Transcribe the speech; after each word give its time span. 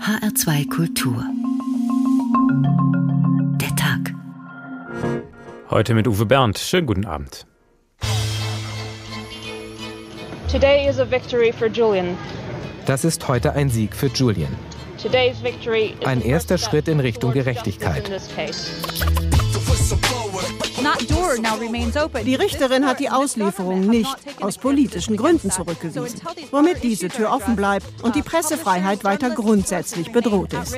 HR2 0.00 0.68
Kultur. 0.68 1.24
Der 3.60 3.76
Tag. 3.76 4.14
Heute 5.70 5.94
mit 5.94 6.08
Uwe 6.08 6.24
Bernd. 6.26 6.58
Schönen 6.58 6.86
guten 6.86 7.04
Abend. 7.04 7.46
Today 10.50 10.88
is 10.88 10.98
a 10.98 11.04
victory 11.04 11.52
for 11.52 11.68
Julian. 11.68 12.16
Das 12.86 13.04
ist 13.04 13.28
heute 13.28 13.52
ein 13.52 13.68
Sieg 13.68 13.94
für 13.94 14.08
Julian. 14.08 14.56
Today's 15.00 15.42
victory 15.42 15.94
is 16.00 16.06
Ein 16.06 16.22
erster 16.22 16.58
Schritt 16.58 16.88
in 16.88 16.98
Richtung 16.98 17.32
Gerechtigkeit. 17.32 18.10
Die 22.24 22.34
Richterin 22.34 22.86
hat 22.86 23.00
die 23.00 23.10
Auslieferung 23.10 23.86
nicht 23.86 24.14
aus 24.40 24.58
politischen 24.58 25.16
Gründen 25.16 25.50
zurückgewiesen, 25.50 26.20
womit 26.50 26.82
diese 26.82 27.08
Tür 27.08 27.32
offen 27.32 27.56
bleibt 27.56 27.86
und 28.02 28.14
die 28.14 28.22
Pressefreiheit 28.22 29.04
weiter 29.04 29.30
grundsätzlich 29.30 30.12
bedroht 30.12 30.52
ist. 30.52 30.76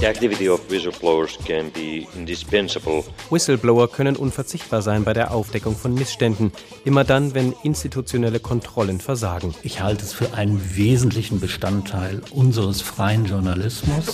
The 0.00 0.06
activity 0.06 0.48
of 0.48 0.60
whistleblowers 0.70 1.36
can 1.44 1.70
be 1.70 2.06
indispensable 2.16 3.04
Whistleblower 3.28 3.88
können 3.88 4.16
unverzichtbar 4.16 4.80
sein 4.80 5.04
bei 5.04 5.12
der 5.12 5.30
Aufdeckung 5.30 5.76
von 5.76 5.92
Missständen, 5.92 6.52
immer 6.86 7.04
dann, 7.04 7.34
wenn 7.34 7.54
institutionelle 7.62 8.40
Kontrollen 8.40 8.98
versagen. 8.98 9.54
Ich 9.62 9.82
halte 9.82 10.04
es 10.04 10.14
für 10.14 10.32
einen 10.32 10.74
wesentlichen 10.74 11.38
Bestandteil 11.38 12.22
unseres 12.30 12.80
freien 12.80 13.26
Journalismus. 13.26 14.06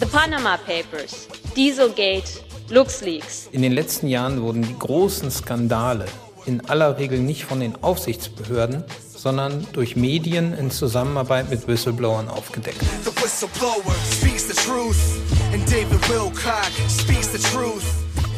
The 0.00 0.06
Panama 0.06 0.56
Papers, 0.56 1.28
Dieselgate, 1.54 2.40
LuxLeaks. 2.70 3.48
In 3.52 3.60
den 3.60 3.72
letzten 3.72 4.08
Jahren 4.08 4.40
wurden 4.40 4.62
die 4.62 4.78
großen 4.78 5.30
Skandale 5.30 6.06
in 6.46 6.66
aller 6.68 6.98
Regel 6.98 7.18
nicht 7.18 7.44
von 7.44 7.60
den 7.60 7.82
Aufsichtsbehörden, 7.82 8.84
sondern 9.26 9.66
durch 9.72 9.96
Medien 9.96 10.54
in 10.54 10.70
Zusammenarbeit 10.70 11.50
mit 11.50 11.66
Whistleblowern 11.66 12.28
aufgedeckt. 12.28 12.78
The 13.02 13.10
whistleblower 13.20 13.92
speaks 14.08 14.46
the 14.46 14.54
truth. 14.54 15.18
And 15.52 15.68
David 15.68 16.00
Wilcock 16.08 16.70
speaks 16.88 17.32
the 17.32 17.38
truth. 17.38 17.82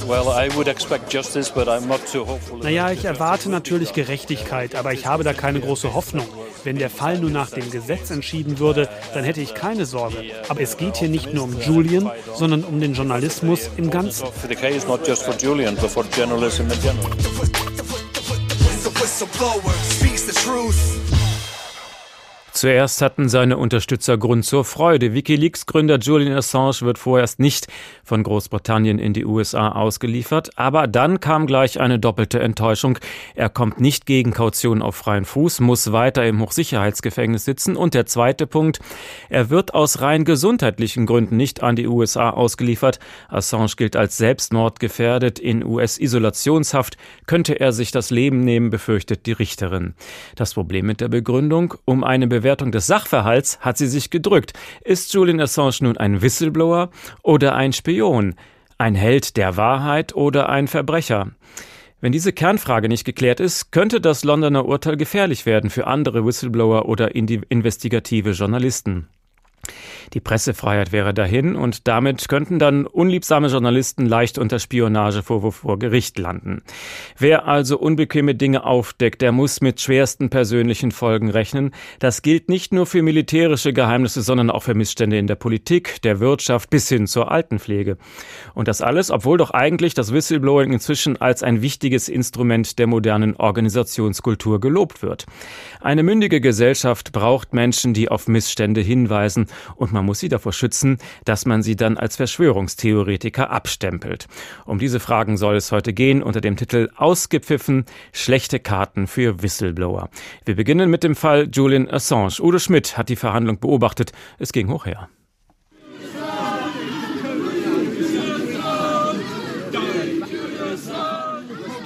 Well, 0.07 0.29
I 0.29 0.49
would 0.57 0.67
expect 0.67 1.13
justice, 1.13 1.53
but 1.53 1.69
I'm 1.69 1.87
not 1.87 2.01
too 2.11 2.27
hopeful. 2.27 2.61
Naja, 2.61 2.91
ich 2.91 3.05
erwarte 3.05 3.51
natürlich 3.51 3.93
Gerechtigkeit, 3.93 4.77
aber 4.77 4.95
ich 4.95 5.05
habe 5.05 5.25
da 5.25 5.35
keine 5.35 5.61
große 5.61 5.93
Hoffnung. 5.93 6.27
Wenn 6.65 6.79
der 6.79 6.89
Fall 6.89 7.19
nur 7.19 7.29
nach 7.29 7.51
dem 7.51 7.71
Gesetz 7.71 8.11
entschieden 8.11 8.59
würde, 8.59 8.89
dann 9.13 9.25
hätte 9.25 9.43
ich 9.43 9.53
keine 9.53 9.85
Sorge. 9.85 10.25
Aber 10.49 10.63
es 10.63 10.79
geht 10.79 10.97
hier 10.97 11.11
nicht 11.11 11.35
nur 11.35 11.45
um 11.45 11.61
Julian, 11.61 12.11
sondern 12.35 12.65
um 12.65 12.81
den 12.81 12.95
Journalismus 12.95 13.69
im 13.77 13.91
Ganzen. 13.91 14.27
For 14.27 14.49
the 20.29 20.35
truth. 20.35 21.18
Zuerst 22.59 23.03
hatten 23.03 23.29
seine 23.29 23.57
Unterstützer 23.57 24.19
Grund 24.19 24.45
zur 24.45 24.65
Freude. 24.65 25.15
Wikileaks-Gründer 25.15 26.01
Julian 26.01 26.37
Assange 26.37 26.81
wird 26.81 26.99
vorerst 26.99 27.39
nicht 27.39 27.69
von 28.03 28.25
Großbritannien 28.25 28.99
in 28.99 29.13
die 29.13 29.25
USA 29.25 29.69
ausgeliefert, 29.69 30.51
aber 30.59 30.89
dann 30.89 31.21
kam 31.21 31.47
gleich 31.47 31.79
eine 31.79 32.01
doppelte 32.01 32.41
Enttäuschung. 32.41 32.99
Er 33.37 33.49
kommt 33.49 33.81
nicht 33.81 34.07
gegen 34.07 34.33
Kaution 34.33 34.83
auf 34.83 34.97
freien 34.97 35.25
Fuß, 35.25 35.61
muss 35.61 35.93
weiter 35.93 36.27
im 36.27 36.41
Hochsicherheitsgefängnis 36.41 37.45
sitzen 37.45 37.77
und 37.77 37.95
der 37.95 38.07
zweite 38.07 38.49
Punkt, 38.49 38.81
er 39.29 39.51
wird 39.51 39.73
aus 39.73 40.01
rein 40.01 40.25
gesundheitlichen 40.25 41.07
Gründen 41.07 41.37
nicht 41.37 41.63
an 41.63 41.77
die 41.77 41.87
USA 41.87 42.31
ausgeliefert. 42.31 42.99
Assange 43.29 43.75
gilt 43.77 43.95
als 43.95 44.17
selbstmordgefährdet 44.17 45.39
in 45.39 45.65
US-Isolationshaft, 45.65 46.97
könnte 47.27 47.61
er 47.61 47.71
sich 47.71 47.93
das 47.93 48.11
Leben 48.11 48.41
nehmen, 48.41 48.71
befürchtet 48.71 49.27
die 49.27 49.33
Richterin. 49.33 49.95
Das 50.35 50.55
Problem 50.55 50.87
mit 50.87 51.01
der 51.01 51.07
Begründung, 51.07 51.75
um 51.85 52.03
eine 52.03 52.27
Bewertung 52.27 52.48
des 52.57 52.87
Sachverhalts 52.87 53.61
hat 53.61 53.79
sie 53.79 53.87
sich 53.87 54.11
gedrückt. 54.11 54.53
Ist 54.85 55.13
Julian 55.15 55.41
Assange 55.41 55.77
nun 55.81 55.97
ein 55.97 56.23
Whistleblower 56.23 56.91
oder 57.23 57.55
ein 57.55 57.73
Spion? 57.73 58.35
Ein 58.79 58.95
Held 58.95 59.37
der 59.37 59.57
Wahrheit 59.57 60.15
oder 60.15 60.49
ein 60.49 60.69
Verbrecher? 60.69 61.33
Wenn 62.01 62.13
diese 62.13 62.33
Kernfrage 62.33 62.89
nicht 62.89 63.05
geklärt 63.05 63.41
ist, 63.41 63.73
könnte 63.73 64.01
das 64.01 64.23
Londoner 64.23 64.67
Urteil 64.67 64.97
gefährlich 64.97 65.47
werden 65.47 65.69
für 65.69 65.89
andere 65.89 66.25
Whistleblower 66.25 66.89
oder 66.89 67.15
investigative 67.15 68.31
Journalisten. 68.31 69.09
Die 70.15 70.21
Pressefreiheit 70.21 70.93
wäre 70.93 71.13
dahin 71.13 71.57
und 71.57 71.87
damit 71.87 72.29
könnten 72.29 72.59
dann 72.59 72.87
unliebsame 72.87 73.49
Journalisten 73.49 74.07
leicht 74.07 74.39
unter 74.39 74.59
Spionagevorwurf 74.59 75.57
vor 75.57 75.79
Gericht 75.79 76.19
landen. 76.19 76.63
Wer 77.19 77.47
also 77.47 77.79
unbequeme 77.79 78.35
Dinge 78.35 78.65
aufdeckt, 78.65 79.23
der 79.23 79.33
muss 79.33 79.61
mit 79.61 79.81
schwersten 79.81 80.31
persönlichen 80.31 80.93
Folgen 80.93 81.31
rechnen. 81.31 81.73
Das 81.99 82.23
gilt 82.23 82.49
nicht 82.49 82.73
nur 82.73 82.87
für 82.87 83.03
militärische 83.03 83.73
Geheimnisse, 83.73 84.23
sondern 84.23 84.51
auch 84.51 84.63
für 84.63 84.75
Missstände 84.75 85.19
in 85.19 85.27
der 85.27 85.35
Politik, 85.35 86.01
der 86.03 86.21
Wirtschaft 86.21 86.71
bis 86.71 86.89
hin 86.89 87.07
zur 87.07 87.31
Altenpflege. 87.31 87.99
Und 88.55 88.69
das 88.69 88.81
alles, 88.81 89.11
obwohl 89.11 89.39
doch 89.39 89.51
eigentlich 89.51 89.95
das 89.95 90.13
Whistleblowing 90.13 90.73
inzwischen 90.73 91.21
als 91.21 91.43
ein 91.43 91.63
wichtiges 91.63 92.09
Instrument 92.09 92.79
der 92.79 92.87
modernen 92.87 93.37
Organisationskultur 93.37 94.61
gelobt 94.61 95.03
wird. 95.03 95.27
Eine 95.81 96.03
mündige 96.03 96.41
Gesellschaft 96.41 97.13
braucht 97.13 97.53
Menschen, 97.53 97.95
die 97.95 98.09
auf 98.09 98.29
Missstände 98.29 98.81
hinweisen 98.81 99.47
und 99.77 99.93
man 99.93 100.05
muss 100.05 100.21
sie 100.21 100.29
davor 100.29 100.53
schützen, 100.53 100.99
dass 101.25 101.47
man 101.47 101.63
sie 101.63 101.77
dann 101.77 101.97
als 101.97 102.17
Verschwörungstheoretiker 102.17 103.51
abstempelt. 103.51 104.27
Um 104.65 104.79
diese 104.79 105.01
Fragen 105.01 105.37
soll 105.37 105.57
es 105.57 105.73
heute 105.73 105.93
gehen 105.93 106.23
unter 106.23 106.41
dem 106.41 106.57
Titel 106.57 106.91
Ausgepfiffen, 106.97 107.85
schlechte 108.13 108.61
Karten 108.61 109.07
für 109.07 109.43
Whistleblower. 109.43 110.11
Wir 110.45 110.57
beginnen 110.57 110.91
mit 110.91 111.05
dem 111.05 111.15
Fall 111.15 111.49
Julian 111.53 111.91
Assange. 111.91 112.41
Udo 112.41 112.59
Schmidt 112.59 112.97
hat 112.97 113.09
die 113.09 113.17
Verhandlung 113.17 113.61
beobachtet. 113.61 114.13
Es 114.39 114.53
ging 114.53 114.71
hoch 114.71 114.87
her. 114.87 115.09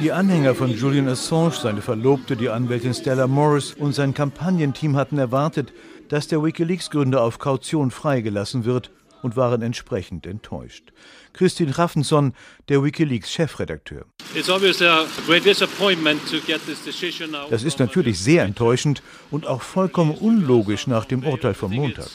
Die 0.03 0.11
Anhänger 0.11 0.57
von 0.57 0.71
Julian 0.71 1.09
Assange, 1.09 1.53
seine 1.53 1.81
Verlobte, 1.81 2.37
die 2.37 2.49
Anwältin 2.49 2.93
Stella 2.93 3.29
Morris 3.29 3.73
und 3.73 3.95
sein 3.95 4.15
Kampagnenteam 4.15 4.97
hatten 4.97 5.17
erwartet, 5.17 5.73
dass 6.09 6.29
der 6.29 6.43
Wikileaks-Gründer 6.43 7.23
auf 7.23 7.39
Kaution 7.39 7.91
freigelassen 7.91 8.65
wird 8.65 8.91
und 9.23 9.37
waren 9.37 9.63
entsprechend 9.63 10.27
enttäuscht. 10.27 10.93
Christine 11.33 11.77
Raffenson, 11.79 12.35
der 12.69 12.83
Wikileaks-Chefredakteur. 12.83 14.05
Das 17.51 17.63
ist 17.63 17.79
natürlich 17.79 18.21
sehr 18.21 18.45
enttäuschend 18.45 19.03
und 19.31 19.47
auch 19.47 19.63
vollkommen 19.63 20.15
unlogisch 20.15 20.87
nach 20.87 21.05
dem 21.05 21.25
Urteil 21.25 21.55
vom 21.55 21.73
Montag. 21.75 22.09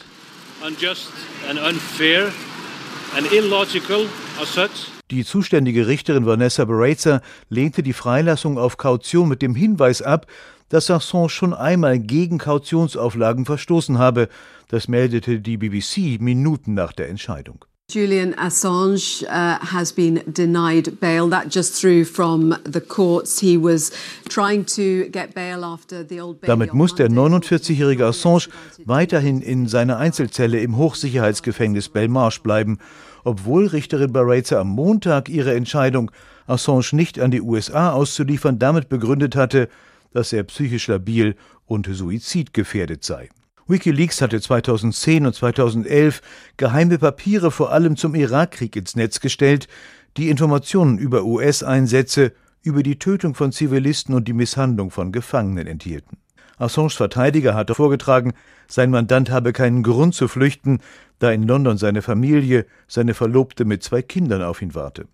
Die 5.09 5.23
zuständige 5.23 5.87
Richterin 5.87 6.25
Vanessa 6.25 6.65
Baraitser 6.65 7.21
lehnte 7.49 7.81
die 7.81 7.93
Freilassung 7.93 8.57
auf 8.57 8.75
Kaution 8.77 9.29
mit 9.29 9.41
dem 9.41 9.55
Hinweis 9.55 10.01
ab, 10.01 10.27
dass 10.69 10.89
Assange 10.89 11.29
schon 11.29 11.53
einmal 11.53 11.99
gegen 11.99 12.37
Kautionsauflagen 12.37 13.45
verstoßen 13.45 13.97
habe. 13.97 14.29
Das 14.67 14.87
meldete 14.87 15.39
die 15.39 15.57
BBC 15.57 16.19
Minuten 16.19 16.73
nach 16.73 16.93
der 16.93 17.09
Entscheidung. 17.09 17.65
Julian 17.89 18.37
Assange 18.37 19.23
uh, 19.29 19.59
has 19.71 19.93
been 19.93 20.21
denied 20.27 20.99
bail. 20.99 21.29
That 21.29 21.49
just 21.49 21.79
through 21.79 22.03
from 22.03 22.53
the 22.65 22.81
courts. 22.81 23.39
He 23.39 23.55
was 23.57 23.93
trying 24.27 24.65
to 24.75 25.09
get 25.09 25.33
bail 25.33 25.63
after 25.63 26.03
the 26.03 26.19
old 26.19 26.41
bail. 26.41 26.49
Damit 26.49 26.73
muss 26.73 26.95
der 26.95 27.07
49-jährige 27.09 28.05
Assange 28.05 28.49
weiterhin 28.83 29.41
in 29.41 29.69
seiner 29.69 29.99
Einzelzelle 29.99 30.59
im 30.59 30.75
Hochsicherheitsgefängnis 30.75 31.87
Belmarsh 31.87 32.41
bleiben, 32.41 32.79
obwohl 33.23 33.67
Richterin 33.67 34.11
Baraitser 34.11 34.59
am 34.59 34.67
Montag 34.67 35.29
ihre 35.29 35.55
Entscheidung, 35.55 36.11
Assange 36.45 36.89
nicht 36.91 37.21
an 37.21 37.31
die 37.31 37.41
USA 37.41 37.93
auszuliefern, 37.93 38.59
damit 38.59 38.89
begründet 38.89 39.37
hatte, 39.37 39.69
dass 40.13 40.33
er 40.33 40.43
psychisch 40.43 40.87
labil 40.87 41.35
und 41.65 41.87
suizidgefährdet 41.91 43.03
sei. 43.03 43.29
Wikileaks 43.67 44.21
hatte 44.21 44.39
2010 44.39 45.25
und 45.25 45.35
2011 45.35 46.21
geheime 46.55 46.97
Papiere 46.97 47.51
vor 47.51 47.71
allem 47.71 47.97
zum 47.97 48.15
Irakkrieg 48.15 48.75
ins 48.75 48.95
Netz 48.95 49.19
gestellt, 49.19 49.67
die 50.15 50.29
Informationen 50.29 50.97
über 50.97 51.23
US-Einsätze, 51.23 52.31
über 52.63 52.81
die 52.81 52.97
Tötung 52.97 53.35
von 53.35 53.51
Zivilisten 53.51 54.15
und 54.15 54.27
die 54.27 54.33
Misshandlung 54.33 54.89
von 54.89 55.11
Gefangenen 55.11 55.67
enthielten. 55.67 56.17
Assanges 56.57 56.95
Verteidiger 56.95 57.53
hatte 57.53 57.75
vorgetragen, 57.75 58.33
sein 58.67 58.89
Mandant 58.89 59.29
habe 59.29 59.53
keinen 59.53 59.83
Grund 59.83 60.15
zu 60.15 60.27
flüchten, 60.27 60.79
da 61.19 61.31
in 61.31 61.43
London 61.43 61.77
seine 61.77 62.01
Familie, 62.01 62.65
seine 62.87 63.13
Verlobte 63.13 63.63
mit 63.63 63.83
zwei 63.83 64.01
Kindern 64.01 64.41
auf 64.41 64.61
ihn 64.61 64.73
warte. 64.73 65.07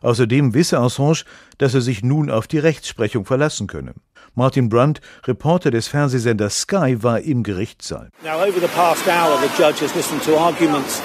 Außerdem 0.00 0.54
wisse 0.54 0.78
Assange, 0.78 1.24
dass 1.58 1.74
er 1.74 1.82
sich 1.82 2.02
nun 2.02 2.30
auf 2.30 2.46
die 2.46 2.58
Rechtsprechung 2.58 3.26
verlassen 3.26 3.66
könne. 3.66 3.94
Martin 4.36 4.68
Brandt, 4.68 5.00
Reporter 5.26 5.70
des 5.70 5.88
Fernsehsenders 5.88 6.60
Sky, 6.60 7.02
war 7.02 7.20
im 7.20 7.42
Gerichtssaal. 7.42 8.10
Now 8.22 8.38
over 8.40 8.60
the 8.60 8.68
past 8.68 9.08
hour 9.08 9.40
the 9.40 9.48
judge 9.56 9.80
has 9.80 9.94
listened 9.96 10.22
to 10.24 10.36
arguments 10.36 11.00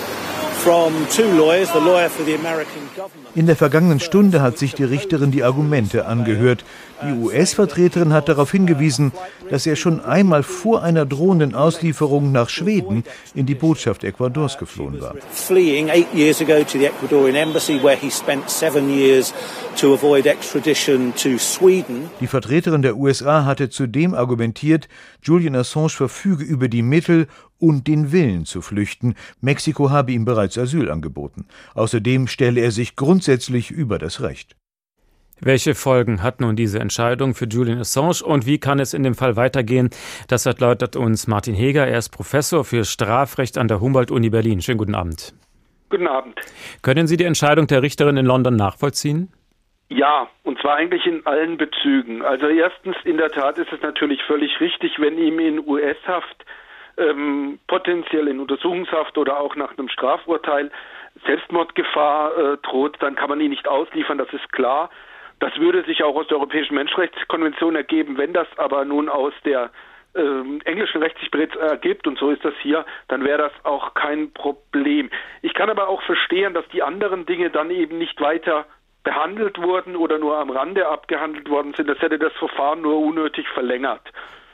In 3.35 3.47
der 3.47 3.55
vergangenen 3.55 3.99
Stunde 3.99 4.41
hat 4.41 4.59
sich 4.59 4.75
die 4.75 4.83
Richterin 4.83 5.31
die 5.31 5.43
Argumente 5.43 6.05
angehört. 6.05 6.63
Die 7.03 7.13
US-Vertreterin 7.13 8.13
hat 8.13 8.29
darauf 8.29 8.51
hingewiesen, 8.51 9.11
dass 9.49 9.65
er 9.65 9.75
schon 9.75 10.01
einmal 10.01 10.43
vor 10.43 10.83
einer 10.83 11.07
drohenden 11.07 11.55
Auslieferung 11.55 12.31
nach 12.31 12.49
Schweden 12.49 13.03
in 13.33 13.47
die 13.47 13.55
Botschaft 13.55 14.03
Ecuadors 14.03 14.59
geflohen 14.59 15.01
war. 15.01 15.15
Die 22.19 22.27
Vertreterin 22.27 22.81
der 22.83 22.97
USA 22.97 23.45
hatte 23.45 23.69
zudem 23.71 24.13
argumentiert, 24.13 24.87
Julian 25.23 25.55
Assange 25.55 25.89
verfüge 25.89 26.43
über 26.43 26.67
die 26.67 26.83
Mittel 26.83 27.27
und 27.61 27.87
den 27.87 28.11
Willen 28.11 28.45
zu 28.45 28.61
flüchten. 28.61 29.15
Mexiko 29.39 29.89
habe 29.89 30.11
ihm 30.11 30.25
bereits 30.25 30.57
Asyl 30.57 30.91
angeboten. 30.91 31.45
Außerdem 31.75 32.27
stelle 32.27 32.59
er 32.59 32.71
sich 32.71 32.95
grundsätzlich 32.95 33.71
über 33.71 33.99
das 33.99 34.21
Recht. 34.21 34.55
Welche 35.43 35.73
Folgen 35.73 36.21
hat 36.21 36.39
nun 36.39 36.55
diese 36.55 36.79
Entscheidung 36.79 37.33
für 37.33 37.45
Julian 37.45 37.79
Assange 37.79 38.23
und 38.23 38.45
wie 38.45 38.59
kann 38.59 38.79
es 38.79 38.93
in 38.93 39.01
dem 39.01 39.15
Fall 39.15 39.35
weitergehen? 39.35 39.89
Das 40.27 40.45
erläutert 40.45 40.95
uns 40.95 41.25
Martin 41.25 41.55
Heger. 41.55 41.87
Er 41.87 41.97
ist 41.97 42.09
Professor 42.09 42.63
für 42.63 42.85
Strafrecht 42.85 43.57
an 43.57 43.67
der 43.67 43.79
Humboldt-Uni 43.79 44.29
Berlin. 44.29 44.61
Schönen 44.61 44.77
guten 44.77 44.93
Abend. 44.93 45.33
Guten 45.89 46.07
Abend. 46.07 46.39
Können 46.83 47.07
Sie 47.07 47.17
die 47.17 47.23
Entscheidung 47.23 47.65
der 47.65 47.81
Richterin 47.81 48.17
in 48.17 48.25
London 48.25 48.55
nachvollziehen? 48.55 49.33
Ja, 49.89 50.29
und 50.43 50.57
zwar 50.61 50.75
eigentlich 50.75 51.05
in 51.05 51.25
allen 51.25 51.57
Bezügen. 51.57 52.21
Also 52.21 52.47
erstens, 52.47 52.95
in 53.03 53.17
der 53.17 53.29
Tat 53.29 53.57
ist 53.57 53.73
es 53.73 53.81
natürlich 53.81 54.21
völlig 54.27 54.61
richtig, 54.61 54.93
wenn 54.99 55.17
ihm 55.17 55.39
in 55.39 55.67
US-Haft 55.67 56.45
ähm, 56.97 57.59
potenziell 57.67 58.27
in 58.27 58.39
Untersuchungshaft 58.39 59.17
oder 59.17 59.39
auch 59.39 59.55
nach 59.55 59.77
einem 59.77 59.89
Strafurteil 59.89 60.71
Selbstmordgefahr 61.25 62.37
äh, 62.37 62.57
droht, 62.57 62.97
dann 62.99 63.15
kann 63.15 63.29
man 63.29 63.41
ihn 63.41 63.49
nicht 63.49 63.67
ausliefern, 63.67 64.17
das 64.17 64.31
ist 64.33 64.51
klar. 64.51 64.89
Das 65.39 65.57
würde 65.57 65.83
sich 65.83 66.03
auch 66.03 66.15
aus 66.15 66.27
der 66.27 66.37
Europäischen 66.37 66.75
Menschenrechtskonvention 66.75 67.75
ergeben. 67.75 68.17
Wenn 68.17 68.31
das 68.31 68.47
aber 68.57 68.85
nun 68.85 69.09
aus 69.09 69.33
der 69.43 69.71
äh, 70.13 70.21
englischen 70.65 71.01
Recht 71.01 71.17
ergibt, 71.55 72.05
und 72.05 72.19
so 72.19 72.29
ist 72.29 72.45
das 72.45 72.53
hier, 72.61 72.85
dann 73.07 73.23
wäre 73.23 73.39
das 73.39 73.65
auch 73.65 73.93
kein 73.93 74.31
Problem. 74.33 75.09
Ich 75.41 75.53
kann 75.53 75.69
aber 75.69 75.87
auch 75.87 76.01
verstehen, 76.03 76.53
dass 76.53 76.67
die 76.69 76.83
anderen 76.83 77.25
Dinge 77.25 77.49
dann 77.49 77.71
eben 77.71 77.97
nicht 77.97 78.21
weiter 78.21 78.65
behandelt 79.03 79.59
wurden 79.59 79.95
oder 79.95 80.19
nur 80.19 80.37
am 80.37 80.51
Rande 80.51 80.87
abgehandelt 80.87 81.49
worden 81.49 81.73
sind. 81.75 81.89
Das 81.89 81.99
hätte 81.99 82.19
das 82.19 82.33
Verfahren 82.33 82.81
nur 82.81 82.99
unnötig 82.99 83.47
verlängert. 83.49 84.03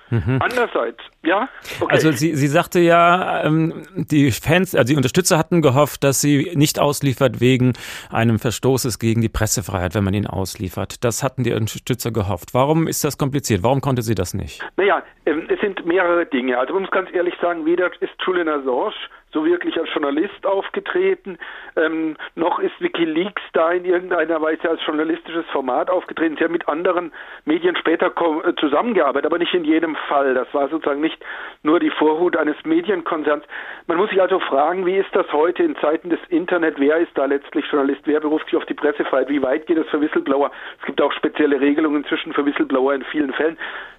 Mhm. 0.09 0.39
Andererseits, 0.42 1.00
ja. 1.24 1.50
Okay. 1.80 1.94
Also 1.94 2.12
sie, 2.12 2.36
sie 2.36 2.48
sagte 2.48 2.80
ja, 2.80 3.44
ähm, 3.44 3.83
die 3.95 4.31
Fans, 4.31 4.75
also 4.75 4.92
die 4.92 4.98
Unterstützer 4.98 5.38
hatten 5.38 5.62
gehofft, 5.62 6.04
dass 6.04 6.21
sie 6.21 6.51
nicht 6.56 6.80
ausliefert 6.80 7.39
wegen 7.39 7.74
einem 8.12 8.39
Verstoßes 8.39 9.00
gegen 9.00 9.21
die 9.21 9.30
Pressefreiheit, 9.30 9.95
wenn 9.95 10.04
man 10.04 10.13
ihn 10.13 10.27
ausliefert. 10.27 11.04
Das 11.04 11.24
hatten 11.24 11.44
die 11.44 11.54
Unterstützer 11.54 12.12
gehofft. 12.12 12.54
Warum 12.54 12.88
ist 12.88 13.04
das 13.04 13.18
kompliziert? 13.18 13.63
Warum 13.63 13.81
konnte 13.81 14.01
sie 14.01 14.15
das 14.15 14.33
nicht? 14.33 14.63
Naja, 14.77 15.04
ähm, 15.25 15.48
es 15.50 15.59
sind 15.59 15.86
mehrere 15.86 16.25
Dinge. 16.25 16.57
Also 16.57 16.74
man 16.74 16.83
muss 16.83 16.92
ganz 16.92 17.09
ehrlich 17.13 17.33
sagen, 17.42 17.65
weder 17.65 17.88
ist 18.01 18.13
Julian 18.25 18.48
Assange 18.48 18.94
so 19.37 19.45
wirklich 19.45 19.77
als 19.79 19.87
Journalist 19.93 20.45
aufgetreten, 20.47 21.37
ähm, 21.75 22.17
noch 22.33 22.57
ist 22.57 22.73
WikiLeaks 22.79 23.41
da 23.53 23.71
in 23.71 23.85
irgendeiner 23.85 24.41
Weise 24.41 24.67
als 24.67 24.83
journalistisches 24.83 25.45
Format 25.51 25.91
aufgetreten. 25.91 26.37
Sie 26.37 26.43
haben 26.43 26.53
mit 26.53 26.67
anderen 26.67 27.11
Medien 27.45 27.75
später 27.75 28.07
äh, 28.07 28.55
zusammengearbeitet, 28.55 29.27
aber 29.27 29.37
nicht 29.37 29.53
in 29.53 29.63
jedem 29.63 29.95
Fall. 30.07 30.33
Das 30.33 30.51
war 30.55 30.69
sozusagen 30.69 31.01
nicht 31.01 31.23
nur 31.61 31.79
die 31.79 31.91
Vorhut 31.91 32.35
eines 32.35 32.55
Medienkonzerns. 32.65 33.43
Man 33.85 33.97
muss 33.97 34.09
sich 34.09 34.19
also 34.19 34.39
fragen, 34.39 34.87
wie 34.87 34.97
ist 34.97 35.15
das 35.15 35.31
heute 35.31 35.61
in 35.61 35.75
Zeiten 35.75 36.09
des 36.09 36.19
Internet? 36.29 36.79
Wer 36.79 36.97
ist 36.97 37.15
da 37.15 37.25
letztlich 37.25 37.65
Journalist? 37.71 38.01
Wer 38.05 38.19
beruft 38.19 38.45
sich 38.45 38.55
auf 38.55 38.65
die 38.65 38.73
Pressefreiheit? 38.73 39.29
Wie 39.29 39.43
weit 39.43 39.67
geht 39.67 39.77
es 39.77 39.87
für 39.89 40.01
Whistleblower? 40.01 40.49
Es 40.79 40.85
gibt 40.87 40.99
auch 40.99 41.11
spezielle 41.11 41.61
Regelungen 41.61 42.01
inzwischen 42.01 42.33
für 42.33 42.43
Whistleblower 42.43 42.95
in 42.95 43.03
vielen 43.03 43.33
Fällen, 43.33 43.57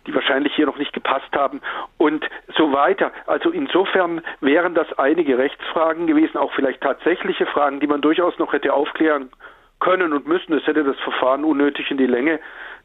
die 0.09 0.15
wahrscheinlich 0.15 0.55
hier 0.55 0.67
noch 0.67 0.79
nicht 0.79 0.93
gepasst 0.93 1.31
haben 1.33 1.61
und 1.99 2.25
so 2.57 2.73
weiter. 2.73 3.13
Also 3.27 3.51
insofern 3.51 4.23
wären 4.41 4.75
das 4.75 4.91
einige 4.99 5.39
Rechtsfragen 5.39 6.07
gewesen, 6.07 6.39
auch 6.39 6.53
vielleicht 6.55 6.81
tatsächliche 6.81 7.47
Fragen, 7.47 7.79
die 7.79 7.87
man 7.87 8.01
durchaus 8.01 8.39
noch 8.39 8.53
hätte 8.53 8.73
aufklären 8.73 9.31
können 9.81 10.13
und 10.13 10.27
müssen. 10.27 10.55
Es 10.55 10.67
hätte 10.67 10.83
das 10.83 10.99
Verfahren 11.01 11.45
unnötig 11.45 11.91
in 11.91 11.99
die 11.99 12.07
Länge 12.07 12.41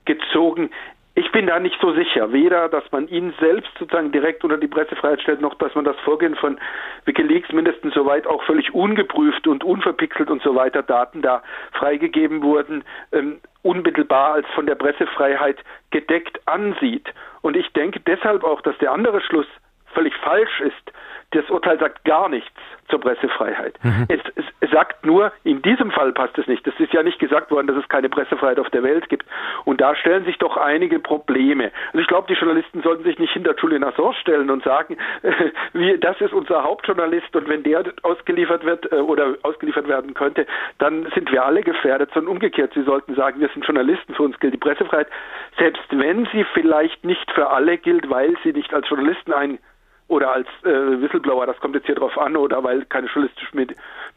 gezogen. 0.06 0.70
Ich 1.16 1.32
bin 1.32 1.46
da 1.46 1.60
nicht 1.60 1.80
so 1.80 1.94
sicher, 1.94 2.32
weder, 2.34 2.70
dass 2.70 2.92
man 2.92 3.08
ihn 3.08 3.36
selbst 3.40 3.70
sozusagen 3.78 4.12
direkt 4.12 4.44
unter 4.44 4.58
die 4.58 4.68
Pressefreiheit 4.68 5.22
stellt, 5.22 5.42
noch 5.42 5.54
dass 5.56 5.76
man 5.76 5.86
das 5.86 6.00
Vorgehen 6.00 6.36
von 6.36 6.60
Wikileaks 7.06 7.52
mindestens 7.52 7.94
soweit 7.94 8.26
auch 8.26 8.42
völlig 8.44 8.74
ungeprüft 8.74 9.46
und 9.46 9.64
unverpixelt 9.64 10.32
und 10.32 10.42
so 10.42 10.56
weiter 10.56 10.82
Daten 10.82 11.22
da 11.22 11.44
freigegeben 11.74 12.42
wurden, 12.42 12.84
ähm, 13.12 13.40
unmittelbar 13.62 14.34
als 14.34 14.48
von 14.56 14.66
der 14.66 14.74
Pressefreiheit 14.74 15.58
gedeckt 15.92 16.40
ansieht. 16.48 17.08
Und 17.42 17.56
ich 17.56 17.72
denke 17.74 18.00
deshalb 18.00 18.44
auch, 18.44 18.62
dass 18.62 18.78
der 18.80 18.92
andere 18.92 19.22
Schluss 19.22 19.48
völlig 19.94 20.16
falsch 20.16 20.62
ist, 20.62 20.92
das 21.34 21.50
Urteil 21.50 21.80
sagt 21.80 22.04
gar 22.06 22.30
nichts 22.30 22.52
zur 22.90 23.00
Pressefreiheit. 23.00 23.78
Mhm. 23.84 24.06
Es, 24.10 24.20
es, 24.36 24.46
sagt 24.72 25.06
nur, 25.06 25.32
in 25.44 25.62
diesem 25.62 25.92
Fall 25.92 26.12
passt 26.14 26.38
es 26.38 26.48
nicht. 26.48 26.66
Es 26.66 26.74
ist 26.80 26.92
ja 26.94 27.04
nicht 27.04 27.20
gesagt 27.20 27.52
worden, 27.52 27.68
dass 27.68 27.78
es 27.78 27.88
keine 27.90 28.10
Pressefreiheit 28.10 28.60
auf 28.60 28.70
der 28.72 28.82
Welt 28.82 29.08
gibt. 29.08 29.26
Und 29.66 29.82
da 29.82 29.96
stellen 29.96 30.26
sich 30.26 30.38
doch 30.40 30.58
einige 30.58 31.00
Probleme. 31.00 31.72
Also 31.88 32.00
ich 32.00 32.08
glaube, 32.08 32.28
die 32.28 32.34
Journalisten 32.34 32.82
sollten 32.82 33.04
sich 33.04 33.20
nicht 33.20 33.34
hinter 33.34 33.56
Julian 33.56 33.84
Assange 33.84 34.16
stellen 34.16 34.50
und 34.50 34.64
sagen, 34.64 34.98
äh, 35.22 35.52
wie, 35.74 35.98
das 36.00 36.20
ist 36.22 36.34
unser 36.34 36.64
Hauptjournalist 36.64 37.36
und 37.36 37.48
wenn 37.48 37.64
der 37.64 37.84
ausgeliefert 38.02 38.66
wird 38.66 38.92
äh, 38.92 38.96
oder 38.96 39.36
ausgeliefert 39.44 39.88
werden 39.88 40.14
könnte, 40.14 40.48
dann 40.80 41.08
sind 41.14 41.32
wir 41.32 41.46
alle 41.46 41.62
gefährdet, 41.62 42.10
sondern 42.14 42.34
umgekehrt. 42.34 42.74
Sie 42.74 42.84
sollten 42.84 43.16
sagen, 43.16 43.40
wir 43.40 43.50
sind 43.50 43.66
Journalisten, 43.66 44.16
für 44.16 44.24
uns 44.24 44.40
gilt 44.40 44.54
die 44.54 44.58
Pressefreiheit, 44.58 45.08
selbst 45.58 45.86
wenn 45.92 46.26
sie 46.32 46.46
vielleicht 46.54 47.04
nicht 47.06 47.30
für 47.32 47.50
alle 47.52 47.78
gilt, 47.78 48.10
weil 48.10 48.36
sie 48.44 48.54
nicht 48.54 48.74
als 48.74 48.90
Journalisten 48.90 49.34
ein 49.34 49.60
oder 50.08 50.34
als 50.34 50.48
äh, 50.64 51.02
Whistleblower, 51.02 51.46
das 51.46 51.60
kommt 51.60 51.76
jetzt 51.76 51.86
hier 51.86 51.96
drauf 51.96 52.18
an, 52.18 52.36
oder 52.36 52.64
weil 52.64 52.86
keine 52.86 53.08
journalistischen 53.08 53.68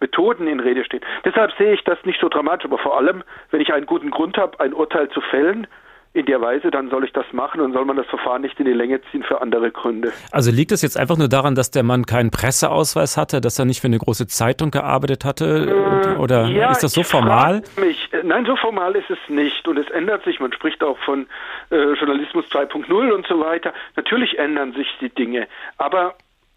Methoden 0.00 0.46
in 0.46 0.60
Rede 0.60 0.84
stehen. 0.84 1.02
Deshalb 1.24 1.52
sehe 1.58 1.74
ich 1.74 1.84
das 1.84 1.98
nicht 2.04 2.20
so 2.20 2.28
dramatisch, 2.28 2.66
aber 2.66 2.78
vor 2.78 2.96
allem, 2.96 3.22
wenn 3.50 3.60
ich 3.60 3.72
einen 3.72 3.86
guten 3.86 4.10
Grund 4.10 4.36
habe, 4.36 4.58
ein 4.60 4.74
Urteil 4.74 5.08
zu 5.10 5.20
fällen, 5.20 5.66
in 6.12 6.26
der 6.26 6.40
Weise, 6.40 6.70
dann 6.70 6.88
soll 6.88 7.04
ich 7.04 7.12
das 7.12 7.26
machen 7.32 7.60
und 7.60 7.72
soll 7.72 7.84
man 7.84 7.96
das 7.96 8.06
Verfahren 8.06 8.42
nicht 8.42 8.58
in 8.58 8.64
die 8.64 8.72
Länge 8.72 9.00
ziehen 9.10 9.22
für 9.22 9.42
andere 9.42 9.70
Gründe. 9.70 10.12
Also 10.32 10.50
liegt 10.50 10.72
es 10.72 10.80
jetzt 10.82 10.96
einfach 10.96 11.18
nur 11.18 11.28
daran, 11.28 11.54
dass 11.54 11.70
der 11.70 11.82
Mann 11.82 12.06
keinen 12.06 12.30
Presseausweis 12.30 13.16
hatte, 13.16 13.40
dass 13.40 13.58
er 13.58 13.66
nicht 13.66 13.80
für 13.80 13.88
eine 13.88 13.98
große 13.98 14.26
Zeitung 14.26 14.70
gearbeitet 14.70 15.24
hatte? 15.24 16.14
Äh, 16.16 16.18
Oder 16.18 16.46
ja, 16.46 16.70
ist 16.70 16.82
das 16.82 16.92
so 16.92 17.02
formal? 17.02 17.62
Mich. 17.76 18.08
Äh, 18.12 18.22
nein, 18.22 18.46
so 18.46 18.56
formal 18.56 18.96
ist 18.96 19.10
es 19.10 19.18
nicht. 19.28 19.68
Und 19.68 19.78
es 19.78 19.88
ändert 19.90 20.24
sich. 20.24 20.40
Man 20.40 20.52
spricht 20.52 20.82
auch 20.82 20.98
von 21.04 21.26
äh, 21.70 21.92
Journalismus 21.92 22.46
2.0 22.46 23.12
und 23.12 23.26
so 23.26 23.38
weiter. 23.40 23.74
Natürlich 23.96 24.38
ändern 24.38 24.72
sich 24.72 24.88
die 25.00 25.10
Dinge. 25.10 25.46
Aber 25.76 26.14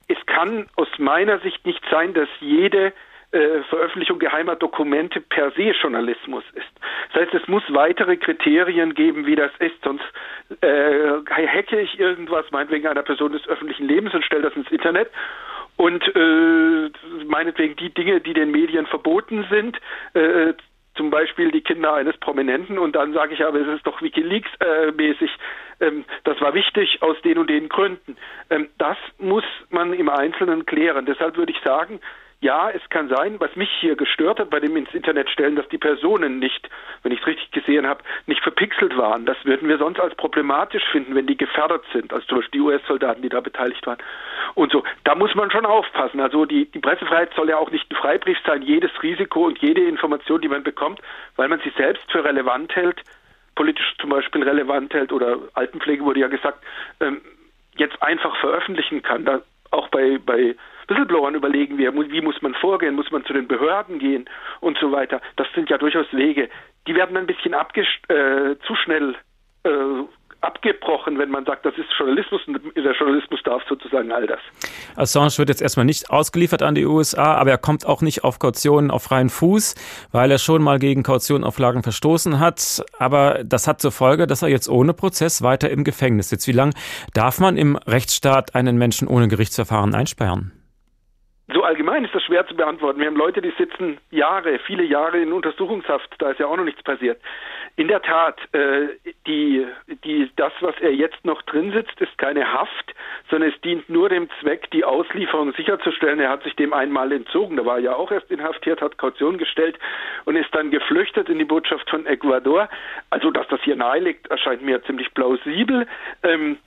es 0.07 0.17
kann 0.25 0.67
aus 0.75 0.87
meiner 0.97 1.39
Sicht 1.39 1.65
nicht 1.65 1.83
sein, 1.91 2.13
dass 2.13 2.29
jede 2.39 2.93
äh, 3.31 3.61
Veröffentlichung 3.69 4.19
geheimer 4.19 4.55
Dokumente 4.55 5.21
per 5.21 5.51
se 5.51 5.71
Journalismus 5.81 6.43
ist. 6.53 6.67
Das 7.13 7.23
heißt, 7.23 7.33
es 7.35 7.47
muss 7.47 7.63
weitere 7.69 8.17
Kriterien 8.17 8.93
geben, 8.93 9.25
wie 9.25 9.35
das 9.35 9.51
ist, 9.59 9.75
sonst 9.83 10.03
äh, 10.61 11.21
hacke 11.29 11.79
ich 11.79 11.99
irgendwas, 11.99 12.45
meinetwegen 12.51 12.87
einer 12.87 13.03
Person 13.03 13.31
des 13.31 13.47
öffentlichen 13.47 13.87
Lebens 13.87 14.13
und 14.13 14.25
stelle 14.25 14.43
das 14.43 14.55
ins 14.55 14.71
Internet 14.71 15.09
und 15.77 16.03
äh, 16.15 16.89
meinetwegen 17.25 17.75
die 17.75 17.93
Dinge, 17.93 18.19
die 18.19 18.33
den 18.33 18.51
Medien 18.51 18.85
verboten 18.85 19.45
sind, 19.49 19.77
äh, 20.13 20.53
zum 20.95 21.09
Beispiel 21.09 21.51
die 21.51 21.61
Kinder 21.61 21.93
eines 21.93 22.17
Prominenten 22.17 22.77
und 22.77 22.95
dann 22.95 23.13
sage 23.13 23.33
ich 23.33 23.45
aber, 23.45 23.61
es 23.61 23.67
ist 23.67 23.87
doch 23.87 24.01
Wikileaks-mäßig, 24.01 25.29
äh, 25.79 25.85
ähm, 25.87 26.03
das 26.25 26.41
war 26.41 26.53
wichtig 26.53 27.01
aus 27.01 27.15
den 27.21 27.37
und 27.37 27.49
den 27.49 27.69
Gründen. 27.69 28.17
Ähm, 28.49 28.67
das 28.77 28.97
muss 29.17 29.45
man 29.69 29.93
im 29.93 30.09
Einzelnen 30.09 30.65
klären. 30.65 31.05
Deshalb 31.05 31.37
würde 31.37 31.53
ich 31.53 31.61
sagen, 31.63 32.01
ja, 32.41 32.69
es 32.69 32.81
kann 32.89 33.09
sein, 33.09 33.37
was 33.39 33.53
mich 33.57 33.69
hier 33.81 33.97
gestört 33.97 34.39
hat 34.39 34.49
bei 34.49 34.61
dem 34.61 34.77
ins 34.77 34.93
Internet 34.93 35.29
stellen, 35.29 35.57
dass 35.57 35.67
die 35.67 35.77
Personen 35.77 36.39
nicht, 36.39 36.69
wenn 37.03 37.11
ich 37.11 37.19
es 37.19 37.27
richtig 37.27 37.51
gesehen 37.51 37.85
habe, 37.85 38.01
nicht 38.27 38.41
verpixelt 38.41 38.95
waren. 38.97 39.25
Das 39.25 39.35
würden 39.43 39.67
wir 39.67 39.77
sonst 39.77 39.99
als 39.99 40.15
problematisch 40.15 40.83
finden, 40.89 41.15
wenn 41.15 41.27
die 41.27 41.35
gefährdet 41.35 41.83
sind, 41.91 42.13
also 42.13 42.25
zum 42.27 42.37
Beispiel 42.37 42.61
die 42.61 42.65
US-Soldaten, 42.65 43.21
die 43.21 43.29
da 43.29 43.41
beteiligt 43.41 43.85
waren. 43.85 43.97
Und 44.55 44.71
so, 44.71 44.83
da 45.03 45.15
muss 45.15 45.35
man 45.35 45.51
schon 45.51 45.65
aufpassen. 45.65 46.21
Also 46.21 46.45
die, 46.45 46.65
die 46.71 46.79
Pressefreiheit 46.79 47.33
soll 47.35 47.49
ja 47.49 47.57
auch 47.57 47.71
nicht 47.71 47.91
ein 47.91 47.97
Freibrief 47.97 48.37
sein, 48.45 48.61
jedes 48.61 48.91
Risiko 49.03 49.45
und 49.45 49.57
jede 49.59 49.83
Information, 49.83 50.39
die 50.39 50.47
man 50.47 50.63
bekommt, 50.63 51.01
weil 51.35 51.49
man 51.49 51.59
sie 51.59 51.73
selbst 51.75 52.09
für 52.09 52.23
relevant 52.23 52.73
hält, 52.73 53.01
politisch 53.55 53.95
zum 53.99 54.11
Beispiel 54.11 54.43
relevant 54.43 54.93
hält 54.93 55.11
oder 55.11 55.39
Altenpflege 55.55 56.05
wurde 56.05 56.21
ja 56.21 56.27
gesagt, 56.27 56.63
ähm, 57.01 57.19
jetzt 57.75 58.01
einfach 58.01 58.33
veröffentlichen 58.37 59.01
kann. 59.01 59.25
Da, 59.25 59.41
auch 59.71 59.89
bei, 59.89 60.17
bei 60.25 60.55
Whistleblowern 60.89 61.35
überlegen 61.35 61.77
wir, 61.77 61.93
wie 61.93 62.21
muss 62.21 62.41
man 62.41 62.53
vorgehen, 62.55 62.95
muss 62.95 63.11
man 63.11 63.23
zu 63.25 63.33
den 63.33 63.47
Behörden 63.47 63.99
gehen 63.99 64.25
und 64.59 64.77
so 64.79 64.91
weiter. 64.91 65.21
Das 65.35 65.47
sind 65.53 65.69
ja 65.69 65.77
durchaus 65.77 66.07
Wege. 66.11 66.49
Die 66.87 66.95
werden 66.95 67.17
ein 67.17 67.27
bisschen 67.27 67.53
äh, 67.53 68.55
zu 68.65 68.75
schnell 68.75 69.15
äh, 69.63 69.69
ab 70.41 70.59
abgebrochen, 70.59 71.19
wenn 71.19 71.29
man 71.29 71.45
sagt, 71.45 71.65
das 71.65 71.77
ist 71.77 71.87
Journalismus 71.97 72.41
und 72.47 72.59
der 72.75 72.93
Journalismus 72.93 73.41
darf 73.43 73.61
sozusagen 73.67 74.11
all 74.11 74.25
das. 74.25 74.39
Assange 74.95 75.37
wird 75.37 75.49
jetzt 75.49 75.61
erstmal 75.61 75.85
nicht 75.85 76.09
ausgeliefert 76.09 76.61
an 76.61 76.75
die 76.75 76.85
USA, 76.85 77.35
aber 77.35 77.51
er 77.51 77.57
kommt 77.57 77.85
auch 77.85 78.01
nicht 78.01 78.23
auf 78.23 78.39
Kautionen 78.39 78.89
auf 78.89 79.03
freien 79.03 79.29
Fuß, 79.29 79.75
weil 80.11 80.31
er 80.31 80.37
schon 80.37 80.61
mal 80.61 80.79
gegen 80.79 81.03
Kautionauflagen 81.03 81.83
verstoßen 81.83 82.39
hat. 82.39 82.83
Aber 82.97 83.41
das 83.43 83.67
hat 83.67 83.81
zur 83.81 83.91
Folge, 83.91 84.27
dass 84.27 84.41
er 84.41 84.49
jetzt 84.49 84.69
ohne 84.69 84.93
Prozess 84.93 85.41
weiter 85.41 85.69
im 85.69 85.83
Gefängnis 85.83 86.29
sitzt. 86.29 86.47
Wie 86.47 86.53
lange 86.53 86.73
darf 87.13 87.39
man 87.39 87.57
im 87.57 87.75
Rechtsstaat 87.75 88.55
einen 88.55 88.77
Menschen 88.77 89.07
ohne 89.07 89.27
Gerichtsverfahren 89.27 89.93
einsperren? 89.93 90.58
So 91.51 91.63
allgemein 91.63 92.05
ist 92.05 92.13
das 92.13 92.21
schwer 92.23 92.45
zu 92.45 92.55
beantworten. 92.55 92.99
Wir 92.99 93.07
haben 93.07 93.15
Leute, 93.15 93.41
die 93.41 93.53
sitzen 93.57 93.97
Jahre, 94.11 94.59
viele 94.59 94.83
Jahre 94.83 95.19
in 95.19 95.33
Untersuchungshaft, 95.33 96.13
da 96.19 96.29
ist 96.29 96.39
ja 96.39 96.45
auch 96.45 96.57
noch 96.57 96.63
nichts 96.63 96.83
passiert. 96.83 97.19
In 97.75 97.87
der 97.87 98.03
Tat, 98.03 98.37
äh, 98.53 98.89
die, 99.25 99.65
die, 100.03 100.29
das, 100.35 100.53
was 100.59 100.75
er 100.79 100.93
jetzt 100.93 101.25
noch 101.25 101.41
drin 101.43 101.71
sitzt, 101.71 101.99
ist 102.01 102.15
keine 102.19 102.53
Haft, 102.53 102.93
sondern 103.31 103.49
es 103.49 103.61
dient 103.61 103.89
nur 103.89 104.09
dem 104.09 104.29
Zweck, 104.39 104.69
die 104.71 104.83
Auslieferung 104.83 105.53
sicherzustellen. 105.53 106.19
Er 106.19 106.29
hat 106.29 106.43
sich 106.43 106.55
dem 106.55 106.71
einmal 106.71 107.11
entzogen, 107.11 107.57
da 107.57 107.65
war 107.65 107.77
er 107.77 107.83
ja 107.83 107.95
auch 107.95 108.11
erst 108.11 108.29
inhaftiert, 108.29 108.81
hat 108.81 108.99
Kaution 108.99 109.39
gestellt 109.39 109.79
und 110.25 110.35
ist 110.35 110.53
dann 110.53 110.69
geflüchtet 110.69 111.29
in 111.29 111.39
die 111.39 111.45
Botschaft 111.45 111.89
von 111.89 112.05
Ecuador. 112.05 112.69
Also, 113.09 113.31
dass 113.31 113.47
das 113.47 113.61
hier 113.63 113.75
nahe 113.75 113.99
liegt, 113.99 114.27
erscheint 114.27 114.61
mir 114.61 114.83
ziemlich 114.83 115.11
plausibel. 115.15 115.87
Ähm, 116.21 116.59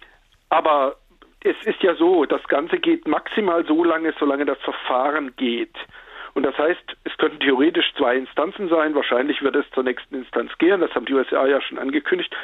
aber 0.53 0.97
es 1.45 1.57
ist 1.65 1.83
ja 1.83 1.95
so, 1.95 2.25
das 2.25 2.43
Ganze 2.45 2.79
geht 2.79 3.07
maximal 3.07 3.65
so 3.67 3.85
lange, 3.85 4.15
solange 4.19 4.45
das 4.45 4.59
Verfahren 4.61 5.35
geht. 5.37 5.77
Und 6.35 6.45
das 6.45 6.57
heißt, 6.57 6.97
es 7.05 7.17
könnten 7.19 7.41
theoretisch 7.41 7.93
zwei 7.97 8.17
Instanzen 8.17 8.69
sein. 8.69 8.95
Wahrscheinlich 8.95 9.43
wird 9.43 9.55
es 9.55 9.67
zur 9.75 9.83
nächsten 9.83 10.15
Instanz 10.15 10.51
gehen. 10.59 10.81
Das 10.81 10.91
haben 10.95 11.05
die 11.05 11.13
USA 11.13 11.47
ja 11.47 11.61
schon 11.61 11.79
angekündigt. 11.79 12.35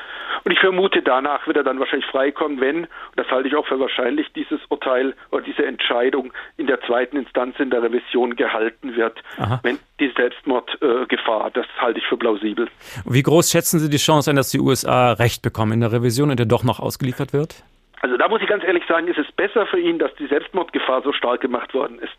Und 0.45 0.52
ich 0.52 0.61
vermute, 0.61 1.00
danach 1.00 1.47
wird 1.47 1.57
er 1.57 1.62
dann 1.62 1.81
wahrscheinlich 1.81 2.07
freikommen, 2.07 2.61
wenn, 2.61 2.85
und 2.85 2.88
das 3.17 3.28
halte 3.31 3.49
ich 3.49 3.57
auch 3.57 3.67
für 3.67 3.81
wahrscheinlich, 3.81 4.31
dieses 4.35 4.61
Urteil 4.69 5.14
oder 5.31 5.43
diese 5.43 5.64
Entscheidung 5.64 6.33
in 6.59 6.67
der 6.67 6.83
zweiten 6.83 7.17
Instanz 7.17 7.59
in 7.59 7.71
der 7.71 7.83
Revision 7.83 8.37
gehalten 8.37 8.95
wird. 8.95 9.23
Aha. 9.38 9.61
Wenn 9.62 9.78
die 10.00 10.12
Selbstmordgefahr, 10.14 11.50
das 11.52 11.67
halte 11.78 11.99
ich 11.99 12.07
für 12.07 12.19
plausibel. 12.19 12.69
Wie 13.07 13.23
groß 13.23 13.50
schätzen 13.50 13.78
Sie 13.81 13.88
die 13.88 13.97
Chance 13.97 14.31
ein, 14.31 14.37
dass 14.37 14.50
die 14.50 14.61
USA 14.61 15.12
Recht 15.12 15.40
bekommen 15.40 15.73
in 15.73 15.81
der 15.81 15.93
Revision 15.93 16.31
und 16.31 16.38
er 16.38 16.47
doch 16.47 16.62
noch 16.62 16.78
ausgeliefert 16.78 17.33
wird? 17.33 17.64
Also 18.00 18.17
da 18.17 18.28
muss 18.28 18.40
ich 18.40 18.49
ganz 18.49 18.64
ehrlich 18.64 18.85
sagen, 18.87 19.09
ist 19.09 19.19
es 19.19 19.31
besser 19.33 19.67
für 19.67 19.78
ihn, 19.78 19.99
dass 19.99 20.14
die 20.17 20.26
Selbstmordgefahr 20.26 21.02
so 21.02 21.12
stark 21.12 21.40
gemacht 21.40 21.75
worden 21.75 21.99
ist. 21.99 22.12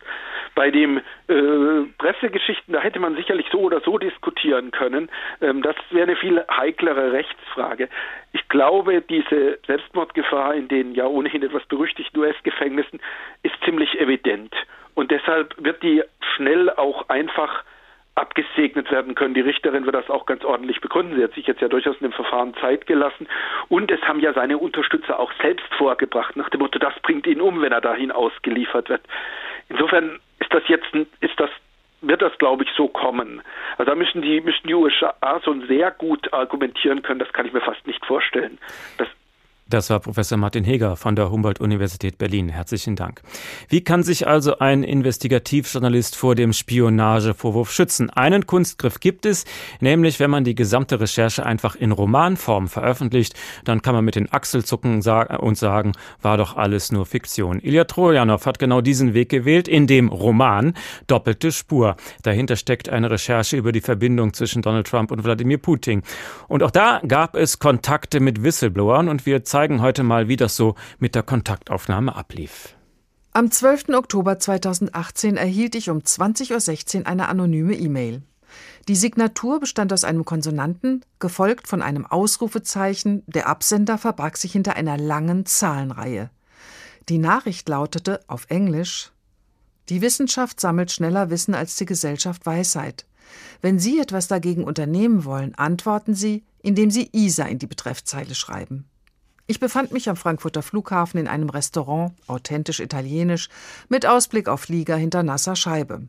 Bei 0.55 0.71
den 0.71 0.97
äh, 1.27 1.83
Pressegeschichten, 1.97 2.73
da 2.73 2.81
hätte 2.81 2.99
man 2.99 3.15
sicherlich 3.15 3.47
so 3.51 3.59
oder 3.59 3.79
so 3.81 3.97
diskutieren 3.97 4.71
können. 4.71 5.09
Ähm, 5.41 5.61
das 5.61 5.75
wäre 5.91 6.07
eine 6.07 6.15
viel 6.15 6.43
heiklere 6.51 7.13
Rechtsfrage. 7.13 7.89
Ich 8.33 8.47
glaube, 8.49 9.01
diese 9.01 9.59
Selbstmordgefahr 9.67 10.55
in 10.55 10.67
den 10.67 10.93
ja 10.93 11.05
ohnehin 11.05 11.43
etwas 11.43 11.65
berüchtigten 11.65 12.19
US-Gefängnissen 12.19 12.99
ist 13.43 13.55
ziemlich 13.63 13.99
evident. 13.99 14.53
Und 14.95 15.11
deshalb 15.11 15.55
wird 15.57 15.81
die 15.81 16.03
schnell 16.35 16.69
auch 16.71 17.07
einfach 17.09 17.63
abgesegnet 18.19 18.91
werden 18.91 19.15
können. 19.15 19.33
Die 19.33 19.41
Richterin 19.41 19.85
wird 19.85 19.95
das 19.95 20.09
auch 20.09 20.25
ganz 20.25 20.43
ordentlich 20.43 20.81
begründen. 20.81 21.15
Sie 21.15 21.23
hat 21.23 21.33
sich 21.33 21.47
jetzt 21.47 21.61
ja 21.61 21.67
durchaus 21.67 21.95
in 21.95 22.07
dem 22.07 22.11
Verfahren 22.11 22.53
Zeit 22.55 22.85
gelassen. 22.85 23.27
Und 23.69 23.91
es 23.91 24.01
haben 24.01 24.19
ja 24.19 24.33
seine 24.33 24.57
Unterstützer 24.57 25.19
auch 25.19 25.31
selbst 25.41 25.73
vorgebracht, 25.75 26.35
nach 26.35 26.49
dem 26.49 26.59
Motto, 26.59 26.79
das 26.79 26.93
bringt 27.01 27.25
ihn 27.27 27.41
um, 27.41 27.61
wenn 27.61 27.71
er 27.71 27.81
dahin 27.81 28.11
ausgeliefert 28.11 28.89
wird. 28.89 29.01
Insofern 29.69 30.19
ist 30.39 30.53
das 30.53 30.63
jetzt, 30.67 30.87
ist 31.21 31.39
das 31.39 31.49
wird 32.01 32.21
das, 32.21 32.37
glaube 32.37 32.63
ich, 32.63 32.69
so 32.75 32.87
kommen. 32.87 33.41
Also 33.77 33.91
da 33.91 33.95
müssen 33.95 34.21
die, 34.21 34.39
müssen 34.41 34.67
die 34.67 34.73
USA 34.73 35.13
so 35.43 35.53
sehr 35.65 35.91
gut 35.91 36.31
argumentieren 36.33 37.01
können, 37.01 37.19
das 37.19 37.33
kann 37.33 37.45
ich 37.45 37.53
mir 37.53 37.61
fast 37.61 37.85
nicht 37.87 38.05
vorstellen. 38.05 38.57
Das 38.97 39.07
das 39.69 39.91
war 39.91 39.99
Professor 39.99 40.37
Martin 40.37 40.63
Heger 40.63 40.95
von 40.95 41.15
der 41.15 41.29
Humboldt-Universität 41.29 42.17
Berlin. 42.17 42.49
Herzlichen 42.49 42.95
Dank. 42.95 43.21
Wie 43.67 43.81
kann 43.81 44.01
sich 44.01 44.27
also 44.27 44.57
ein 44.57 44.83
Investigativjournalist 44.83 46.15
vor 46.15 46.33
dem 46.33 46.53
Spionagevorwurf 46.53 47.71
schützen? 47.71 48.09
Einen 48.09 48.47
Kunstgriff 48.47 48.99
gibt 48.99 49.27
es, 49.27 49.45
nämlich 49.79 50.19
wenn 50.19 50.31
man 50.31 50.43
die 50.43 50.55
gesamte 50.55 50.99
Recherche 50.99 51.45
einfach 51.45 51.75
in 51.75 51.91
Romanform 51.91 52.67
veröffentlicht, 52.67 53.35
dann 53.63 53.83
kann 53.83 53.93
man 53.93 54.03
mit 54.03 54.15
den 54.15 54.31
Achselzucken 54.31 55.03
und 55.39 55.57
sagen, 55.57 55.91
war 56.21 56.37
doch 56.37 56.57
alles 56.57 56.91
nur 56.91 57.05
Fiktion. 57.05 57.59
Ilya 57.59 57.83
Trojanow 57.83 58.43
hat 58.45 58.57
genau 58.57 58.81
diesen 58.81 59.13
Weg 59.13 59.29
gewählt 59.29 59.67
in 59.67 59.85
dem 59.85 60.09
Roman 60.09 60.73
Doppelte 61.05 61.51
Spur. 61.51 61.95
Dahinter 62.23 62.55
steckt 62.55 62.89
eine 62.89 63.11
Recherche 63.11 63.55
über 63.55 63.71
die 63.71 63.81
Verbindung 63.81 64.33
zwischen 64.33 64.63
Donald 64.63 64.87
Trump 64.87 65.11
und 65.11 65.23
Wladimir 65.23 65.59
Putin. 65.59 66.01
Und 66.47 66.63
auch 66.63 66.71
da 66.71 67.01
gab 67.07 67.35
es 67.35 67.59
Kontakte 67.59 68.19
mit 68.19 68.43
Whistleblowern 68.43 69.09
und 69.09 69.27
wir 69.27 69.43
zeigen 69.43 69.58
zeigen 69.59 69.81
heute 69.81 70.03
mal, 70.03 70.29
wie 70.29 70.37
das 70.37 70.55
so 70.55 70.75
mit 70.99 71.15
der 71.15 71.23
Kontaktaufnahme 71.23 72.15
ablief. 72.15 72.77
Am 73.33 73.51
12. 73.51 73.89
Oktober 73.89 74.39
2018 74.39 75.35
erhielt 75.35 75.75
ich 75.75 75.89
um 75.89 75.97
20.16 75.99 76.99
Uhr 77.01 77.07
eine 77.07 77.27
anonyme 77.27 77.73
E-Mail. 77.73 78.21
Die 78.87 78.95
Signatur 78.95 79.59
bestand 79.59 79.91
aus 79.91 80.05
einem 80.05 80.23
Konsonanten, 80.23 81.03
gefolgt 81.19 81.67
von 81.67 81.81
einem 81.81 82.05
Ausrufezeichen, 82.05 83.21
der 83.27 83.49
Absender 83.49 83.97
verbarg 83.97 84.37
sich 84.37 84.53
hinter 84.53 84.77
einer 84.77 84.95
langen 84.95 85.45
Zahlenreihe. 85.45 86.29
Die 87.09 87.17
Nachricht 87.17 87.67
lautete 87.67 88.21
auf 88.27 88.45
Englisch 88.47 89.11
Die 89.89 90.01
Wissenschaft 90.01 90.61
sammelt 90.61 90.89
schneller 90.89 91.29
Wissen 91.31 91.53
als 91.53 91.75
die 91.75 91.85
Gesellschaft 91.85 92.45
Weisheit. 92.45 93.05
Wenn 93.61 93.77
Sie 93.77 93.99
etwas 93.99 94.29
dagegen 94.29 94.63
unternehmen 94.63 95.25
wollen, 95.25 95.53
antworten 95.55 96.15
Sie, 96.15 96.45
indem 96.63 96.89
Sie 96.89 97.09
ISA 97.11 97.43
in 97.43 97.59
die 97.59 97.67
Betreffzeile 97.67 98.35
schreiben. 98.35 98.85
Ich 99.49 99.59
befand 99.59 99.91
mich 99.91 100.07
am 100.07 100.15
Frankfurter 100.15 100.61
Flughafen 100.61 101.19
in 101.19 101.27
einem 101.27 101.49
Restaurant, 101.49 102.13
authentisch 102.27 102.79
italienisch, 102.79 103.49
mit 103.87 104.05
Ausblick 104.05 104.47
auf 104.47 104.61
Flieger 104.61 104.95
hinter 104.95 105.23
nasser 105.23 105.55
Scheibe. 105.55 106.07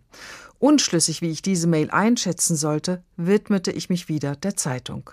Unschlüssig, 0.59 1.23
wie 1.23 1.31
ich 1.31 1.41
diese 1.41 1.67
Mail 1.67 1.91
einschätzen 1.91 2.55
sollte, 2.55 3.03
widmete 3.17 3.73
ich 3.73 3.89
mich 3.89 4.11
wieder 4.11 4.37
der 4.37 4.57
Zeitung. 4.57 5.09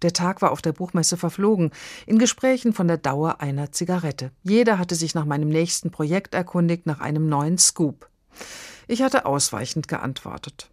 Der 0.00 0.14
Tag 0.14 0.40
war 0.40 0.50
auf 0.50 0.62
der 0.62 0.72
Buchmesse 0.72 1.18
verflogen, 1.18 1.70
in 2.06 2.18
Gesprächen 2.18 2.72
von 2.72 2.88
der 2.88 2.96
Dauer 2.96 3.42
einer 3.42 3.70
Zigarette. 3.70 4.30
Jeder 4.42 4.78
hatte 4.78 4.94
sich 4.94 5.14
nach 5.14 5.26
meinem 5.26 5.50
nächsten 5.50 5.90
Projekt 5.90 6.32
erkundigt, 6.32 6.86
nach 6.86 7.00
einem 7.00 7.28
neuen 7.28 7.58
Scoop. 7.58 8.08
Ich 8.86 9.02
hatte 9.02 9.26
ausweichend 9.26 9.88
geantwortet. 9.88 10.70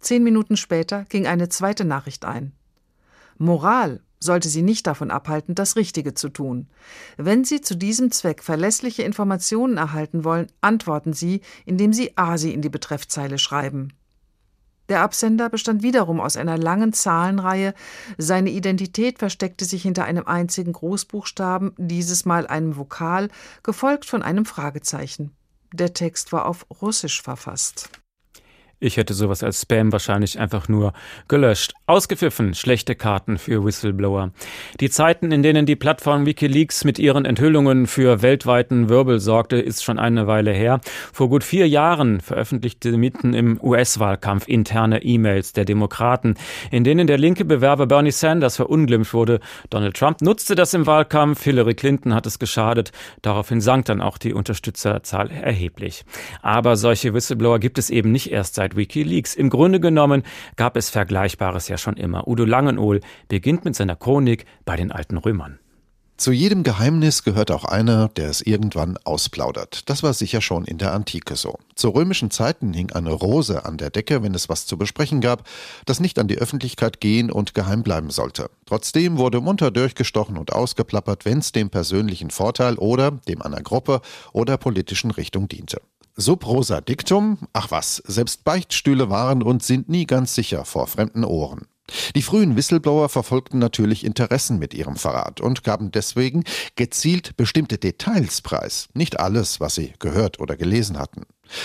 Zehn 0.00 0.24
Minuten 0.24 0.56
später 0.56 1.04
ging 1.10 1.26
eine 1.26 1.50
zweite 1.50 1.84
Nachricht 1.84 2.24
ein. 2.24 2.52
Moral 3.36 4.00
sollte 4.20 4.48
sie 4.48 4.62
nicht 4.62 4.86
davon 4.86 5.10
abhalten, 5.10 5.54
das 5.54 5.76
Richtige 5.76 6.14
zu 6.14 6.28
tun. 6.28 6.68
Wenn 7.16 7.44
Sie 7.44 7.60
zu 7.60 7.76
diesem 7.76 8.10
Zweck 8.10 8.42
verlässliche 8.42 9.02
Informationen 9.02 9.76
erhalten 9.76 10.24
wollen, 10.24 10.48
antworten 10.60 11.12
Sie, 11.12 11.40
indem 11.66 11.92
Sie 11.92 12.16
ASI 12.16 12.50
in 12.50 12.62
die 12.62 12.68
Betreffzeile 12.68 13.38
schreiben. 13.38 13.92
Der 14.88 15.02
Absender 15.02 15.50
bestand 15.50 15.82
wiederum 15.82 16.18
aus 16.18 16.36
einer 16.36 16.56
langen 16.56 16.94
Zahlenreihe, 16.94 17.74
seine 18.16 18.50
Identität 18.50 19.18
versteckte 19.18 19.66
sich 19.66 19.82
hinter 19.82 20.04
einem 20.04 20.26
einzigen 20.26 20.72
Großbuchstaben, 20.72 21.74
dieses 21.76 22.24
Mal 22.24 22.46
einem 22.46 22.76
Vokal, 22.76 23.28
gefolgt 23.62 24.06
von 24.06 24.22
einem 24.22 24.46
Fragezeichen. 24.46 25.32
Der 25.72 25.92
Text 25.92 26.32
war 26.32 26.46
auf 26.46 26.66
Russisch 26.80 27.20
verfasst. 27.20 27.90
Ich 28.80 28.96
hätte 28.96 29.12
sowas 29.12 29.42
als 29.42 29.62
Spam 29.62 29.90
wahrscheinlich 29.90 30.38
einfach 30.38 30.68
nur 30.68 30.92
gelöscht. 31.26 31.74
Ausgepfiffen, 31.86 32.54
schlechte 32.54 32.94
Karten 32.94 33.36
für 33.36 33.64
Whistleblower. 33.64 34.30
Die 34.78 34.88
Zeiten, 34.88 35.32
in 35.32 35.42
denen 35.42 35.66
die 35.66 35.74
Plattform 35.74 36.26
Wikileaks 36.26 36.84
mit 36.84 37.00
ihren 37.00 37.24
Enthüllungen 37.24 37.88
für 37.88 38.22
weltweiten 38.22 38.88
Wirbel 38.88 39.18
sorgte, 39.18 39.56
ist 39.56 39.82
schon 39.82 39.98
eine 39.98 40.28
Weile 40.28 40.52
her. 40.52 40.80
Vor 41.12 41.28
gut 41.28 41.42
vier 41.42 41.68
Jahren 41.68 42.20
veröffentlichte 42.20 42.96
mitten 42.96 43.34
im 43.34 43.60
US-Wahlkampf 43.60 44.46
interne 44.46 45.02
E-Mails 45.02 45.54
der 45.54 45.64
Demokraten, 45.64 46.34
in 46.70 46.84
denen 46.84 47.08
der 47.08 47.18
linke 47.18 47.44
Bewerber 47.44 47.88
Bernie 47.88 48.12
Sanders 48.12 48.54
verunglimpft 48.54 49.12
wurde. 49.12 49.40
Donald 49.70 49.96
Trump 49.96 50.22
nutzte 50.22 50.54
das 50.54 50.72
im 50.74 50.86
Wahlkampf, 50.86 51.42
Hillary 51.42 51.74
Clinton 51.74 52.14
hat 52.14 52.26
es 52.26 52.38
geschadet. 52.38 52.92
Daraufhin 53.22 53.60
sank 53.60 53.86
dann 53.86 54.00
auch 54.00 54.18
die 54.18 54.34
Unterstützerzahl 54.34 55.32
erheblich. 55.32 56.04
Aber 56.42 56.76
solche 56.76 57.12
Whistleblower 57.12 57.58
gibt 57.58 57.78
es 57.78 57.90
eben 57.90 58.12
nicht 58.12 58.30
erst 58.30 58.54
seit 58.54 58.67
seit 58.68 58.76
Wikileaks. 58.76 59.34
Im 59.34 59.50
Grunde 59.50 59.80
genommen 59.80 60.22
gab 60.56 60.76
es 60.76 60.90
Vergleichbares 60.90 61.68
ja 61.68 61.78
schon 61.78 61.96
immer. 61.96 62.28
Udo 62.28 62.44
Langenohl 62.44 63.00
beginnt 63.28 63.64
mit 63.64 63.74
seiner 63.74 63.96
Chronik 63.96 64.44
bei 64.64 64.76
den 64.76 64.92
alten 64.92 65.16
Römern. 65.16 65.58
Zu 66.18 66.32
jedem 66.32 66.64
Geheimnis 66.64 67.22
gehört 67.22 67.52
auch 67.52 67.64
einer, 67.64 68.08
der 68.08 68.28
es 68.28 68.40
irgendwann 68.40 68.98
ausplaudert. 69.04 69.88
Das 69.88 70.02
war 70.02 70.12
sicher 70.12 70.40
schon 70.40 70.64
in 70.64 70.76
der 70.76 70.92
Antike 70.92 71.36
so. 71.36 71.60
Zu 71.76 71.90
römischen 71.90 72.32
Zeiten 72.32 72.72
hing 72.72 72.90
eine 72.90 73.12
Rose 73.12 73.64
an 73.64 73.76
der 73.76 73.90
Decke, 73.90 74.20
wenn 74.24 74.34
es 74.34 74.48
was 74.48 74.66
zu 74.66 74.76
besprechen 74.76 75.20
gab, 75.20 75.44
das 75.86 76.00
nicht 76.00 76.18
an 76.18 76.26
die 76.26 76.38
Öffentlichkeit 76.38 77.00
gehen 77.00 77.30
und 77.30 77.54
geheim 77.54 77.84
bleiben 77.84 78.10
sollte. 78.10 78.50
Trotzdem 78.66 79.16
wurde 79.16 79.40
munter 79.40 79.70
durchgestochen 79.70 80.36
und 80.36 80.52
ausgeplappert, 80.52 81.24
wenn 81.24 81.38
es 81.38 81.52
dem 81.52 81.70
persönlichen 81.70 82.30
Vorteil 82.30 82.74
oder 82.74 83.12
dem 83.12 83.40
einer 83.40 83.62
Gruppe 83.62 84.00
oder 84.32 84.56
politischen 84.56 85.12
Richtung 85.12 85.46
diente. 85.46 85.80
Sub 86.20 86.44
rosa 86.48 86.80
dictum, 86.80 87.38
ach 87.52 87.70
was, 87.70 88.02
selbst 88.04 88.42
Beichtstühle 88.42 89.08
waren 89.08 89.40
und 89.40 89.62
sind 89.62 89.88
nie 89.88 90.04
ganz 90.04 90.34
sicher 90.34 90.64
vor 90.64 90.88
fremden 90.88 91.22
Ohren. 91.22 91.68
Die 92.16 92.22
frühen 92.22 92.56
Whistleblower 92.56 93.08
verfolgten 93.08 93.60
natürlich 93.60 94.04
Interessen 94.04 94.58
mit 94.58 94.74
ihrem 94.74 94.96
Verrat 94.96 95.40
und 95.40 95.62
gaben 95.62 95.92
deswegen 95.92 96.42
gezielt 96.74 97.36
bestimmte 97.36 97.78
Details 97.78 98.42
preis, 98.42 98.88
nicht 98.94 99.20
alles, 99.20 99.60
was 99.60 99.76
sie 99.76 99.92
gehört 100.00 100.40
oder 100.40 100.56
gelesen 100.56 100.98
hatten. 100.98 101.22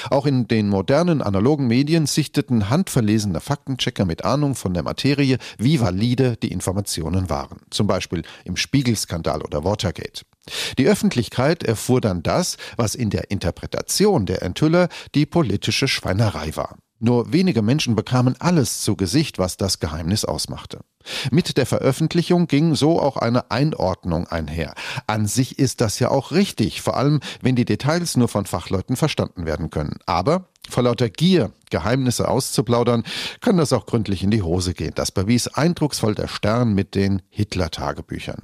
Auch 0.09 0.25
in 0.25 0.47
den 0.47 0.69
modernen 0.69 1.21
analogen 1.21 1.67
Medien 1.67 2.05
sichteten 2.05 2.69
handverlesene 2.69 3.39
Faktenchecker 3.39 4.05
mit 4.05 4.25
Ahnung 4.25 4.55
von 4.55 4.73
der 4.73 4.83
Materie, 4.83 5.37
wie 5.57 5.79
valide 5.79 6.37
die 6.37 6.51
Informationen 6.51 7.29
waren, 7.29 7.59
zum 7.69 7.87
Beispiel 7.87 8.23
im 8.45 8.55
Spiegelskandal 8.55 9.41
oder 9.41 9.63
Watergate. 9.63 10.23
Die 10.77 10.87
Öffentlichkeit 10.87 11.63
erfuhr 11.63 12.01
dann 12.01 12.23
das, 12.23 12.57
was 12.75 12.95
in 12.95 13.09
der 13.09 13.31
Interpretation 13.31 14.25
der 14.25 14.41
Enthüller 14.41 14.89
die 15.15 15.25
politische 15.25 15.87
Schweinerei 15.87 16.55
war. 16.55 16.77
Nur 17.03 17.33
wenige 17.33 17.61
Menschen 17.61 17.97
bekamen 17.97 18.37
alles 18.39 18.81
zu 18.81 18.95
Gesicht, 18.95 19.37
was 19.37 19.57
das 19.57 19.79
Geheimnis 19.79 20.23
ausmachte. 20.23 20.79
Mit 21.31 21.57
der 21.57 21.65
Veröffentlichung 21.65 22.47
ging 22.47 22.75
so 22.75 23.01
auch 23.01 23.17
eine 23.17 23.51
Einordnung 23.51 24.25
einher. 24.27 24.73
An 25.05 25.27
sich 25.27 25.59
ist 25.59 25.81
das 25.81 25.99
ja 25.99 26.09
auch 26.11 26.31
richtig, 26.31 26.81
vor 26.81 26.95
allem 26.95 27.19
wenn 27.41 27.57
die 27.57 27.65
Details 27.65 28.15
nur 28.15 28.29
von 28.29 28.45
Fachleuten 28.45 28.95
verstanden 28.95 29.45
werden 29.45 29.69
können. 29.69 29.97
Aber 30.05 30.47
vor 30.69 30.83
lauter 30.83 31.09
Gier, 31.09 31.51
Geheimnisse 31.69 32.29
auszuplaudern, 32.29 33.03
kann 33.41 33.57
das 33.57 33.73
auch 33.73 33.85
gründlich 33.85 34.23
in 34.23 34.31
die 34.31 34.41
Hose 34.41 34.73
gehen. 34.73 34.93
Das 34.95 35.11
bewies 35.11 35.49
eindrucksvoll 35.49 36.15
der 36.15 36.29
Stern 36.29 36.73
mit 36.73 36.95
den 36.95 37.21
Hitler-Tagebüchern. 37.31 38.43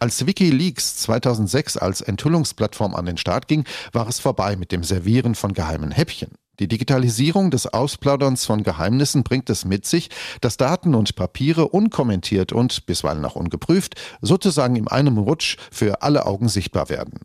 Als 0.00 0.26
Wikileaks 0.26 0.96
2006 0.96 1.76
als 1.76 2.00
Enthüllungsplattform 2.00 2.96
an 2.96 3.06
den 3.06 3.18
Start 3.18 3.46
ging, 3.46 3.64
war 3.92 4.08
es 4.08 4.18
vorbei 4.18 4.56
mit 4.56 4.72
dem 4.72 4.82
Servieren 4.82 5.36
von 5.36 5.52
geheimen 5.52 5.92
Häppchen. 5.92 6.32
Die 6.60 6.68
Digitalisierung 6.68 7.50
des 7.50 7.66
Ausplauderns 7.66 8.44
von 8.44 8.62
Geheimnissen 8.62 9.24
bringt 9.24 9.50
es 9.50 9.64
mit 9.64 9.86
sich, 9.86 10.10
dass 10.40 10.56
Daten 10.56 10.94
und 10.94 11.16
Papiere 11.16 11.68
unkommentiert 11.68 12.52
und 12.52 12.86
bisweilen 12.86 13.24
auch 13.24 13.34
ungeprüft 13.34 13.94
sozusagen 14.20 14.76
in 14.76 14.88
einem 14.88 15.18
Rutsch 15.18 15.56
für 15.72 16.02
alle 16.02 16.26
Augen 16.26 16.48
sichtbar 16.48 16.88
werden. 16.88 17.20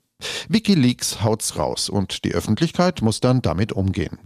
Wikileaks 0.52 1.24
haut's 1.24 1.58
raus 1.58 1.90
und 1.90 2.26
die 2.26 2.34
Öffentlichkeit 2.34 3.04
muss 3.04 3.20
dann 3.20 3.42
damit 3.42 3.72
umgehen. 3.72 4.18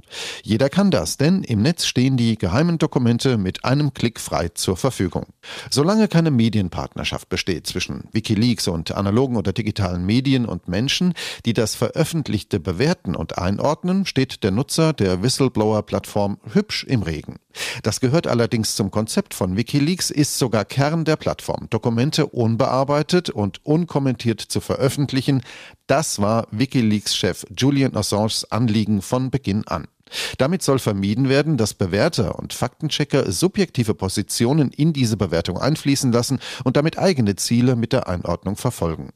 Jeder 0.41 0.69
kann 0.69 0.89
das, 0.89 1.17
denn 1.17 1.43
im 1.43 1.61
Netz 1.61 1.85
stehen 1.85 2.15
die 2.15 2.37
geheimen 2.37 2.77
Dokumente 2.77 3.37
mit 3.37 3.65
einem 3.65 3.93
Klick 3.93 4.21
frei 4.21 4.47
zur 4.47 4.77
Verfügung. 4.77 5.25
Solange 5.69 6.07
keine 6.07 6.31
Medienpartnerschaft 6.31 7.27
besteht 7.27 7.67
zwischen 7.67 8.07
Wikileaks 8.13 8.69
und 8.69 8.91
analogen 8.91 9.35
oder 9.35 9.51
digitalen 9.51 10.05
Medien 10.05 10.45
und 10.45 10.69
Menschen, 10.69 11.13
die 11.45 11.53
das 11.53 11.75
Veröffentlichte 11.75 12.59
bewerten 12.59 13.15
und 13.15 13.37
einordnen, 13.37 14.05
steht 14.05 14.43
der 14.43 14.51
Nutzer 14.51 14.93
der 14.93 15.21
Whistleblower-Plattform 15.23 16.37
hübsch 16.53 16.85
im 16.85 17.03
Regen. 17.03 17.35
Das 17.83 17.99
gehört 17.99 18.27
allerdings 18.27 18.75
zum 18.75 18.91
Konzept 18.91 19.33
von 19.33 19.57
Wikileaks, 19.57 20.09
ist 20.09 20.37
sogar 20.37 20.65
Kern 20.65 21.05
der 21.05 21.15
Plattform, 21.15 21.67
Dokumente 21.69 22.27
unbearbeitet 22.27 23.29
und 23.29 23.65
unkommentiert 23.65 24.41
zu 24.41 24.61
veröffentlichen. 24.61 25.41
Das 25.87 26.19
war 26.19 26.47
Wikileaks-Chef 26.51 27.45
Julian 27.55 27.95
Assanges 27.95 28.51
Anliegen 28.51 29.01
von 29.01 29.29
Beginn 29.31 29.67
an. 29.67 29.87
Damit 30.37 30.61
soll 30.61 30.79
vermieden 30.79 31.29
werden, 31.29 31.57
dass 31.57 31.73
Bewerter 31.73 32.37
und 32.37 32.53
Faktenchecker 32.53 33.31
subjektive 33.31 33.95
Positionen 33.95 34.71
in 34.71 34.93
diese 34.93 35.17
Bewertung 35.17 35.57
einfließen 35.57 36.11
lassen 36.11 36.39
und 36.63 36.77
damit 36.77 36.99
eigene 36.99 37.35
Ziele 37.35 37.75
mit 37.75 37.93
der 37.93 38.07
Einordnung 38.07 38.55
verfolgen. 38.55 39.09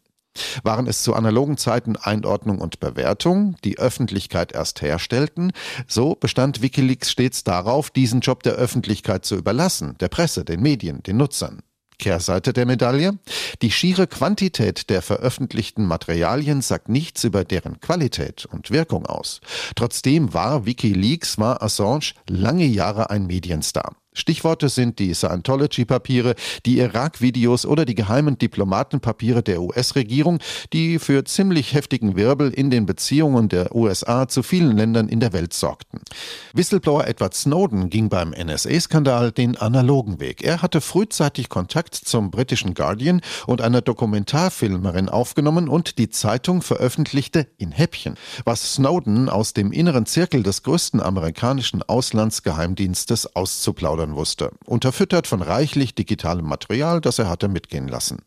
Waren 0.64 0.88
es 0.88 1.04
zu 1.04 1.14
analogen 1.14 1.58
Zeiten 1.58 1.96
Einordnung 1.96 2.60
und 2.60 2.80
Bewertung, 2.80 3.56
die 3.64 3.80
Öffentlichkeit 3.80 4.52
erst 4.52 4.82
herstellten, 4.82 5.52
so 5.88 6.16
bestand 6.16 6.62
Wikileaks 6.62 7.12
stets 7.12 7.44
darauf, 7.44 7.90
diesen 7.90 8.22
Job 8.22 8.44
der 8.44 8.54
Öffentlichkeit 8.54 9.26
zu 9.26 9.36
überlassen, 9.36 9.96
der 10.00 10.10
Presse, 10.10 10.46
den 10.46 10.62
Medien, 10.62 11.04
den 11.04 11.18
Nutzern. 11.18 11.62
Kehrseite 12.00 12.54
der 12.54 12.66
Medaille? 12.66 13.18
Die 13.62 13.72
schiere 13.72 14.08
Quantität 14.08 14.90
der 14.90 15.02
veröffentlichten 15.02 15.86
Materialien 15.86 16.62
sagt 16.62 16.90
nichts 16.90 17.24
über 17.24 17.44
deren 17.44 17.80
Qualität 17.80 18.46
und 18.46 18.72
Wirkung 18.72 19.06
aus. 19.06 19.42
Trotzdem 19.76 20.34
war 20.34 20.66
Wikileaks, 20.66 21.38
war 21.38 21.64
Assange 21.64 22.14
lange 22.28 22.66
Jahre 22.66 23.10
ein 23.10 23.26
Medienstar. 23.26 23.96
Stichworte 24.18 24.68
sind 24.68 24.98
die 24.98 25.14
Scientology-Papiere, 25.14 26.34
die 26.66 26.80
Irak-Videos 26.80 27.68
oder 27.68 27.86
die 27.86 27.94
geheimen 27.94 28.40
Diplomatenpapiere 28.40 29.44
der 29.44 29.62
US-Regierung, 29.62 30.40
die 30.74 30.98
für 30.98 31.24
ziemlich 31.24 31.76
heftigen 31.76 32.16
Wirbel 32.16 32.52
in 32.52 32.72
den 32.72 32.88
Beziehungen 32.88 33.48
der 33.48 33.76
USA 33.76 34.28
zu 34.28 34.42
vielen 34.42 34.76
Ländern 34.76 35.08
in 35.08 35.20
der 35.20 35.34
Welt 35.34 35.54
sorgten. 35.54 36.02
Whistleblower 36.54 37.08
Edward 37.08 37.36
Snowden 37.36 37.92
ging 37.92 38.10
beim 38.10 38.32
NSA-Skandal 38.32 39.32
den 39.32 39.56
analogen 39.56 40.20
Weg. 40.20 40.44
Er 40.44 40.64
hatte 40.64 40.82
frühzeitig 40.82 41.48
Kontakt 41.50 41.94
zum 41.94 42.32
britischen 42.32 42.74
Guardian 42.74 43.22
und 43.46 43.62
einer 43.62 43.82
Dokumentarfilmerin 43.82 45.10
aufgenommen 45.10 45.70
und 45.70 46.00
die 46.00 46.10
Zeitung 46.10 46.64
veröffentlichte 46.64 47.46
in 47.60 47.72
Häppchen, 47.72 48.16
was 48.46 48.74
Snowden 48.74 49.30
aus 49.30 49.54
dem 49.54 49.72
inneren 49.72 50.08
Zirkel 50.08 50.42
des 50.42 50.64
größten 50.64 51.02
amerikanischen 51.02 51.84
Auslandsgeheimdienstes 51.84 53.36
auszuplaudern 53.36 54.07
füttern 54.08 54.16
wusste, 54.16 54.52
unterfüttert 54.66 55.28
von 55.28 55.42
reichlich 55.42 55.96
digitalem 55.96 56.46
Material, 56.46 57.02
das 57.02 57.20
er 57.20 57.30
hatte 57.30 57.48
mitgehen 57.48 57.88
lassen. 57.88 58.20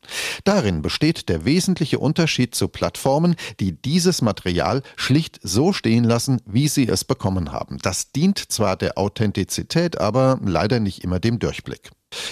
Darin 0.45 0.83
besteht 0.83 1.29
der 1.29 1.45
wesentliche 1.45 1.99
Unterschied 1.99 2.55
zu 2.55 2.69
Plattformen, 2.69 3.37
die 3.61 3.73
dieses 3.73 4.23
Material 4.23 4.83
schlicht 4.97 5.41
so 5.43 5.73
stehen 5.73 6.05
lassen, 6.05 6.41
wie 6.47 6.69
sie 6.69 6.89
es 6.89 7.05
bekommen 7.05 7.53
haben. 7.53 7.79
Das 7.83 8.13
dient 8.13 8.39
zwar 8.39 8.77
der 8.77 8.99
Authentizität, 8.99 9.99
aber 9.99 10.39
leider 10.45 10.81
nicht 10.81 11.05
immer 11.05 11.21
dem 11.21 11.39
Durchblick. 11.39 11.91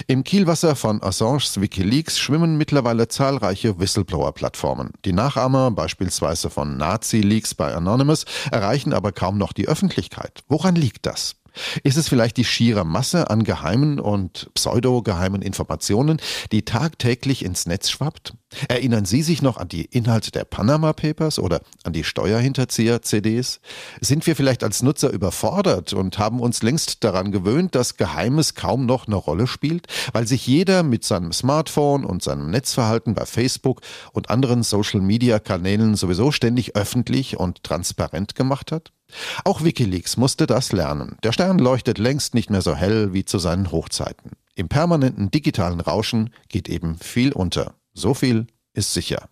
Im 0.09 0.25
Kielwasser 0.25 0.75
von 0.75 1.01
Assanges 1.03 1.61
Wikileaks 1.61 2.19
schwimmen 2.19 2.59
mittlerweile 2.59 3.07
zahlreiche 3.07 3.79
Whistleblower-Plattformen. 3.79 4.91
Die 5.05 5.13
Nachahmer, 5.13 5.71
beispielsweise 5.71 6.51
von 6.51 6.77
Nazi-Leaks 6.77 7.55
bei 7.55 7.73
Anonymous, 7.73 8.25
erreichen 8.51 8.93
aber 8.93 9.13
kaum 9.13 9.39
noch 9.39 9.53
die 9.53 9.69
Öffentlichkeit. 9.69 10.43
Woran 10.49 10.75
liegt 10.75 11.07
das? 11.07 11.37
Ist 11.83 11.97
es 11.97 12.09
vielleicht 12.09 12.37
die 12.37 12.45
schiere 12.45 12.85
Masse 12.85 13.31
an 13.31 13.45
geheimen 13.45 14.01
und 14.01 14.51
pseudogeheimen 14.55 15.43
Informationen, 15.43 16.21
die 16.53 16.65
tagtäglich 16.65 17.45
ins 17.45 17.67
Netz 17.67 17.91
schwappt? 17.91 18.35
Erinnern 18.69 19.05
Sie 19.05 19.23
sich 19.23 19.43
noch 19.43 19.59
an 19.59 19.69
die 19.69 19.85
Inhalte 19.85 20.31
der 20.31 20.45
Panama 20.45 20.95
Papers 20.95 21.39
oder 21.39 21.61
an 21.85 21.93
die 21.93 22.03
Steuerhinterzieher-CDs? 22.03 23.61
Sind 24.01 24.27
wir 24.27 24.35
vielleicht 24.35 24.65
als 24.65 24.83
Nutzer 24.83 25.11
überfordert 25.11 25.93
und 25.93 26.19
haben 26.19 26.41
uns 26.41 26.63
längst 26.63 27.05
daran 27.05 27.31
gewöhnt, 27.31 27.75
dass 27.75 27.99
Geheimes 27.99 28.55
kaum 28.55 28.87
noch 28.87 29.07
eine 29.07 29.17
Rolle 29.17 29.47
spielt, 29.47 29.87
weil 30.13 30.27
sich 30.27 30.47
jeder 30.47 30.83
mit 30.83 31.05
seinem 31.05 31.33
Smartphone 31.33 32.05
und 32.05 32.23
seinem 32.23 32.51
Netzverhalten 32.51 33.15
bei 33.15 33.27
Facebook 33.27 33.83
und 34.13 34.31
anderen 34.31 34.63
Social-Media-Kanälen 34.63 35.95
sowieso 35.95 36.33
ständig 36.33 36.75
öffentlich 36.75 37.39
und 37.39 37.63
transparent 37.63 38.35
gemacht 38.35 38.73
hat? 38.73 38.93
Auch 39.45 39.63
Wikileaks 39.63 40.17
musste 40.17 40.47
das 40.47 40.73
lernen. 40.73 41.17
Der 41.23 41.33
Stern 41.33 41.59
leuchtet 41.59 41.99
längst 41.99 42.35
nicht 42.35 42.51
mehr 42.51 42.63
so 42.63 42.75
hell 42.75 43.13
wie 43.13 43.25
zu 43.25 43.39
seinen 43.39 43.73
Hochzeiten. 43.73 44.33
Im 44.55 44.69
permanenten 44.69 45.31
digitalen 45.31 45.81
Rauschen 45.81 46.31
geht 46.49 46.69
eben 46.69 46.99
viel 46.99 47.33
unter. 47.33 47.78
So 47.99 48.15
viel 48.15 48.47
ist 48.75 48.95
sicher. 48.95 49.29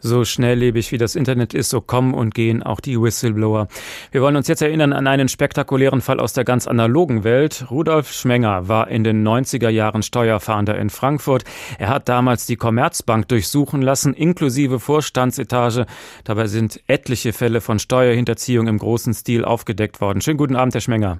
So 0.00 0.24
schnelllebig 0.24 0.90
wie 0.92 0.98
das 0.98 1.14
Internet 1.14 1.52
ist, 1.52 1.68
so 1.68 1.82
kommen 1.82 2.14
und 2.14 2.34
gehen 2.34 2.62
auch 2.62 2.80
die 2.80 2.98
Whistleblower. 2.98 3.68
Wir 4.10 4.22
wollen 4.22 4.34
uns 4.34 4.48
jetzt 4.48 4.62
erinnern 4.62 4.94
an 4.94 5.06
einen 5.06 5.28
spektakulären 5.28 6.00
Fall 6.00 6.18
aus 6.18 6.32
der 6.32 6.44
ganz 6.44 6.66
analogen 6.66 7.22
Welt. 7.22 7.66
Rudolf 7.70 8.10
Schmenger 8.10 8.66
war 8.66 8.88
in 8.88 9.04
den 9.04 9.28
90er 9.28 9.68
Jahren 9.68 10.02
Steuerfahnder 10.02 10.76
in 10.78 10.88
Frankfurt. 10.88 11.44
Er 11.78 11.88
hat 11.88 12.08
damals 12.08 12.46
die 12.46 12.56
Commerzbank 12.56 13.28
durchsuchen 13.28 13.82
lassen, 13.82 14.14
inklusive 14.14 14.80
Vorstandsetage. 14.80 15.84
Dabei 16.24 16.46
sind 16.46 16.80
etliche 16.86 17.34
Fälle 17.34 17.60
von 17.60 17.78
Steuerhinterziehung 17.78 18.68
im 18.68 18.78
großen 18.78 19.12
Stil 19.12 19.44
aufgedeckt 19.44 20.00
worden. 20.00 20.22
Schönen 20.22 20.38
guten 20.38 20.56
Abend, 20.56 20.72
Herr 20.72 20.80
Schmenger. 20.80 21.18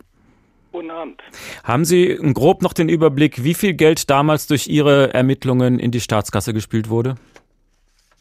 Guten 0.72 0.90
Abend. 0.90 1.22
Haben 1.64 1.84
Sie 1.84 2.18
grob 2.32 2.62
noch 2.62 2.72
den 2.72 2.88
Überblick, 2.88 3.44
wie 3.44 3.52
viel 3.52 3.74
Geld 3.74 4.08
damals 4.08 4.46
durch 4.46 4.68
Ihre 4.68 5.12
Ermittlungen 5.12 5.78
in 5.78 5.90
die 5.90 6.00
Staatskasse 6.00 6.54
gespült 6.54 6.88
wurde? 6.88 7.16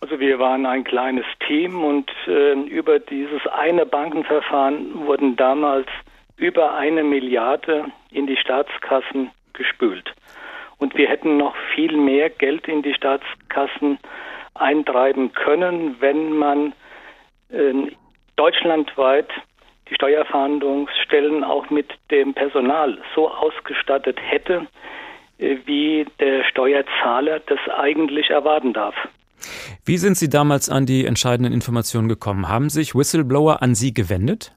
Also 0.02 0.20
wir 0.20 0.38
waren 0.40 0.66
ein 0.66 0.84
kleines 0.84 1.26
Team 1.48 1.84
und 1.84 2.12
äh, 2.28 2.54
über 2.54 3.00
dieses 3.00 3.46
eine 3.48 3.86
Bankenverfahren 3.86 5.06
wurden 5.06 5.38
damals 5.38 5.88
über 6.36 6.74
eine 6.74 7.04
Milliarde 7.04 7.86
in 8.12 8.28
die 8.28 8.36
Staatskassen 8.36 9.30
gespült. 9.54 10.14
Und 10.78 10.96
wir 10.96 11.08
hätten 11.08 11.38
noch 11.38 11.56
viel 11.76 11.96
mehr 11.96 12.30
Geld 12.32 12.68
in 12.68 12.82
die 12.82 12.96
Staatskassen 12.96 14.00
eintreiben 14.56 15.32
können, 15.34 15.96
wenn 16.00 16.36
man 16.36 16.74
äh, 17.50 17.92
deutschlandweit 18.36 19.30
die 19.92 19.96
Steuerfahndungsstellen 19.96 21.44
auch 21.44 21.70
mit 21.70 21.88
dem 22.10 22.34
Personal 22.34 22.98
so 23.14 23.30
ausgestattet 23.30 24.18
hätte, 24.22 24.68
äh, 25.38 25.58
wie 25.66 26.06
der 26.20 26.44
Steuerzahler 26.46 27.42
das 27.42 27.60
eigentlich 27.78 28.30
erwarten 28.30 28.74
darf. 28.74 28.96
Wie 29.86 29.98
sind 29.98 30.16
Sie 30.16 30.30
damals 30.30 30.70
an 30.70 30.86
die 30.86 31.06
entscheidenden 31.06 31.54
Informationen 31.54 32.08
gekommen? 32.08 32.48
Haben 32.48 32.70
sich 32.70 32.96
Whistleblower 32.96 33.62
an 33.62 33.76
Sie 33.76 33.94
gewendet? 33.94 34.56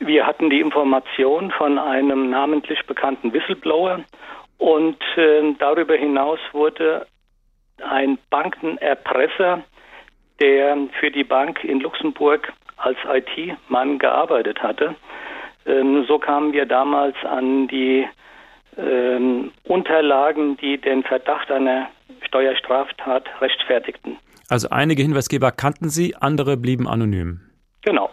Wir 0.00 0.26
hatten 0.26 0.50
die 0.50 0.60
Information 0.60 1.50
von 1.50 1.78
einem 1.78 2.30
namentlich 2.30 2.80
bekannten 2.86 3.32
Whistleblower 3.32 4.00
Und 4.58 4.98
äh, 5.16 5.54
darüber 5.58 5.94
hinaus 5.94 6.40
wurde 6.52 7.06
ein 7.82 8.18
Bankenerpresser, 8.30 9.62
der 10.40 10.76
für 10.98 11.10
die 11.10 11.24
Bank 11.24 11.62
in 11.64 11.80
Luxemburg 11.80 12.52
als 12.78 12.98
IT-Mann 13.04 13.98
gearbeitet 13.98 14.62
hatte. 14.62 14.94
Ähm, 15.66 16.04
so 16.06 16.18
kamen 16.18 16.52
wir 16.52 16.66
damals 16.66 17.16
an 17.24 17.68
die 17.68 18.06
ähm, 18.76 19.52
Unterlagen, 19.64 20.56
die 20.56 20.78
den 20.78 21.02
Verdacht 21.02 21.50
einer 21.50 21.88
Steuerstraftat 22.26 23.24
rechtfertigten. 23.40 24.16
Also 24.48 24.70
einige 24.70 25.02
Hinweisgeber 25.02 25.52
kannten 25.52 25.90
Sie, 25.90 26.16
andere 26.16 26.56
blieben 26.56 26.88
anonym. 26.88 27.40
Genau. 27.82 28.10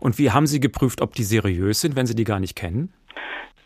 Und 0.00 0.18
wie 0.18 0.30
haben 0.30 0.46
Sie 0.46 0.60
geprüft, 0.60 1.02
ob 1.02 1.14
die 1.14 1.24
seriös 1.24 1.80
sind, 1.80 1.96
wenn 1.96 2.06
Sie 2.06 2.14
die 2.14 2.24
gar 2.24 2.40
nicht 2.40 2.56
kennen? 2.56 2.92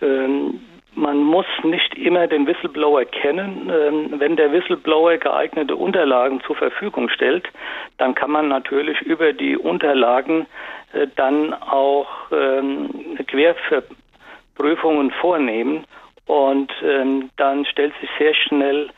Ähm, 0.01 0.61
man 0.95 1.19
muss 1.19 1.47
nicht 1.63 1.95
immer 1.95 2.27
den 2.27 2.47
Whistleblower 2.47 3.05
kennen. 3.05 3.71
Ähm, 3.73 4.15
wenn 4.19 4.37
der 4.37 4.53
Whistleblower 4.53 5.17
geeignete 5.19 5.77
Unterlagen 5.77 6.41
zur 6.47 6.57
Verfügung 6.57 7.09
stellt, 7.09 7.49
dann 7.99 8.15
kann 8.15 8.31
man 8.31 8.49
natürlich 8.49 9.01
über 9.03 9.33
die 9.33 9.57
Unterlagen 9.57 10.47
äh, 10.93 11.07
dann 11.17 11.55
auch 11.55 12.09
ähm, 12.33 13.19
Querverprüfungen 13.27 15.11
vornehmen 15.13 15.85
und 16.27 16.73
ähm, 16.83 17.31
dann 17.37 17.65
stellt 17.65 17.93
sich 18.01 18.11
sehr 18.19 18.35
schnell 18.35 18.91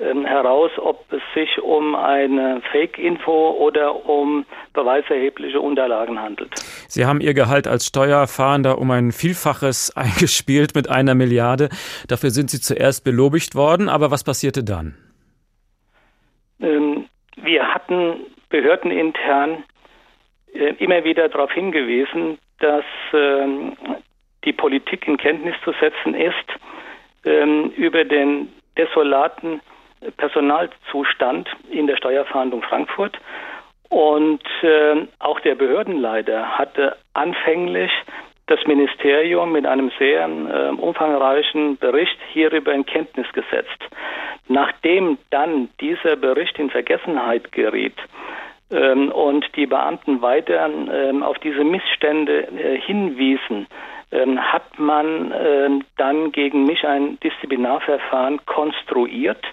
heraus, 0.00 0.70
ob 0.78 1.04
es 1.12 1.20
sich 1.34 1.60
um 1.62 1.94
eine 1.94 2.62
Fake-Info 2.72 3.50
oder 3.50 4.06
um 4.08 4.46
beweiserhebliche 4.72 5.60
Unterlagen 5.60 6.18
handelt. 6.20 6.54
Sie 6.88 7.04
haben 7.04 7.20
Ihr 7.20 7.34
Gehalt 7.34 7.66
als 7.68 7.86
Steuerfahnder 7.86 8.78
um 8.78 8.90
ein 8.90 9.12
Vielfaches 9.12 9.92
eingespielt 9.96 10.74
mit 10.74 10.88
einer 10.88 11.14
Milliarde. 11.14 11.68
Dafür 12.08 12.30
sind 12.30 12.50
Sie 12.50 12.60
zuerst 12.60 13.04
belobigt 13.04 13.54
worden. 13.54 13.88
Aber 13.88 14.10
was 14.10 14.24
passierte 14.24 14.64
dann? 14.64 14.94
Ähm, 16.60 17.06
wir 17.36 17.74
hatten 17.74 18.20
behördenintern 18.48 19.64
äh, 20.54 20.74
immer 20.78 21.04
wieder 21.04 21.28
darauf 21.28 21.52
hingewiesen, 21.52 22.38
dass 22.58 22.84
ähm, 23.12 23.76
die 24.44 24.52
Politik 24.52 25.06
in 25.06 25.16
Kenntnis 25.16 25.54
zu 25.64 25.72
setzen 25.80 26.14
ist 26.14 26.34
über 27.22 28.04
den 28.06 28.48
desolaten 28.78 29.60
Personalzustand 30.16 31.48
in 31.70 31.86
der 31.86 31.96
Steuerfahndung 31.96 32.62
Frankfurt. 32.62 33.18
Und 33.88 34.42
äh, 34.62 35.06
auch 35.18 35.40
der 35.40 35.56
Behördenleiter 35.56 36.58
hatte 36.58 36.96
anfänglich 37.12 37.90
das 38.46 38.64
Ministerium 38.66 39.52
mit 39.52 39.66
einem 39.66 39.90
sehr 39.98 40.28
äh, 40.28 40.70
umfangreichen 40.70 41.76
Bericht 41.76 42.18
hierüber 42.32 42.72
in 42.72 42.86
Kenntnis 42.86 43.26
gesetzt. 43.32 43.78
Nachdem 44.48 45.18
dann 45.30 45.68
dieser 45.80 46.16
Bericht 46.16 46.58
in 46.58 46.70
Vergessenheit 46.70 47.52
geriet 47.52 47.96
ähm, 48.70 49.12
und 49.12 49.44
die 49.56 49.66
Beamten 49.66 50.22
weiter 50.22 50.68
ähm, 50.68 51.22
auf 51.22 51.38
diese 51.38 51.64
Missstände 51.64 52.48
äh, 52.48 52.80
hinwiesen, 52.80 53.66
ähm, 54.12 54.40
hat 54.40 54.78
man 54.78 55.32
ähm, 55.36 55.84
dann 55.96 56.32
gegen 56.32 56.64
mich 56.64 56.84
ein 56.84 57.18
Disziplinarverfahren 57.20 58.44
konstruiert 58.46 59.44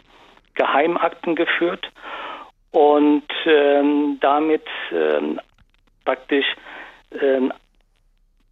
Geheimakten 0.58 1.36
geführt 1.36 1.90
und 2.72 3.24
ähm, 3.46 4.18
damit 4.20 4.66
ähm, 4.92 5.40
praktisch 6.04 6.46
ähm, 7.22 7.54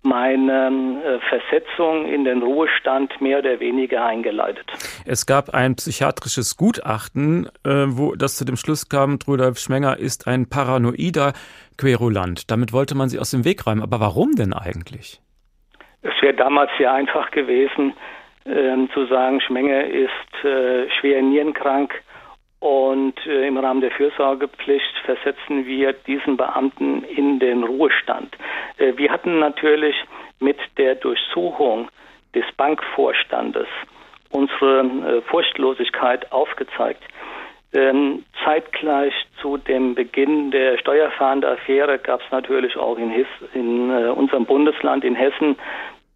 meine 0.06 1.02
äh, 1.04 1.20
Versetzung 1.30 2.06
in 2.06 2.24
den 2.24 2.44
Ruhestand 2.44 3.20
mehr 3.20 3.40
oder 3.40 3.60
weniger 3.60 4.06
eingeleitet. 4.06 4.66
Es 5.06 5.26
gab 5.26 5.54
ein 5.54 5.76
psychiatrisches 5.76 6.56
Gutachten, 6.56 7.48
äh, 7.66 7.86
wo 7.88 8.16
das 8.16 8.38
zu 8.38 8.46
dem 8.46 8.56
Schluss 8.56 8.88
kam, 8.88 9.18
Rudolf 9.28 9.58
Schmenger 9.58 9.98
ist 9.98 10.28
ein 10.28 10.48
paranoider 10.48 11.34
Querulant. 11.78 12.50
Damit 12.52 12.72
wollte 12.72 12.96
man 12.96 13.10
sie 13.10 13.20
aus 13.20 13.32
dem 13.32 13.44
Weg 13.44 13.66
räumen. 13.66 13.82
Aber 13.82 14.00
warum 14.00 14.36
denn 14.36 14.54
eigentlich? 14.54 15.20
Es 16.04 16.14
wäre 16.22 16.36
damals 16.36 16.70
sehr 16.78 16.94
einfach 16.94 17.32
gewesen, 17.32 17.94
ähm, 18.46 18.90
zu 18.94 19.06
sagen, 19.08 19.42
Schmenger 19.42 19.86
ist 19.86 20.44
äh, 20.44 20.90
schwer 21.00 21.22
nierenkrank 21.22 21.94
und 22.60 23.14
äh, 23.26 23.48
im 23.48 23.58
Rahmen 23.58 23.82
der 23.82 23.92
Fürsorgepflicht 23.92 24.98
versetzen 25.06 25.66
wir 25.66 25.94
diesen 25.94 26.38
Beamten 26.38 27.04
in 27.04 27.40
den 27.40 27.64
Ruhestand. 27.64 28.36
Äh, 28.78 28.94
wir 28.98 29.12
hatten 29.12 29.40
natürlich 29.40 29.96
mit 30.40 30.58
der 30.78 30.96
Durchsuchung 30.96 31.90
des 32.34 32.46
Bankvorstandes 32.58 33.68
unsere 34.32 34.80
äh, 34.82 35.22
Furchtlosigkeit 35.22 36.32
aufgezeigt. 36.32 37.04
Ähm, 37.74 38.24
zeitgleich 38.44 39.14
zu 39.42 39.58
dem 39.58 39.96
Beginn 39.96 40.50
der 40.52 40.78
Steuerfahndaffäre 40.78 42.00
gab 42.00 42.22
es 42.22 42.32
natürlich 42.32 42.78
auch 42.78 42.98
in, 42.98 43.10
His 43.10 43.28
in 43.54 43.90
äh, 43.90 44.08
unserem 44.10 44.46
Bundesland 44.46 45.04
in 45.04 45.16
Hessen 45.16 45.58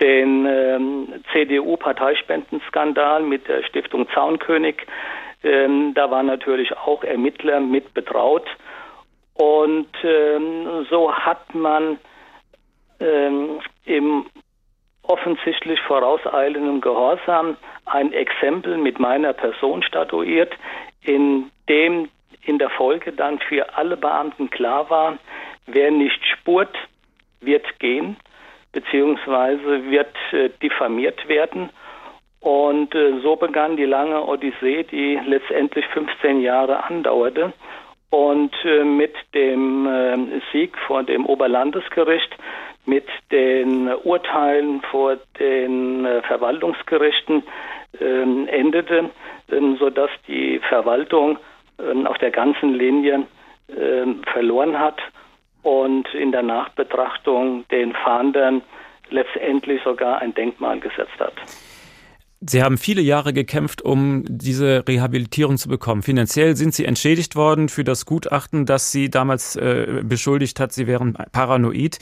den 0.01 0.45
ähm, 0.45 1.23
CDU-Parteispendenskandal 1.31 3.23
mit 3.23 3.47
der 3.47 3.63
Stiftung 3.63 4.07
Zaunkönig. 4.13 4.85
Ähm, 5.43 5.93
da 5.93 6.09
waren 6.09 6.27
natürlich 6.27 6.75
auch 6.77 7.03
Ermittler 7.03 7.59
mit 7.59 7.93
betraut. 7.93 8.45
Und 9.33 9.89
ähm, 10.03 10.85
so 10.89 11.13
hat 11.13 11.53
man 11.53 11.97
ähm, 12.99 13.59
im 13.85 14.25
offensichtlich 15.03 15.79
vorauseilenden 15.81 16.81
Gehorsam 16.81 17.57
ein 17.85 18.13
Exempel 18.13 18.77
mit 18.77 18.99
meiner 18.99 19.33
Person 19.33 19.81
statuiert, 19.81 20.53
in 21.01 21.49
dem 21.67 22.09
in 22.43 22.57
der 22.57 22.69
Folge 22.69 23.11
dann 23.11 23.39
für 23.39 23.77
alle 23.77 23.97
Beamten 23.97 24.49
klar 24.49 24.89
war, 24.89 25.17
wer 25.67 25.91
nicht 25.91 26.19
spurt, 26.25 26.75
wird 27.41 27.79
gehen 27.79 28.17
beziehungsweise 28.71 29.89
wird 29.89 30.15
äh, 30.31 30.49
diffamiert 30.61 31.27
werden. 31.27 31.69
Und 32.39 32.95
äh, 32.95 33.19
so 33.21 33.35
begann 33.35 33.75
die 33.75 33.85
lange 33.85 34.25
Odyssee, 34.25 34.83
die 34.83 35.19
letztendlich 35.25 35.85
15 35.87 36.41
Jahre 36.41 36.83
andauerte. 36.85 37.53
Und 38.11 38.53
äh, 38.63 38.83
mit 38.83 39.13
dem 39.33 39.85
äh, 39.85 40.41
Sieg 40.51 40.77
vor 40.87 41.03
dem 41.03 41.25
Oberlandesgericht, 41.25 42.35
mit 42.85 43.05
den 43.31 43.87
Urteilen 44.03 44.81
vor 44.89 45.17
den 45.39 46.05
äh, 46.05 46.21
Verwaltungsgerichten 46.23 47.43
ähm, 47.99 48.47
endete, 48.47 49.11
ähm, 49.51 49.77
sodass 49.77 50.09
die 50.27 50.59
Verwaltung 50.69 51.37
ähm, 51.77 52.07
auf 52.07 52.17
der 52.17 52.31
ganzen 52.31 52.73
Linie 52.73 53.25
verloren 54.33 54.79
hat 54.79 54.99
und 55.69 56.07
in 56.15 56.31
der 56.31 56.41
Nachbetrachtung 56.41 57.63
den 57.69 57.93
Fahndern 57.93 58.63
letztendlich 59.11 59.81
sogar 59.83 60.19
ein 60.19 60.33
Denkmal 60.33 60.79
gesetzt 60.79 61.19
hat. 61.19 61.33
Sie 62.41 62.63
haben 62.63 62.77
viele 62.77 63.01
Jahre 63.01 63.33
gekämpft, 63.33 63.83
um 63.83 64.23
diese 64.27 64.87
Rehabilitierung 64.87 65.57
zu 65.57 65.69
bekommen. 65.69 66.01
Finanziell 66.01 66.55
sind 66.55 66.73
Sie 66.73 66.85
entschädigt 66.85 67.35
worden 67.35 67.69
für 67.69 67.83
das 67.83 68.07
Gutachten, 68.07 68.65
das 68.65 68.91
Sie 68.91 69.11
damals 69.11 69.57
äh, 69.57 70.01
beschuldigt 70.03 70.59
hat, 70.59 70.71
Sie 70.71 70.87
wären 70.87 71.17
paranoid. 71.33 71.99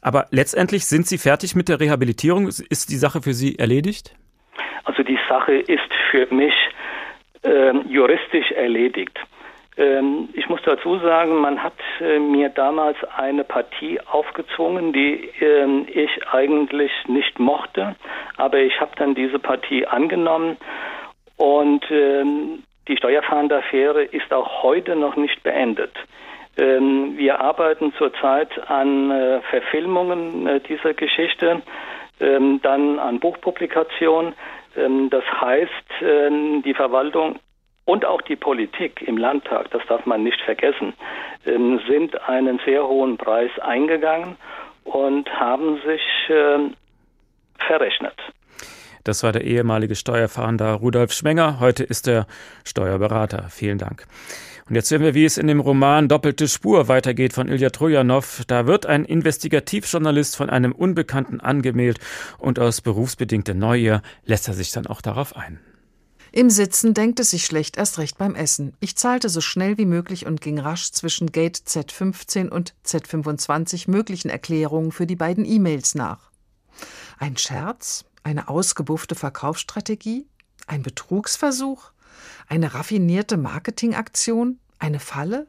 Aber 0.00 0.26
letztendlich 0.30 0.84
sind 0.84 1.06
Sie 1.06 1.18
fertig 1.18 1.56
mit 1.56 1.68
der 1.68 1.80
Rehabilitierung? 1.80 2.46
Ist 2.46 2.90
die 2.92 2.96
Sache 2.96 3.22
für 3.22 3.32
Sie 3.32 3.58
erledigt? 3.58 4.14
Also 4.84 5.02
die 5.02 5.18
Sache 5.28 5.54
ist 5.54 5.90
für 6.12 6.32
mich 6.32 6.54
äh, 7.42 7.72
juristisch 7.88 8.52
erledigt. 8.52 9.18
Ähm, 9.78 10.28
ich 10.34 10.48
muss 10.48 10.60
dazu 10.64 10.98
sagen, 10.98 11.36
man 11.36 11.62
hat 11.62 11.74
äh, 12.00 12.18
mir 12.18 12.48
damals 12.48 12.96
eine 13.16 13.44
Partie 13.44 14.00
aufgezwungen, 14.00 14.92
die 14.92 15.30
ähm, 15.40 15.86
ich 15.88 16.10
eigentlich 16.32 16.90
nicht 17.06 17.38
mochte, 17.38 17.94
aber 18.36 18.58
ich 18.58 18.80
habe 18.80 18.90
dann 18.96 19.14
diese 19.14 19.38
Partie 19.38 19.86
angenommen 19.86 20.56
und 21.36 21.84
ähm, 21.90 22.64
die 22.88 22.96
Steuerfahndaffäre 22.96 24.02
ist 24.02 24.32
auch 24.32 24.62
heute 24.64 24.96
noch 24.96 25.16
nicht 25.16 25.42
beendet. 25.42 25.92
Wir 26.56 27.40
arbeiten 27.40 27.92
zurzeit 27.98 28.68
an 28.68 29.12
äh, 29.12 29.40
Verfilmungen 29.42 30.44
äh, 30.48 30.60
dieser 30.60 30.92
Geschichte, 30.92 31.62
dann 32.18 32.98
an 32.98 33.20
Buchpublikation. 33.20 34.34
Das 34.74 35.24
heißt, 35.40 36.64
die 36.64 36.74
Verwaltung 36.74 37.38
und 37.88 38.04
auch 38.04 38.20
die 38.20 38.36
Politik 38.36 39.00
im 39.00 39.16
Landtag, 39.16 39.70
das 39.70 39.80
darf 39.88 40.04
man 40.04 40.22
nicht 40.22 40.38
vergessen, 40.42 40.92
ähm, 41.46 41.80
sind 41.88 42.20
einen 42.28 42.60
sehr 42.66 42.86
hohen 42.86 43.16
Preis 43.16 43.50
eingegangen 43.62 44.36
und 44.84 45.26
haben 45.30 45.80
sich 45.86 46.02
ähm, 46.28 46.74
verrechnet. 47.66 48.14
Das 49.04 49.22
war 49.22 49.32
der 49.32 49.44
ehemalige 49.44 49.94
Steuerfahnder 49.94 50.74
Rudolf 50.74 51.12
Schmenger. 51.12 51.60
Heute 51.60 51.82
ist 51.82 52.06
er 52.08 52.26
Steuerberater. 52.62 53.46
Vielen 53.48 53.78
Dank. 53.78 54.06
Und 54.68 54.74
jetzt 54.74 54.90
sehen 54.90 55.00
wir, 55.00 55.14
wie 55.14 55.24
es 55.24 55.38
in 55.38 55.46
dem 55.46 55.60
Roman 55.60 56.08
Doppelte 56.08 56.46
Spur 56.46 56.88
weitergeht 56.88 57.32
von 57.32 57.48
Ilja 57.48 57.70
Trojanow. 57.70 58.42
Da 58.46 58.66
wird 58.66 58.84
ein 58.84 59.06
Investigativjournalist 59.06 60.36
von 60.36 60.50
einem 60.50 60.72
Unbekannten 60.72 61.40
angemeldet 61.40 62.04
und 62.36 62.58
aus 62.58 62.82
berufsbedingter 62.82 63.54
Neugier 63.54 64.02
lässt 64.26 64.46
er 64.46 64.52
sich 64.52 64.72
dann 64.72 64.86
auch 64.86 65.00
darauf 65.00 65.34
ein. 65.34 65.58
Im 66.30 66.50
Sitzen 66.50 66.94
denkt 66.94 67.20
es 67.20 67.30
sich 67.30 67.46
schlecht, 67.46 67.76
erst 67.76 67.98
recht 67.98 68.18
beim 68.18 68.34
Essen. 68.34 68.76
Ich 68.80 68.96
zahlte 68.96 69.28
so 69.28 69.40
schnell 69.40 69.78
wie 69.78 69.86
möglich 69.86 70.26
und 70.26 70.40
ging 70.40 70.58
rasch 70.58 70.92
zwischen 70.92 71.32
Gate 71.32 71.56
Z15 71.56 72.48
und 72.48 72.74
Z25 72.84 73.90
möglichen 73.90 74.28
Erklärungen 74.28 74.92
für 74.92 75.06
die 75.06 75.16
beiden 75.16 75.44
E-Mails 75.44 75.94
nach. 75.94 76.30
Ein 77.18 77.36
Scherz? 77.36 78.04
Eine 78.22 78.48
ausgebuffte 78.48 79.14
Verkaufsstrategie? 79.14 80.26
Ein 80.66 80.82
Betrugsversuch? 80.82 81.92
Eine 82.46 82.74
raffinierte 82.74 83.36
Marketingaktion? 83.36 84.58
Eine 84.78 85.00
Falle? 85.00 85.48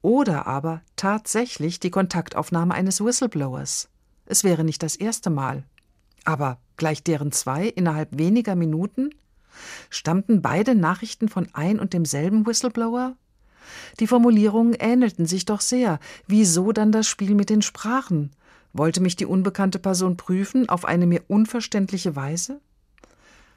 Oder 0.00 0.46
aber 0.46 0.82
tatsächlich 0.96 1.80
die 1.80 1.90
Kontaktaufnahme 1.90 2.74
eines 2.74 3.04
Whistleblowers? 3.04 3.88
Es 4.26 4.44
wäre 4.44 4.64
nicht 4.64 4.82
das 4.82 4.96
erste 4.96 5.30
Mal. 5.30 5.64
Aber 6.24 6.58
gleich 6.76 7.02
deren 7.02 7.32
zwei 7.32 7.66
innerhalb 7.66 8.16
weniger 8.16 8.54
Minuten? 8.54 9.10
Stammten 9.90 10.42
beide 10.42 10.74
Nachrichten 10.74 11.28
von 11.28 11.48
ein 11.52 11.78
und 11.78 11.92
demselben 11.92 12.46
Whistleblower? 12.46 13.16
Die 14.00 14.06
Formulierungen 14.06 14.74
ähnelten 14.74 15.26
sich 15.26 15.44
doch 15.44 15.60
sehr. 15.60 15.98
Wieso 16.26 16.72
dann 16.72 16.92
das 16.92 17.06
Spiel 17.06 17.34
mit 17.34 17.50
den 17.50 17.62
Sprachen? 17.62 18.30
Wollte 18.72 19.00
mich 19.00 19.16
die 19.16 19.26
unbekannte 19.26 19.78
Person 19.78 20.16
prüfen 20.16 20.68
auf 20.68 20.84
eine 20.84 21.06
mir 21.06 21.22
unverständliche 21.28 22.16
Weise? 22.16 22.60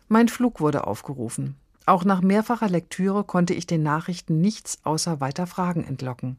Mein 0.07 0.27
Flug 0.27 0.59
wurde 0.59 0.87
aufgerufen. 0.87 1.55
Auch 1.85 2.03
nach 2.03 2.21
mehrfacher 2.21 2.69
Lektüre 2.69 3.23
konnte 3.23 3.53
ich 3.53 3.67
den 3.67 3.83
Nachrichten 3.83 4.41
nichts 4.41 4.79
außer 4.83 5.19
weiter 5.19 5.47
Fragen 5.47 5.83
entlocken. 5.83 6.37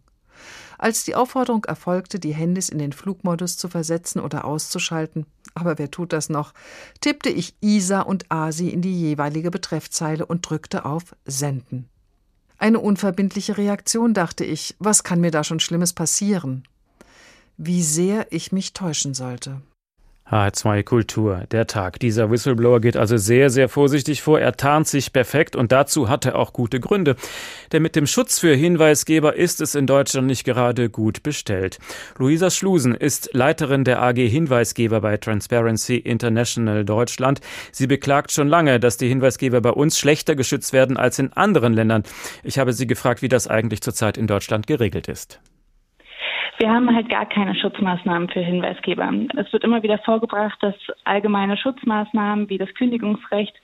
Als 0.78 1.04
die 1.04 1.14
Aufforderung 1.14 1.64
erfolgte, 1.64 2.18
die 2.18 2.34
Handys 2.34 2.68
in 2.68 2.78
den 2.78 2.92
Flugmodus 2.92 3.56
zu 3.56 3.68
versetzen 3.68 4.20
oder 4.20 4.44
auszuschalten, 4.44 5.26
aber 5.54 5.78
wer 5.78 5.90
tut 5.90 6.12
das 6.12 6.28
noch, 6.28 6.52
tippte 7.00 7.30
ich 7.30 7.54
Isa 7.60 8.02
und 8.02 8.30
Asi 8.30 8.68
in 8.68 8.82
die 8.82 8.98
jeweilige 8.98 9.50
Betreffzeile 9.50 10.26
und 10.26 10.48
drückte 10.48 10.84
auf 10.84 11.16
Senden. 11.24 11.88
Eine 12.58 12.80
unverbindliche 12.80 13.58
Reaktion, 13.58 14.14
dachte 14.14 14.44
ich, 14.44 14.76
was 14.78 15.04
kann 15.04 15.20
mir 15.20 15.30
da 15.30 15.44
schon 15.44 15.60
Schlimmes 15.60 15.92
passieren? 15.92 16.64
Wie 17.58 17.82
sehr 17.82 18.32
ich 18.32 18.52
mich 18.52 18.72
täuschen 18.72 19.14
sollte. 19.14 19.60
H2 20.30 20.82
Kultur, 20.82 21.44
der 21.52 21.68
Tag. 21.68 22.00
Dieser 22.00 22.30
Whistleblower 22.32 22.80
geht 22.80 22.96
also 22.96 23.16
sehr, 23.16 23.48
sehr 23.48 23.68
vorsichtig 23.68 24.22
vor. 24.22 24.40
Er 24.40 24.56
tarnt 24.56 24.88
sich 24.88 25.12
perfekt 25.12 25.54
und 25.54 25.70
dazu 25.70 26.08
hat 26.08 26.26
er 26.26 26.34
auch 26.34 26.52
gute 26.52 26.80
Gründe. 26.80 27.14
Denn 27.70 27.82
mit 27.82 27.94
dem 27.94 28.08
Schutz 28.08 28.40
für 28.40 28.52
Hinweisgeber 28.52 29.36
ist 29.36 29.60
es 29.60 29.76
in 29.76 29.86
Deutschland 29.86 30.26
nicht 30.26 30.42
gerade 30.42 30.90
gut 30.90 31.22
bestellt. 31.22 31.78
Luisa 32.18 32.50
Schlusen 32.50 32.92
ist 32.92 33.30
Leiterin 33.34 33.84
der 33.84 34.02
AG 34.02 34.16
Hinweisgeber 34.16 35.00
bei 35.00 35.16
Transparency 35.16 35.96
International 35.96 36.84
Deutschland. 36.84 37.40
Sie 37.70 37.86
beklagt 37.86 38.32
schon 38.32 38.48
lange, 38.48 38.80
dass 38.80 38.96
die 38.96 39.08
Hinweisgeber 39.08 39.60
bei 39.60 39.70
uns 39.70 39.96
schlechter 39.96 40.34
geschützt 40.34 40.72
werden 40.72 40.96
als 40.96 41.20
in 41.20 41.32
anderen 41.34 41.72
Ländern. 41.72 42.02
Ich 42.42 42.58
habe 42.58 42.72
sie 42.72 42.88
gefragt, 42.88 43.22
wie 43.22 43.28
das 43.28 43.46
eigentlich 43.46 43.80
zurzeit 43.80 44.18
in 44.18 44.26
Deutschland 44.26 44.66
geregelt 44.66 45.06
ist. 45.06 45.38
Wir 46.58 46.70
haben 46.70 46.94
halt 46.94 47.10
gar 47.10 47.26
keine 47.26 47.54
Schutzmaßnahmen 47.54 48.30
für 48.30 48.40
Hinweisgeber. 48.40 49.12
Es 49.36 49.52
wird 49.52 49.62
immer 49.62 49.82
wieder 49.82 49.98
vorgebracht, 49.98 50.56
dass 50.62 50.74
allgemeine 51.04 51.58
Schutzmaßnahmen 51.58 52.48
wie 52.48 52.56
das 52.56 52.72
Kündigungsrecht 52.74 53.54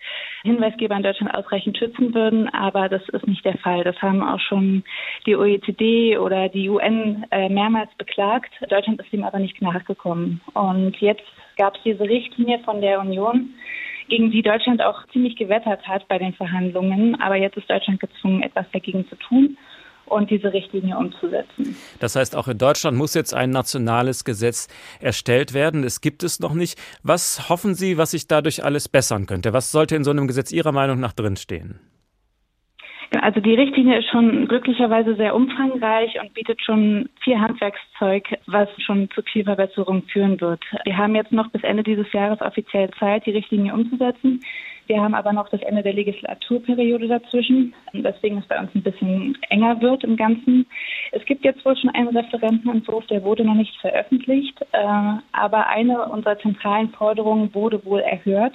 Hinweisgeber 0.43 0.97
in 0.97 1.03
Deutschland 1.03 1.35
ausreichend 1.35 1.79
schützen 1.79 2.13
würden, 2.15 2.51
aber 2.51 2.91
das 2.91 3.01
ist 3.09 3.27
nicht 3.27 3.47
der 3.47 3.57
Fall. 3.59 3.83
Das 3.83 4.01
haben 4.03 4.23
auch 4.23 4.41
schon 4.41 4.85
die 5.25 5.37
OECD 5.37 6.19
oder 6.19 6.51
die 6.51 6.69
UN 6.69 7.25
äh, 7.31 7.49
mehrmals 7.49 7.91
beklagt. 7.97 8.53
Deutschland 8.69 9.01
ist 9.01 9.11
dem 9.11 9.25
aber 9.25 9.39
nicht 9.39 9.63
nachgekommen. 9.63 10.43
Und 10.53 10.95
jetzt 10.99 11.25
gab 11.57 11.77
es 11.77 11.83
diese 11.85 12.05
Richtlinie 12.05 12.59
von 12.59 12.83
der 12.83 13.01
Union, 13.01 13.55
gegen 14.09 14.31
die 14.31 14.43
Deutschland 14.43 14.83
auch 14.83 15.07
ziemlich 15.13 15.37
gewettert 15.37 15.89
hat 15.89 16.07
bei 16.09 16.19
den 16.19 16.35
Verhandlungen. 16.35 17.19
Aber 17.23 17.37
jetzt 17.37 17.57
ist 17.57 17.71
Deutschland 17.71 18.01
gezwungen, 18.01 18.43
etwas 18.43 18.67
dagegen 18.71 19.09
zu 19.09 19.17
tun 19.17 19.57
und 20.13 20.31
diese 20.31 20.53
Richtlinie 20.53 20.97
umzusetzen. 20.97 21.77
Das 22.01 22.17
heißt, 22.17 22.37
auch 22.37 22.49
in 22.49 22.59
Deutschland 22.59 22.97
muss 22.97 23.15
jetzt 23.15 23.35
ein 23.35 23.51
nationales 23.51 24.25
Gesetz 24.25 24.69
erstellt 25.01 25.55
werden. 25.55 25.85
Es 25.85 26.01
gibt 26.01 26.23
es 26.23 26.41
noch 26.41 26.55
nicht. 26.55 26.79
Was 27.03 27.49
hoffen 27.49 27.75
Sie, 27.75 27.99
was 27.99 28.13
sich 28.13 28.29
dadurch 28.29 28.65
alles 28.65 28.89
bessern 28.89 29.27
könnte? 29.27 29.53
Was 29.53 29.73
sollte 29.73 29.97
in 29.97 30.05
so 30.05 30.11
einem 30.11 30.27
Gesetz 30.27 30.53
Ihrer 30.53 30.73
Meinung 30.73 31.01
nach 31.01 31.13
drinstehen? 31.13 31.81
Also 33.21 33.41
die 33.41 33.55
Richtlinie 33.55 33.99
ist 33.99 34.09
schon 34.09 34.49
glücklicherweise 34.49 35.15
sehr 35.17 35.35
umfangreich 35.35 36.19
und 36.21 36.33
bietet 36.33 36.63
schon 36.63 37.11
viel 37.23 37.39
Handwerkszeug, 37.39 38.25
was 38.47 38.69
schon 38.81 39.11
zu 39.11 39.23
viel 39.23 39.45
Verbesserung 39.45 40.03
führen 40.05 40.41
wird. 40.41 40.65
Wir 40.85 40.97
haben 40.97 41.15
jetzt 41.15 41.31
noch 41.31 41.51
bis 41.51 41.63
Ende 41.63 41.83
dieses 41.83 42.11
Jahres 42.13 42.41
offiziell 42.41 42.91
Zeit, 42.99 43.27
die 43.27 43.33
Richtlinie 43.33 43.75
umzusetzen. 43.75 44.41
Wir 44.93 45.01
haben 45.01 45.15
aber 45.15 45.33
noch 45.33 45.49
das 45.49 45.63
Ende 45.63 45.83
der 45.83 45.95
Legislaturperiode 45.95 47.09
dazwischen, 47.09 47.73
weswegen 47.95 48.37
es 48.37 48.47
bei 48.47 48.61
uns 48.61 48.75
ein 48.75 48.83
bisschen 48.83 49.39
enger 49.49 49.81
wird 49.81 50.05
im 50.05 50.19
Ganzen. 50.19 50.67
Es 51.13 51.25
gibt 51.25 51.47
jetzt 51.47 51.65
wohl 51.65 51.75
schon 51.79 51.89
einen 51.89 52.15
Referentenentwurf, 52.15 53.07
der 53.07 53.25
wurde 53.25 53.43
noch 53.43 53.55
nicht 53.55 53.75
veröffentlicht, 53.81 54.61
äh, 54.73 55.15
aber 55.33 55.67
eine 55.69 56.05
unserer 56.11 56.39
zentralen 56.41 56.91
Forderungen 56.91 57.55
wurde 57.55 57.83
wohl 57.87 58.01
erhört. 58.01 58.53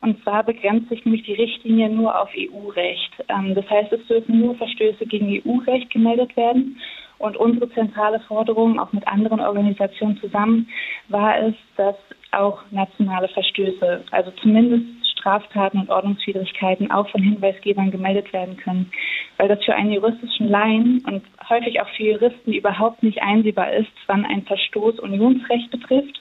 Und 0.00 0.22
zwar 0.22 0.44
begrenzt 0.44 0.90
sich 0.90 1.04
nämlich 1.04 1.24
die 1.24 1.34
Richtlinie 1.34 1.88
nur 1.88 2.20
auf 2.22 2.30
EU-Recht. 2.38 3.10
Ähm, 3.28 3.56
das 3.56 3.68
heißt, 3.68 3.92
es 3.92 4.06
dürfen 4.06 4.38
nur 4.38 4.54
Verstöße 4.54 5.06
gegen 5.06 5.42
EU-Recht 5.44 5.90
gemeldet 5.90 6.36
werden. 6.36 6.78
Und 7.18 7.36
unsere 7.36 7.68
zentrale 7.70 8.20
Forderung, 8.28 8.78
auch 8.78 8.92
mit 8.92 9.08
anderen 9.08 9.40
Organisationen 9.40 10.18
zusammen, 10.18 10.68
war 11.08 11.36
es, 11.40 11.54
dass 11.76 11.96
auch 12.30 12.60
nationale 12.70 13.26
Verstöße, 13.26 14.04
also 14.12 14.30
zumindest 14.40 15.03
Straftaten 15.24 15.80
und 15.80 15.88
Ordnungswidrigkeiten 15.88 16.90
auch 16.90 17.08
von 17.08 17.22
Hinweisgebern 17.22 17.90
gemeldet 17.90 18.30
werden 18.34 18.58
können, 18.58 18.92
weil 19.38 19.48
das 19.48 19.64
für 19.64 19.74
einen 19.74 19.92
juristischen 19.92 20.48
Laien 20.48 21.02
und 21.06 21.24
häufig 21.48 21.80
auch 21.80 21.88
für 21.96 22.02
Juristen 22.02 22.52
überhaupt 22.52 23.02
nicht 23.02 23.22
einsehbar 23.22 23.72
ist, 23.72 23.90
wann 24.06 24.26
ein 24.26 24.42
Verstoß 24.42 25.00
Unionsrecht 25.00 25.70
betrifft 25.70 26.20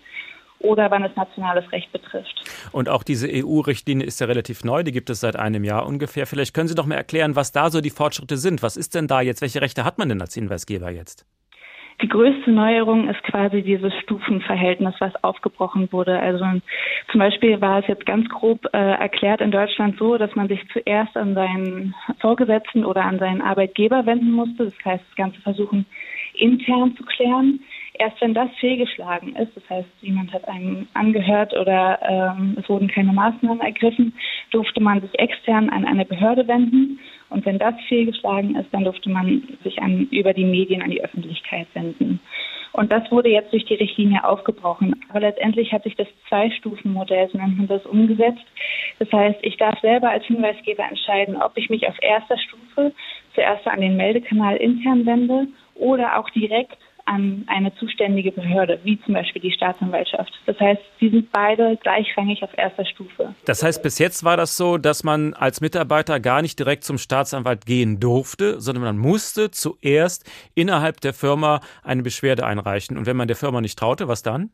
oder 0.60 0.90
wann 0.90 1.04
es 1.04 1.14
nationales 1.18 1.70
Recht 1.74 1.92
betrifft. 1.92 2.46
Und 2.72 2.88
auch 2.88 3.04
diese 3.04 3.28
EU-Richtlinie 3.30 4.08
ist 4.08 4.22
ja 4.22 4.28
relativ 4.28 4.64
neu, 4.64 4.84
die 4.84 4.94
gibt 4.94 5.10
es 5.10 5.20
seit 5.20 5.36
einem 5.36 5.66
Jahr 5.66 5.86
ungefähr. 5.86 6.26
Vielleicht 6.26 6.54
können 6.54 6.70
Sie 6.70 6.76
doch 6.76 6.86
mal 6.86 6.96
erklären, 6.96 7.36
was 7.36 7.52
da 7.52 7.70
so 7.70 7.82
die 7.82 7.90
Fortschritte 7.90 8.38
sind. 8.38 8.64
Was 8.64 8.78
ist 8.78 8.96
denn 8.96 9.08
da 9.08 9.20
jetzt? 9.20 9.42
Welche 9.42 9.60
Rechte 9.60 9.84
hat 9.84 9.98
man 9.98 10.08
denn 10.08 10.22
als 10.22 10.34
Hinweisgeber 10.34 10.90
jetzt? 10.90 11.26
Die 12.04 12.10
größte 12.10 12.52
Neuerung 12.52 13.08
ist 13.08 13.24
quasi 13.24 13.62
dieses 13.62 13.94
Stufenverhältnis, 14.02 14.94
was 15.00 15.16
aufgebrochen 15.24 15.90
wurde. 15.94 16.20
Also 16.20 16.44
zum 17.10 17.20
Beispiel 17.20 17.62
war 17.62 17.80
es 17.80 17.88
jetzt 17.88 18.06
ganz 18.06 18.28
grob 18.28 18.66
äh, 18.74 18.78
erklärt 18.78 19.40
in 19.40 19.52
Deutschland 19.52 19.98
so, 19.98 20.18
dass 20.18 20.36
man 20.36 20.50
sich 20.50 20.60
zuerst 20.74 21.16
an 21.16 21.34
seinen 21.34 21.96
Vorgesetzten 22.20 22.84
oder 22.84 23.06
an 23.06 23.20
seinen 23.20 23.42
Arbeitgeber 23.42 24.06
wenden 24.06 24.32
musste. 24.32 24.66
Das 24.66 24.74
heißt, 24.84 25.04
das 25.08 25.16
Ganze 25.16 25.40
versuchen 25.40 25.86
intern 26.34 26.94
zu 26.98 27.06
klären. 27.06 27.62
Erst 28.00 28.20
wenn 28.22 28.34
das 28.34 28.50
fehlgeschlagen 28.60 29.36
ist, 29.36 29.56
das 29.56 29.70
heißt, 29.70 29.88
jemand 30.02 30.34
hat 30.34 30.48
einem 30.48 30.88
angehört 30.96 31.54
oder 31.54 32.00
ähm, 32.02 32.58
es 32.60 32.68
wurden 32.68 32.88
keine 32.88 33.14
Maßnahmen 33.14 33.62
ergriffen, 33.62 34.14
durfte 34.52 34.82
man 34.82 35.02
sich 35.02 35.20
extern 35.20 35.70
an 35.70 35.86
eine 35.86 36.04
Behörde 36.04 36.48
wenden. 36.48 37.00
Und 37.30 37.46
wenn 37.46 37.60
das 37.60 37.76
fehlgeschlagen 37.88 38.56
ist, 38.56 38.74
dann 38.74 38.84
durfte 38.84 39.10
man 39.10 39.44
sich 39.64 39.82
an, 39.82 40.08
über 40.12 40.34
die 40.34 40.46
Medien 40.46 40.82
an 40.82 40.90
die 40.90 41.04
Öffentlichkeit 41.04 41.68
wenden. 41.74 42.20
Und 42.74 42.92
das 42.92 43.10
wurde 43.12 43.30
jetzt 43.30 43.54
durch 43.54 43.66
die 43.66 43.76
Richtlinie 43.76 44.24
aufgebrochen. 44.24 45.00
Aber 45.10 45.20
letztendlich 45.20 45.72
hat 45.72 45.84
sich 45.84 45.96
das 45.96 46.08
Zwei-Stufen-Modell, 46.28 47.30
so 47.32 47.38
nennt 47.38 47.58
man 47.58 47.68
das, 47.68 47.86
umgesetzt. 47.86 48.44
Das 48.98 49.12
heißt, 49.12 49.38
ich 49.44 49.58
darf 49.58 49.80
selber 49.82 50.10
als 50.10 50.26
Hinweisgeber 50.26 50.84
entscheiden, 50.84 51.40
ob 51.40 51.56
ich 51.56 51.70
mich 51.70 51.88
auf 51.88 51.96
erster 52.02 52.38
Stufe 52.40 52.92
zuerst 53.36 53.68
an 53.68 53.82
den 53.82 53.96
Meldekanal 53.96 54.58
intern 54.58 55.06
wende 55.06 55.48
oder 55.76 56.18
auch 56.20 56.30
direkt 56.32 56.78
an 57.06 57.44
eine 57.48 57.74
zuständige 57.76 58.32
Behörde, 58.32 58.80
wie 58.84 59.00
zum 59.02 59.14
Beispiel 59.14 59.42
die 59.42 59.52
Staatsanwaltschaft. 59.52 60.32
Das 60.46 60.60
heißt, 60.60 60.82
sie 61.00 61.10
sind 61.10 61.32
beide 61.32 61.78
gleichrangig 61.78 62.44
auf 62.44 62.58
erster 62.58 62.86
Stufe. 62.86 63.36
Das 63.46 63.62
heißt, 63.64 63.84
bis 63.84 64.00
jetzt 64.00 64.24
war 64.24 64.38
das 64.38 64.56
so, 64.56 64.78
dass 64.78 65.04
man 65.04 65.34
als 65.34 65.62
Mitarbeiter 65.62 66.20
gar 66.20 66.42
nicht 66.42 66.58
direkt 66.60 66.84
zum 66.84 66.98
Staatsanwalt 66.98 67.66
gehen 67.66 68.00
durfte, 68.00 68.62
sondern 68.62 68.84
man 68.84 68.98
musste 68.98 69.52
zuerst 69.52 70.30
innerhalb 70.56 71.02
der 71.02 71.14
Firma 71.14 71.60
eine 71.84 72.04
Beschwerde 72.04 72.46
einreichen. 72.46 72.98
Und 72.98 73.06
wenn 73.06 73.18
man 73.18 73.28
der 73.28 73.38
Firma 73.38 73.60
nicht 73.60 73.78
traute, 73.78 74.08
was 74.08 74.24
dann? 74.24 74.52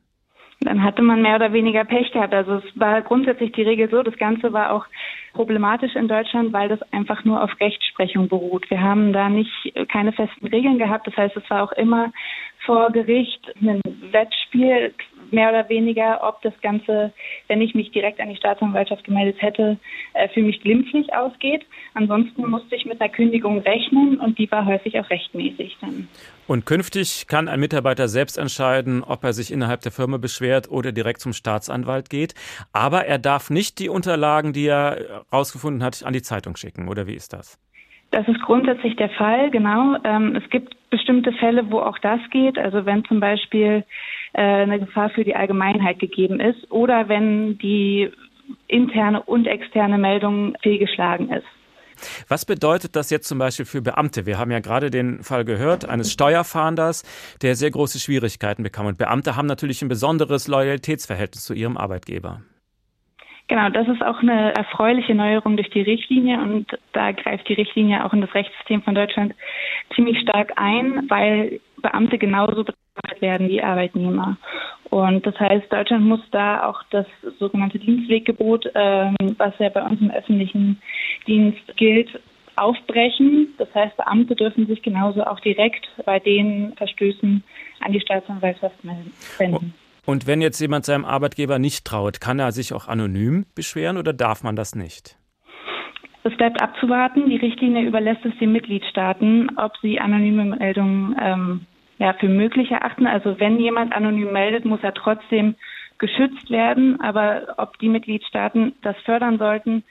Dann 0.62 0.84
hatte 0.84 1.02
man 1.02 1.22
mehr 1.22 1.38
oder 1.38 1.54
weniger 1.54 1.86
Pech 1.86 2.12
gehabt. 2.12 2.34
Also 2.34 2.56
es 2.56 2.80
war 2.80 3.02
grundsätzlich 3.02 3.54
die 3.54 3.64
Regel 3.64 3.90
so, 3.90 4.04
das 4.04 4.18
Ganze 4.18 4.52
war 4.52 4.72
auch 4.72 4.86
problematisch 5.34 5.96
in 5.96 6.08
Deutschland, 6.08 6.52
weil 6.52 6.68
das 6.68 6.82
einfach 6.92 7.24
nur 7.24 7.42
auf 7.42 7.52
Rechtsprechung 7.62 8.28
beruht. 8.28 8.70
Wir 8.70 8.82
haben 8.82 9.14
da 9.14 9.30
nicht 9.30 9.74
keine 9.90 10.12
festen 10.12 10.48
Regeln 10.48 10.78
gehabt. 10.78 11.08
Das 11.08 11.16
heißt, 11.16 11.38
es 11.38 11.50
war 11.50 11.64
auch 11.64 11.72
immer 11.74 12.12
vor 12.66 12.92
Gericht 12.92 13.54
ein 13.62 13.82
Wettspiel, 14.12 14.94
mehr 15.32 15.50
oder 15.50 15.70
weniger, 15.70 16.20
ob 16.24 16.42
das 16.42 16.54
Ganze, 16.62 17.14
wenn 17.48 17.62
ich 17.62 17.76
mich 17.76 17.92
direkt 17.92 18.20
an 18.20 18.30
die 18.30 18.36
Staatsanwaltschaft 18.36 19.04
gemeldet 19.04 19.42
hätte, 19.42 19.78
äh, 20.14 20.28
für 20.30 20.42
mich 20.42 20.62
glimpflich 20.62 21.14
ausgeht. 21.14 21.66
Ansonsten 21.94 22.48
musste 22.48 22.76
ich 22.76 22.86
mit 22.86 23.02
einer 23.02 23.10
Kündigung 23.10 23.60
rechnen 23.60 24.20
und 24.20 24.38
die 24.38 24.50
war 24.52 24.66
häufig 24.66 25.00
auch 25.00 25.10
rechtmäßig 25.10 25.78
dann. 25.82 26.08
Und 26.48 26.66
künftig 26.66 27.28
kann 27.28 27.48
ein 27.48 27.60
Mitarbeiter 27.60 28.08
selbst 28.08 28.38
entscheiden, 28.38 29.04
ob 29.04 29.24
er 29.24 29.34
sich 29.34 29.52
innerhalb 29.52 29.82
der 29.82 29.92
Firma 29.92 30.18
beschwert 30.18 30.70
oder 30.70 30.92
direkt 30.92 31.22
zum 31.22 31.34
Staatsanwalt 31.34 32.10
geht. 32.10 32.34
Aber 32.74 33.06
er 33.06 33.20
darf 33.20 33.50
nicht 33.50 33.78
die 33.80 33.90
Unterlagen, 33.90 34.54
die 34.54 34.66
er 34.66 35.24
herausgefunden 35.30 35.84
hat, 35.84 36.04
an 36.04 36.14
die 36.14 36.24
Zeitung 36.24 36.56
schicken. 36.56 36.88
Oder 36.88 37.06
wie 37.06 37.14
ist 37.14 37.34
das? 37.34 37.60
Das 38.12 38.28
ist 38.28 38.42
grundsätzlich 38.42 38.96
der 38.96 39.10
Fall, 39.10 39.52
genau. 39.52 39.96
Ähm, 40.04 40.36
es 40.36 40.50
gibt 40.50 40.76
bestimmte 40.90 41.32
Fälle, 41.34 41.70
wo 41.70 41.80
auch 41.80 41.98
das 42.00 42.20
geht. 42.32 42.58
Also 42.58 42.86
wenn 42.86 43.06
zum 43.06 43.20
Beispiel 43.20 43.84
äh, 44.34 44.42
eine 44.42 44.80
Gefahr 44.80 45.10
für 45.12 45.24
die 45.24 45.36
Allgemeinheit 45.36 46.00
gegeben 46.00 46.40
ist 46.40 46.72
oder 46.72 47.08
wenn 47.08 47.58
die 47.60 48.10
interne 48.68 49.22
und 49.22 49.46
externe 49.46 50.00
Meldung 50.00 50.56
fehlgeschlagen 50.64 51.30
ist. 51.32 51.46
Was 52.28 52.46
bedeutet 52.46 52.96
das 52.96 53.10
jetzt 53.10 53.28
zum 53.28 53.40
Beispiel 53.40 53.66
für 53.66 53.82
Beamte? 53.82 54.26
Wir 54.26 54.38
haben 54.38 54.52
ja 54.52 54.60
gerade 54.60 54.90
den 54.90 55.22
Fall 55.22 55.46
gehört 55.46 55.88
eines 55.88 56.12
Steuerfahnders, 56.12 57.04
der 57.42 57.56
sehr 57.56 57.72
große 57.72 58.00
Schwierigkeiten 58.00 58.64
bekam. 58.64 58.86
Und 58.86 58.98
Beamte 58.98 59.36
haben 59.36 59.48
natürlich 59.48 59.82
ein 59.82 59.90
besonderes 59.90 60.48
Loyalitätsverhältnis 60.48 61.44
zu 61.44 61.54
ihrem 61.54 61.78
Arbeitgeber. 61.78 62.42
Genau, 63.50 63.68
das 63.70 63.88
ist 63.88 64.04
auch 64.04 64.22
eine 64.22 64.54
erfreuliche 64.54 65.16
Neuerung 65.16 65.58
durch 65.58 65.72
die 65.72 65.82
Richtlinie 65.82 66.40
und 66.40 66.68
da 66.94 67.12
greift 67.12 67.50
die 67.50 67.56
Richtlinie 67.56 68.06
auch 68.06 68.14
in 68.14 68.22
das 68.22 68.34
Rechtssystem 68.36 68.84
von 68.84 68.94
Deutschland 68.94 69.34
ziemlich 69.96 70.20
stark 70.20 70.54
ein, 70.56 71.10
weil 71.10 71.60
Beamte 71.78 72.20
genauso 72.20 72.64
betrachtet 72.64 73.22
werden 73.22 73.50
wie 73.50 73.64
Arbeitnehmer. 73.64 74.38
Und 74.92 75.26
das 75.26 75.40
heißt, 75.40 75.74
Deutschland 75.74 76.06
muss 76.06 76.22
da 76.30 76.68
auch 76.68 76.84
das 76.92 77.08
sogenannte 77.40 77.80
Dienstweggebot, 77.80 78.70
ähm, 78.76 79.16
was 79.40 79.58
ja 79.58 79.70
bei 79.70 79.82
uns 79.82 80.00
im 80.00 80.12
öffentlichen 80.12 80.80
Dienst 81.26 81.76
gilt, 81.76 82.20
aufbrechen. 82.56 83.56
Das 83.58 83.74
heißt, 83.74 83.98
Beamte 83.98 84.36
dürfen 84.36 84.68
sich 84.68 84.84
genauso 84.84 85.24
auch 85.24 85.40
direkt 85.40 85.88
bei 86.06 86.20
den 86.20 86.74
Verstößen 86.76 87.44
an 87.80 87.92
die 87.92 88.02
Staatsanwaltschaft 88.02 88.76
wenden. 89.40 89.74
Und 90.06 90.28
wenn 90.28 90.42
jetzt 90.42 90.60
jemand 90.60 90.86
seinem 90.86 91.06
Arbeitgeber 91.06 91.60
nicht 91.60 91.86
traut, 91.86 92.22
kann 92.22 92.40
er 92.40 92.52
sich 92.52 92.74
auch 92.74 92.88
anonym 92.88 93.46
beschweren 93.56 93.98
oder 93.98 94.14
darf 94.14 94.44
man 94.44 94.56
das 94.56 94.76
nicht? 94.76 95.18
Es 96.24 96.36
bleibt 96.36 96.62
abzuwarten. 96.62 97.30
Die 97.30 97.38
Richtlinie 97.38 97.86
überlässt 97.86 98.26
es 98.26 98.38
den 98.40 98.52
Mitgliedstaaten, 98.52 99.58
ob 99.58 99.78
sie 99.82 100.00
anonyme 100.00 100.58
Meldungen 100.58 101.16
ähm, 101.22 101.66
ja, 101.98 102.14
für 102.14 102.28
möglich 102.28 102.72
erachten. 102.72 103.08
Also 103.08 103.40
wenn 103.40 103.60
jemand 103.60 103.94
anonym 103.94 104.32
meldet, 104.32 104.66
muss 104.66 104.80
er 104.84 104.94
trotzdem 104.94 105.56
geschützt 105.98 106.50
werden. 106.50 107.00
Aber 107.02 107.56
ob 107.58 107.78
die 107.80 107.90
Mitgliedstaaten 107.90 108.74
das 108.82 108.98
fördern 109.06 109.38
sollten, 109.38 109.84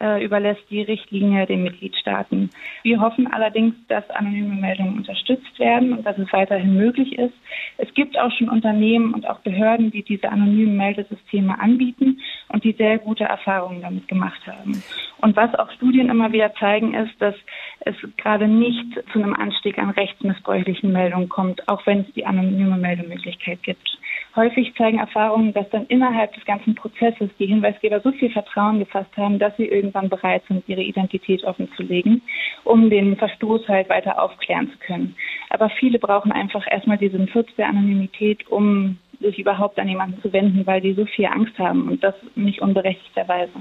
äh, 0.00 0.24
überlässt 0.24 0.62
die 0.70 0.82
Richtlinie 0.82 1.46
den 1.46 1.62
Mitgliedstaaten. 1.62 2.50
Wir 2.82 3.00
hoffen 3.00 3.26
allerdings, 3.26 3.74
dass 3.88 4.08
anonyme 4.10 4.54
Meldungen 4.54 4.98
unterstützt 4.98 5.58
werden 5.58 5.92
und 5.92 6.06
dass 6.06 6.18
es 6.18 6.32
weiterhin 6.32 6.76
möglich 6.76 7.18
ist. 7.18 7.34
Es 7.78 7.92
gibt 7.94 8.18
auch 8.18 8.30
schon 8.32 8.48
Unternehmen 8.48 9.14
und 9.14 9.28
auch 9.28 9.40
Behörden, 9.40 9.90
die 9.90 10.02
diese 10.02 10.28
anonymen 10.28 10.76
Meldesysteme 10.76 11.58
anbieten 11.58 12.20
und 12.48 12.64
die 12.64 12.72
sehr 12.72 12.98
gute 12.98 13.24
Erfahrungen 13.24 13.82
damit 13.82 14.08
gemacht 14.08 14.40
haben. 14.46 14.82
Und 15.20 15.36
was 15.36 15.54
auch 15.54 15.70
Studien 15.72 16.08
immer 16.10 16.32
wieder 16.32 16.54
zeigen, 16.54 16.94
ist, 16.94 17.20
dass 17.20 17.34
es 17.80 17.94
gerade 18.16 18.46
nicht 18.46 19.02
zu 19.12 19.18
einem 19.18 19.34
Anstieg 19.34 19.78
an 19.78 19.90
rechtsmissbräuchlichen 19.90 20.92
Meldungen 20.92 21.28
kommt, 21.28 21.68
auch 21.68 21.84
wenn 21.86 22.00
es 22.00 22.12
die 22.14 22.24
anonyme 22.24 22.76
Meldemöglichkeit 22.76 23.62
gibt. 23.62 23.98
Häufig 24.36 24.74
zeigen 24.76 24.98
Erfahrungen, 24.98 25.52
dass 25.52 25.68
dann 25.70 25.86
innerhalb 25.86 26.32
des 26.34 26.44
ganzen 26.44 26.74
Prozesses 26.74 27.30
die 27.38 27.46
Hinweisgeber 27.46 28.00
so 28.00 28.12
viel 28.12 28.30
Vertrauen 28.30 28.78
gefasst 28.78 29.16
haben, 29.16 29.38
dass 29.38 29.56
sie 29.56 29.66
irgendwann 29.66 30.08
bereit 30.08 30.42
sind, 30.48 30.68
ihre 30.68 30.82
Identität 30.82 31.44
offenzulegen, 31.44 32.22
um 32.64 32.90
den 32.90 33.16
Verstoß 33.16 33.66
halt 33.68 33.88
weiter 33.88 34.22
aufklären 34.22 34.70
zu 34.70 34.78
können. 34.78 35.16
Aber 35.50 35.70
viele 35.70 35.98
brauchen 35.98 36.30
einfach 36.30 36.64
erstmal 36.70 36.98
diesen 36.98 37.28
Schutz 37.28 37.48
der 37.56 37.68
Anonymität, 37.68 38.46
um 38.48 38.98
sich 39.20 39.38
überhaupt 39.38 39.78
an 39.78 39.88
jemanden 39.88 40.20
zu 40.22 40.32
wenden, 40.32 40.66
weil 40.66 40.80
die 40.80 40.94
so 40.94 41.04
viel 41.06 41.26
Angst 41.26 41.58
haben 41.58 41.88
und 41.88 42.04
das 42.04 42.14
nicht 42.36 42.60
unberechtigterweise. 42.60 43.52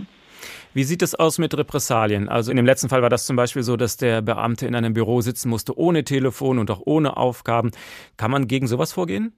Wie 0.74 0.84
sieht 0.84 1.02
es 1.02 1.16
aus 1.16 1.40
mit 1.40 1.58
Repressalien? 1.58 2.30
Also 2.30 2.52
in 2.52 2.58
dem 2.58 2.66
letzten 2.66 2.90
Fall 2.90 3.02
war 3.02 3.10
das 3.10 3.26
zum 3.26 3.36
Beispiel 3.36 3.64
so, 3.64 3.78
dass 3.78 3.98
der 3.98 4.22
Beamte 4.22 4.68
in 4.68 4.76
einem 4.76 4.94
Büro 4.94 5.22
sitzen 5.22 5.50
musste, 5.50 5.78
ohne 5.78 6.04
Telefon 6.04 6.60
und 6.60 6.70
auch 6.70 6.82
ohne 6.86 7.18
Aufgaben. 7.18 7.72
Kann 8.18 8.30
man 8.30 8.48
gegen 8.48 8.68
sowas 8.68 8.94
vorgehen? 8.94 9.34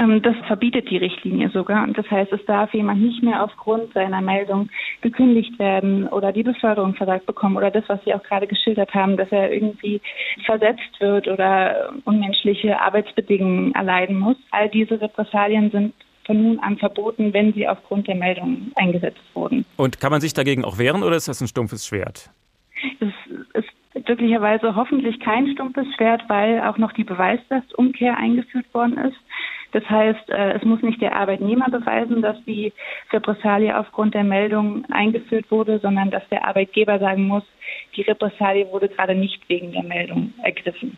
Ähm, 0.00 0.22
das 0.22 0.36
verbietet 0.46 0.90
die 0.90 0.96
Richtlinie 0.96 1.50
sogar. 1.50 1.82
Und 1.82 1.98
das 1.98 2.08
heißt, 2.10 2.32
es 2.32 2.44
darf 2.46 2.72
jemand 2.72 3.02
nicht 3.02 3.22
mehr 3.22 3.42
aufgrund 3.42 3.92
seiner 3.94 4.20
Meldung 4.20 4.68
gekündigt 5.00 5.58
werden 5.58 6.06
oder 6.08 6.32
die 6.32 6.44
Beförderung 6.44 6.94
versagt 6.94 7.26
bekommen 7.26 7.56
oder 7.56 7.70
das, 7.70 7.84
was 7.88 8.02
Sie 8.04 8.14
auch 8.14 8.22
gerade 8.22 8.46
geschildert 8.46 8.94
haben, 8.94 9.16
dass 9.16 9.30
er 9.32 9.52
irgendwie 9.52 10.00
versetzt 10.46 11.00
wird 11.00 11.26
oder 11.26 11.92
unmenschliche 12.04 12.80
Arbeitsbedingungen 12.80 13.74
erleiden 13.74 14.18
muss. 14.18 14.36
All 14.52 14.68
diese 14.68 15.00
Repressalien 15.00 15.70
sind 15.70 15.94
von 16.28 16.42
nun 16.42 16.58
an 16.60 16.76
verboten, 16.76 17.32
wenn 17.32 17.54
sie 17.54 17.66
aufgrund 17.66 18.06
der 18.06 18.14
Meldung 18.14 18.70
eingesetzt 18.76 19.22
wurden. 19.32 19.64
Und 19.76 19.98
kann 19.98 20.12
man 20.12 20.20
sich 20.20 20.34
dagegen 20.34 20.62
auch 20.62 20.78
wehren 20.78 21.02
oder 21.02 21.16
ist 21.16 21.26
das 21.26 21.40
ein 21.40 21.48
stumpfes 21.48 21.86
Schwert? 21.86 22.30
Es 23.00 23.12
ist 23.54 24.04
glücklicherweise 24.04 24.76
hoffentlich 24.76 25.18
kein 25.20 25.50
stumpfes 25.54 25.86
Schwert, 25.96 26.22
weil 26.28 26.60
auch 26.60 26.76
noch 26.76 26.92
die 26.92 27.04
Beweislastumkehr 27.04 28.16
eingeführt 28.16 28.66
worden 28.74 28.98
ist. 28.98 29.16
Das 29.72 29.84
heißt, 29.88 30.30
äh, 30.30 30.52
es 30.52 30.64
muss 30.64 30.82
nicht 30.82 31.00
der 31.00 31.14
Arbeitnehmer 31.14 31.70
beweisen, 31.70 32.22
dass 32.22 32.36
die 32.44 32.72
Repressalie 33.12 33.78
aufgrund 33.78 34.14
der 34.14 34.24
Meldung 34.24 34.84
eingeführt 34.90 35.50
wurde, 35.50 35.78
sondern 35.80 36.10
dass 36.10 36.26
der 36.30 36.46
Arbeitgeber 36.46 36.98
sagen 36.98 37.26
muss, 37.26 37.44
die 37.96 38.02
Repressalie 38.02 38.70
wurde 38.72 38.88
gerade 38.88 39.14
nicht 39.14 39.48
wegen 39.48 39.72
der 39.72 39.82
Meldung 39.82 40.32
ergriffen. 40.42 40.96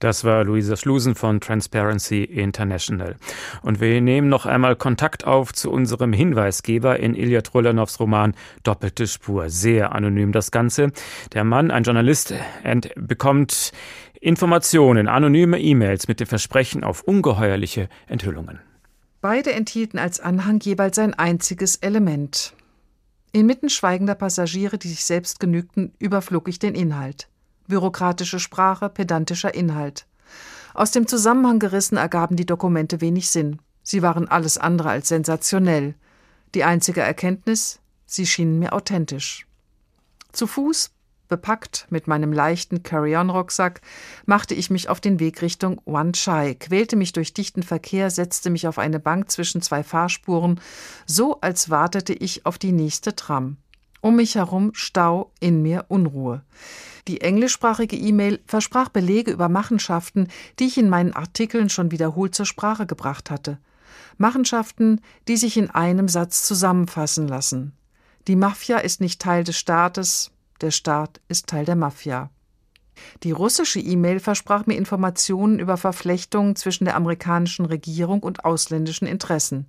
Das 0.00 0.24
war 0.24 0.44
Luisa 0.44 0.76
Schlusen 0.76 1.14
von 1.14 1.40
Transparency 1.40 2.24
International. 2.24 3.16
Und 3.60 3.82
wir 3.82 4.00
nehmen 4.00 4.30
noch 4.30 4.46
einmal 4.46 4.74
Kontakt 4.74 5.26
auf 5.26 5.52
zu 5.52 5.70
unserem 5.70 6.14
Hinweisgeber 6.14 6.98
in 6.98 7.14
Ilya 7.14 7.42
Trolanows 7.42 8.00
Roman 8.00 8.34
Doppelte 8.62 9.06
Spur. 9.06 9.50
Sehr 9.50 9.94
anonym 9.94 10.32
das 10.32 10.52
Ganze. 10.52 10.92
Der 11.34 11.44
Mann, 11.44 11.70
ein 11.70 11.82
Journalist, 11.82 12.32
bekommt 12.96 13.72
Informationen, 14.22 15.08
anonyme 15.08 15.58
E-Mails 15.58 16.06
mit 16.06 16.20
dem 16.20 16.26
Versprechen 16.26 16.84
auf 16.84 17.02
ungeheuerliche 17.02 17.88
Enthüllungen. 18.06 18.60
Beide 19.22 19.52
enthielten 19.52 19.98
als 19.98 20.20
Anhang 20.20 20.60
jeweils 20.60 20.98
ein 20.98 21.14
einziges 21.14 21.76
Element. 21.76 22.54
Inmitten 23.32 23.70
schweigender 23.70 24.14
Passagiere, 24.14 24.76
die 24.76 24.88
sich 24.88 25.06
selbst 25.06 25.40
genügten, 25.40 25.94
überflog 25.98 26.48
ich 26.48 26.58
den 26.58 26.74
Inhalt. 26.74 27.28
Bürokratische 27.66 28.40
Sprache, 28.40 28.90
pedantischer 28.90 29.54
Inhalt. 29.54 30.06
Aus 30.74 30.90
dem 30.90 31.06
Zusammenhang 31.06 31.58
gerissen 31.58 31.96
ergaben 31.96 32.36
die 32.36 32.46
Dokumente 32.46 33.00
wenig 33.00 33.30
Sinn. 33.30 33.60
Sie 33.82 34.02
waren 34.02 34.28
alles 34.28 34.58
andere 34.58 34.90
als 34.90 35.08
sensationell. 35.08 35.94
Die 36.54 36.64
einzige 36.64 37.00
Erkenntnis, 37.00 37.80
sie 38.04 38.26
schienen 38.26 38.58
mir 38.58 38.74
authentisch. 38.74 39.46
Zu 40.32 40.46
Fuß 40.46 40.90
Bepackt 41.30 41.86
mit 41.90 42.08
meinem 42.08 42.32
leichten 42.32 42.82
Carry-on-Rucksack 42.82 43.80
machte 44.26 44.52
ich 44.52 44.68
mich 44.68 44.88
auf 44.88 45.00
den 45.00 45.20
Weg 45.20 45.42
Richtung 45.42 45.80
Wan 45.86 46.12
Chai, 46.12 46.54
quälte 46.54 46.96
mich 46.96 47.12
durch 47.12 47.32
dichten 47.32 47.62
Verkehr, 47.62 48.10
setzte 48.10 48.50
mich 48.50 48.66
auf 48.66 48.78
eine 48.78 48.98
Bank 48.98 49.30
zwischen 49.30 49.62
zwei 49.62 49.84
Fahrspuren, 49.84 50.60
so 51.06 51.40
als 51.40 51.70
wartete 51.70 52.12
ich 52.12 52.46
auf 52.46 52.58
die 52.58 52.72
nächste 52.72 53.14
Tram. 53.14 53.58
Um 54.00 54.16
mich 54.16 54.34
herum 54.34 54.72
Stau, 54.74 55.30
in 55.38 55.62
mir 55.62 55.84
Unruhe. 55.86 56.42
Die 57.06 57.20
englischsprachige 57.20 57.96
E-Mail 57.96 58.40
versprach 58.46 58.88
Belege 58.88 59.30
über 59.30 59.48
Machenschaften, 59.48 60.26
die 60.58 60.66
ich 60.66 60.78
in 60.78 60.88
meinen 60.88 61.12
Artikeln 61.12 61.68
schon 61.68 61.92
wiederholt 61.92 62.34
zur 62.34 62.46
Sprache 62.46 62.86
gebracht 62.86 63.30
hatte. 63.30 63.58
Machenschaften, 64.18 65.00
die 65.28 65.36
sich 65.36 65.56
in 65.56 65.70
einem 65.70 66.08
Satz 66.08 66.42
zusammenfassen 66.42 67.28
lassen. 67.28 67.72
Die 68.26 68.36
Mafia 68.36 68.78
ist 68.78 69.00
nicht 69.00 69.22
Teil 69.22 69.44
des 69.44 69.56
Staates, 69.56 70.32
der 70.60 70.70
Staat 70.70 71.20
ist 71.28 71.46
Teil 71.46 71.64
der 71.64 71.76
Mafia. 71.76 72.30
Die 73.22 73.32
russische 73.32 73.80
E-Mail 73.80 74.20
versprach 74.20 74.66
mir 74.66 74.74
Informationen 74.74 75.58
über 75.58 75.76
Verflechtungen 75.76 76.56
zwischen 76.56 76.84
der 76.84 76.96
amerikanischen 76.96 77.64
Regierung 77.64 78.22
und 78.22 78.44
ausländischen 78.44 79.06
Interessen. 79.06 79.66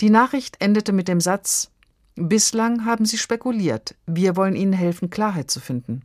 Die 0.00 0.10
Nachricht 0.10 0.56
endete 0.60 0.92
mit 0.92 1.08
dem 1.08 1.20
Satz 1.20 1.70
Bislang 2.16 2.84
haben 2.84 3.06
Sie 3.06 3.18
spekuliert, 3.18 3.94
wir 4.06 4.36
wollen 4.36 4.56
Ihnen 4.56 4.72
helfen, 4.72 5.10
Klarheit 5.10 5.50
zu 5.50 5.60
finden. 5.60 6.02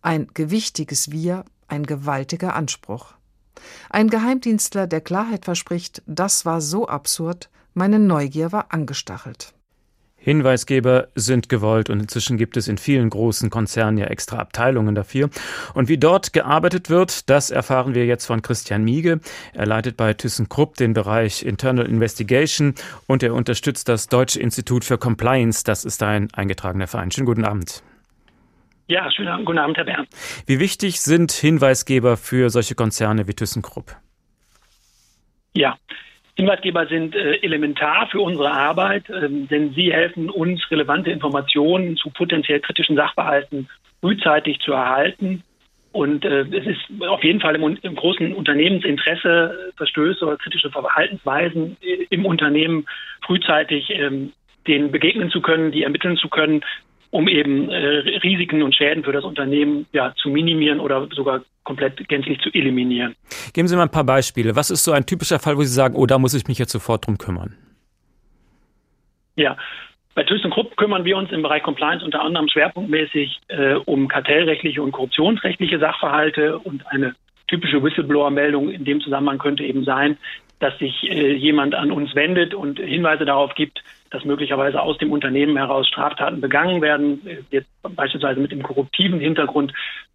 Ein 0.00 0.28
gewichtiges 0.34 1.12
Wir, 1.12 1.44
ein 1.68 1.84
gewaltiger 1.84 2.56
Anspruch. 2.56 3.14
Ein 3.88 4.10
Geheimdienstler, 4.10 4.86
der 4.86 5.00
Klarheit 5.00 5.44
verspricht, 5.44 6.02
das 6.06 6.44
war 6.44 6.60
so 6.60 6.88
absurd, 6.88 7.50
meine 7.74 7.98
Neugier 7.98 8.50
war 8.50 8.72
angestachelt. 8.72 9.54
Hinweisgeber 10.22 11.08
sind 11.16 11.48
gewollt 11.48 11.90
und 11.90 11.98
inzwischen 11.98 12.38
gibt 12.38 12.56
es 12.56 12.68
in 12.68 12.78
vielen 12.78 13.10
großen 13.10 13.50
Konzernen 13.50 13.98
ja 13.98 14.06
extra 14.06 14.38
Abteilungen 14.38 14.94
dafür. 14.94 15.30
Und 15.74 15.88
wie 15.88 15.98
dort 15.98 16.32
gearbeitet 16.32 16.90
wird, 16.90 17.28
das 17.28 17.50
erfahren 17.50 17.96
wir 17.96 18.06
jetzt 18.06 18.26
von 18.26 18.40
Christian 18.40 18.84
Miege. 18.84 19.18
Er 19.52 19.66
leitet 19.66 19.96
bei 19.96 20.14
ThyssenKrupp 20.14 20.76
den 20.76 20.94
Bereich 20.94 21.44
Internal 21.44 21.86
Investigation 21.86 22.76
und 23.08 23.24
er 23.24 23.34
unterstützt 23.34 23.88
das 23.88 24.06
Deutsche 24.06 24.40
Institut 24.40 24.84
für 24.84 24.96
Compliance. 24.96 25.64
Das 25.64 25.84
ist 25.84 26.00
ein 26.04 26.28
eingetragener 26.34 26.86
Verein. 26.86 27.10
Schönen 27.10 27.26
guten 27.26 27.44
Abend. 27.44 27.82
Ja, 28.86 29.10
schönen 29.10 29.44
guten 29.44 29.58
Abend, 29.58 29.76
Herr 29.76 29.84
Bernd. 29.84 30.08
Wie 30.46 30.60
wichtig 30.60 31.00
sind 31.00 31.32
Hinweisgeber 31.32 32.16
für 32.16 32.48
solche 32.48 32.76
Konzerne 32.76 33.26
wie 33.26 33.34
ThyssenKrupp? 33.34 33.96
Ja, 35.52 35.76
Hinweisgeber 36.36 36.86
sind 36.86 37.14
äh, 37.14 37.34
elementar 37.42 38.08
für 38.10 38.20
unsere 38.20 38.50
Arbeit, 38.50 39.04
ähm, 39.10 39.48
denn 39.48 39.74
sie 39.74 39.92
helfen 39.92 40.30
uns, 40.30 40.62
relevante 40.70 41.10
Informationen 41.10 41.96
zu 41.96 42.10
potenziell 42.10 42.60
kritischen 42.60 42.96
Sachverhalten 42.96 43.68
frühzeitig 44.00 44.58
zu 44.60 44.72
erhalten. 44.72 45.42
Und 45.92 46.24
äh, 46.24 46.40
es 46.40 46.66
ist 46.66 47.02
auf 47.06 47.22
jeden 47.22 47.40
Fall 47.40 47.54
im, 47.54 47.78
im 47.82 47.94
großen 47.94 48.32
Unternehmensinteresse, 48.32 49.72
Verstöße 49.76 50.24
oder 50.24 50.38
kritische 50.38 50.70
Verhaltensweisen 50.70 51.76
äh, 51.82 52.06
im 52.08 52.24
Unternehmen 52.24 52.86
frühzeitig 53.26 53.90
ähm, 53.90 54.32
denen 54.66 54.90
begegnen 54.90 55.30
zu 55.30 55.42
können, 55.42 55.70
die 55.70 55.82
ermitteln 55.82 56.16
zu 56.16 56.28
können, 56.28 56.62
um 57.12 57.28
eben 57.28 57.68
äh, 57.68 57.76
Risiken 58.24 58.62
und 58.62 58.74
Schäden 58.74 59.04
für 59.04 59.12
das 59.12 59.22
Unternehmen 59.22 59.86
ja, 59.92 60.14
zu 60.16 60.30
minimieren 60.30 60.80
oder 60.80 61.06
sogar 61.14 61.42
komplett 61.62 62.08
gänzlich 62.08 62.40
zu 62.40 62.48
eliminieren. 62.52 63.14
Geben 63.52 63.68
Sie 63.68 63.76
mal 63.76 63.82
ein 63.82 63.90
paar 63.90 64.04
Beispiele. 64.04 64.56
Was 64.56 64.70
ist 64.70 64.82
so 64.82 64.92
ein 64.92 65.04
typischer 65.04 65.38
Fall, 65.38 65.56
wo 65.58 65.62
Sie 65.62 65.72
sagen, 65.72 65.94
oh, 65.94 66.06
da 66.06 66.18
muss 66.18 66.32
ich 66.32 66.48
mich 66.48 66.58
jetzt 66.58 66.72
sofort 66.72 67.06
drum 67.06 67.18
kümmern? 67.18 67.54
Ja, 69.36 69.58
bei 70.14 70.24
ThyssenKrupp 70.24 70.76
kümmern 70.78 71.04
wir 71.04 71.18
uns 71.18 71.30
im 71.32 71.42
Bereich 71.42 71.62
Compliance 71.62 72.02
unter 72.02 72.22
anderem 72.22 72.48
schwerpunktmäßig 72.48 73.40
äh, 73.48 73.74
um 73.74 74.08
kartellrechtliche 74.08 74.82
und 74.82 74.92
korruptionsrechtliche 74.92 75.78
Sachverhalte 75.78 76.58
und 76.58 76.86
eine 76.86 77.14
typische 77.46 77.82
Whistleblower-Meldung 77.82 78.70
in 78.70 78.86
dem 78.86 79.02
Zusammenhang 79.02 79.36
könnte 79.36 79.64
eben 79.64 79.84
sein, 79.84 80.16
dass 80.62 80.78
sich 80.78 81.10
äh, 81.10 81.34
jemand 81.34 81.74
an 81.74 81.90
uns 81.90 82.14
wendet 82.14 82.54
und 82.54 82.78
Hinweise 82.78 83.24
darauf 83.24 83.54
gibt, 83.56 83.82
dass 84.10 84.24
möglicherweise 84.24 84.80
aus 84.80 84.96
dem 84.98 85.10
Unternehmen 85.10 85.56
heraus 85.56 85.88
Straftaten 85.88 86.40
begangen 86.40 86.80
werden, 86.80 87.20
jetzt 87.50 87.68
beispielsweise 87.82 88.38
mit 88.38 88.52
dem 88.52 88.62
korruptiven 88.62 89.18
Hintergrund, 89.18 89.72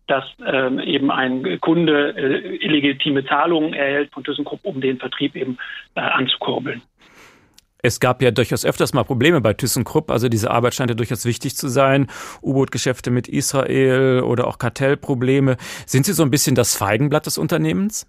dass 0.08 0.24
ähm, 0.46 0.80
eben 0.80 1.12
ein 1.12 1.60
Kunde 1.60 2.16
äh, 2.16 2.56
illegitime 2.66 3.26
Zahlungen 3.26 3.74
erhält 3.74 4.14
von 4.14 4.24
ThyssenKrupp, 4.24 4.62
um 4.64 4.80
den 4.80 5.00
Vertrieb 5.00 5.36
eben 5.36 5.58
äh, 5.96 6.00
anzukurbeln. 6.00 6.82
Es 7.84 8.00
gab 8.00 8.22
ja 8.22 8.32
durchaus 8.32 8.66
öfters 8.66 8.94
mal 8.94 9.04
Probleme 9.04 9.42
bei 9.42 9.54
ThyssenKrupp, 9.54 10.12
also 10.12 10.30
diese 10.30 10.50
Arbeit 10.50 10.76
scheint 10.76 10.92
ja 10.92 10.96
durchaus 10.96 11.26
wichtig 11.26 11.58
zu 11.58 11.68
sein. 11.68 12.08
U-Boot-Geschäfte 12.42 13.12
mit 13.12 13.28
Israel 13.28 14.22
oder 14.22 14.48
auch 14.48 14.60
Kartellprobleme. 14.60 15.58
Sind 15.86 16.06
Sie 16.06 16.14
so 16.14 16.24
ein 16.24 16.32
bisschen 16.32 16.56
das 16.56 16.78
Feigenblatt 16.78 17.26
des 17.26 17.38
Unternehmens? 17.38 18.08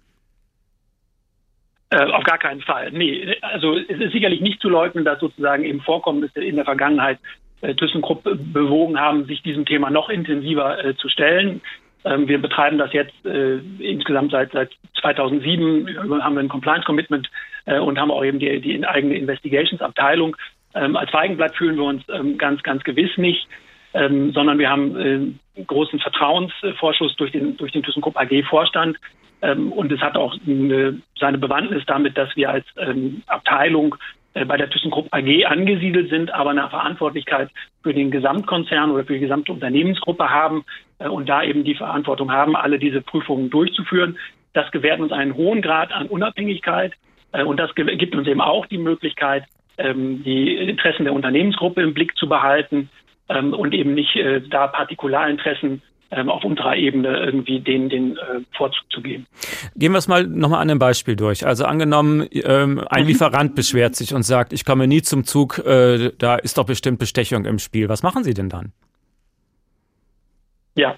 Äh, 1.91 2.03
auf 2.11 2.23
gar 2.23 2.37
keinen 2.37 2.61
Fall. 2.61 2.91
Nee, 2.91 3.35
also 3.41 3.75
es 3.75 3.99
ist 3.99 4.11
sicherlich 4.11 4.41
nicht 4.41 4.61
zu 4.61 4.69
leugnen, 4.69 5.05
dass 5.05 5.19
sozusagen 5.19 5.63
eben 5.63 5.81
Vorkommnisse 5.81 6.43
in 6.43 6.55
der 6.55 6.65
Vergangenheit 6.65 7.17
äh, 7.61 7.73
ThyssenKrupp 7.73 8.23
bewogen 8.23 8.99
haben, 8.99 9.25
sich 9.25 9.41
diesem 9.41 9.65
Thema 9.65 9.89
noch 9.89 10.09
intensiver 10.09 10.83
äh, 10.83 10.95
zu 10.95 11.09
stellen. 11.09 11.61
Ähm, 12.05 12.27
wir 12.27 12.39
betreiben 12.39 12.77
das 12.77 12.93
jetzt 12.93 13.25
äh, 13.25 13.57
insgesamt 13.79 14.31
seit, 14.31 14.51
seit 14.51 14.71
2007, 15.01 15.97
haben 16.21 16.35
wir 16.35 16.41
ein 16.41 16.47
Compliance 16.49 16.85
Commitment 16.85 17.29
äh, 17.65 17.79
und 17.79 17.99
haben 17.99 18.11
auch 18.11 18.23
eben 18.23 18.37
die, 18.39 18.61
die 18.61 18.85
eigene 18.85 19.15
Investigations 19.15 19.81
Abteilung. 19.81 20.37
Ähm, 20.75 20.95
als 20.95 21.09
Feigenblatt 21.09 21.55
fühlen 21.55 21.75
wir 21.75 21.85
uns 21.85 22.03
ähm, 22.09 22.37
ganz, 22.37 22.61
ganz 22.61 22.83
gewiss 22.83 23.17
nicht. 23.17 23.47
Ähm, 23.91 24.31
sondern 24.33 24.59
wir 24.59 24.69
haben 24.69 25.35
äh, 25.57 25.63
großen 25.63 25.99
Vertrauensvorschuss 25.99 27.15
durch 27.15 27.31
den, 27.31 27.57
durch 27.57 27.71
den 27.71 27.81
ThyssenKrupp 27.81 28.15
AG 28.17 28.43
Vorstand, 28.47 28.97
ähm, 29.41 29.71
und 29.71 29.91
es 29.91 30.01
hat 30.01 30.17
auch 30.17 30.35
eine, 30.47 31.01
seine 31.19 31.37
Bewandtnis 31.37 31.83
damit, 31.85 32.17
dass 32.17 32.35
wir 32.35 32.49
als 32.49 32.65
ähm, 32.77 33.23
Abteilung 33.27 33.95
äh, 34.33 34.45
bei 34.45 34.57
der 34.57 34.69
ThyssenKrupp 34.69 35.07
AG 35.11 35.45
angesiedelt 35.45 36.09
sind, 36.09 36.31
aber 36.33 36.51
eine 36.51 36.69
Verantwortlichkeit 36.69 37.49
für 37.81 37.93
den 37.93 38.11
Gesamtkonzern 38.11 38.91
oder 38.91 39.03
für 39.03 39.13
die 39.13 39.19
gesamte 39.19 39.51
Unternehmensgruppe 39.51 40.29
haben 40.29 40.65
äh, 40.99 41.07
und 41.07 41.27
da 41.27 41.43
eben 41.43 41.63
die 41.63 41.75
Verantwortung 41.75 42.31
haben, 42.31 42.55
alle 42.55 42.79
diese 42.79 43.01
Prüfungen 43.01 43.49
durchzuführen. 43.49 44.17
Das 44.53 44.69
gewährt 44.71 44.99
uns 44.99 45.11
einen 45.11 45.35
hohen 45.35 45.61
Grad 45.61 45.91
an 45.91 46.07
Unabhängigkeit 46.07 46.93
äh, 47.31 47.43
und 47.43 47.59
das 47.59 47.73
gibt 47.75 48.15
uns 48.15 48.27
eben 48.27 48.41
auch 48.41 48.65
die 48.67 48.77
Möglichkeit, 48.77 49.45
ähm, 49.77 50.23
die 50.23 50.55
Interessen 50.55 51.05
der 51.05 51.13
Unternehmensgruppe 51.13 51.81
im 51.81 51.93
Blick 51.93 52.15
zu 52.15 52.29
behalten 52.29 52.89
ähm, 53.29 53.53
und 53.53 53.73
eben 53.73 53.93
nicht 53.93 54.19
da 54.49 54.67
Partikularinteressen 54.67 55.81
ähm, 56.11 56.29
auf 56.29 56.43
unserer 56.43 56.75
Ebene 56.75 57.19
irgendwie 57.19 57.59
den, 57.59 57.89
den 57.89 58.17
äh, 58.17 58.41
Vorzug 58.57 58.83
zu 58.91 59.01
geben. 59.01 59.27
Gehen 59.75 59.91
wir 59.91 59.99
es 59.99 60.07
mal 60.07 60.25
nochmal 60.25 60.61
an 60.61 60.69
einem 60.69 60.79
Beispiel 60.79 61.15
durch. 61.15 61.45
Also 61.45 61.65
angenommen, 61.65 62.27
ähm, 62.31 62.83
ein 62.89 63.03
mhm. 63.03 63.07
Lieferant 63.07 63.55
beschwert 63.55 63.95
sich 63.95 64.13
und 64.13 64.23
sagt, 64.23 64.53
ich 64.53 64.65
komme 64.65 64.87
nie 64.87 65.01
zum 65.01 65.23
Zug, 65.23 65.59
äh, 65.59 66.11
da 66.17 66.35
ist 66.35 66.57
doch 66.57 66.65
bestimmt 66.65 66.99
Bestechung 66.99 67.45
im 67.45 67.59
Spiel. 67.59 67.89
Was 67.89 68.03
machen 68.03 68.23
Sie 68.23 68.33
denn 68.33 68.49
dann? 68.49 68.71
Ja, 70.75 70.95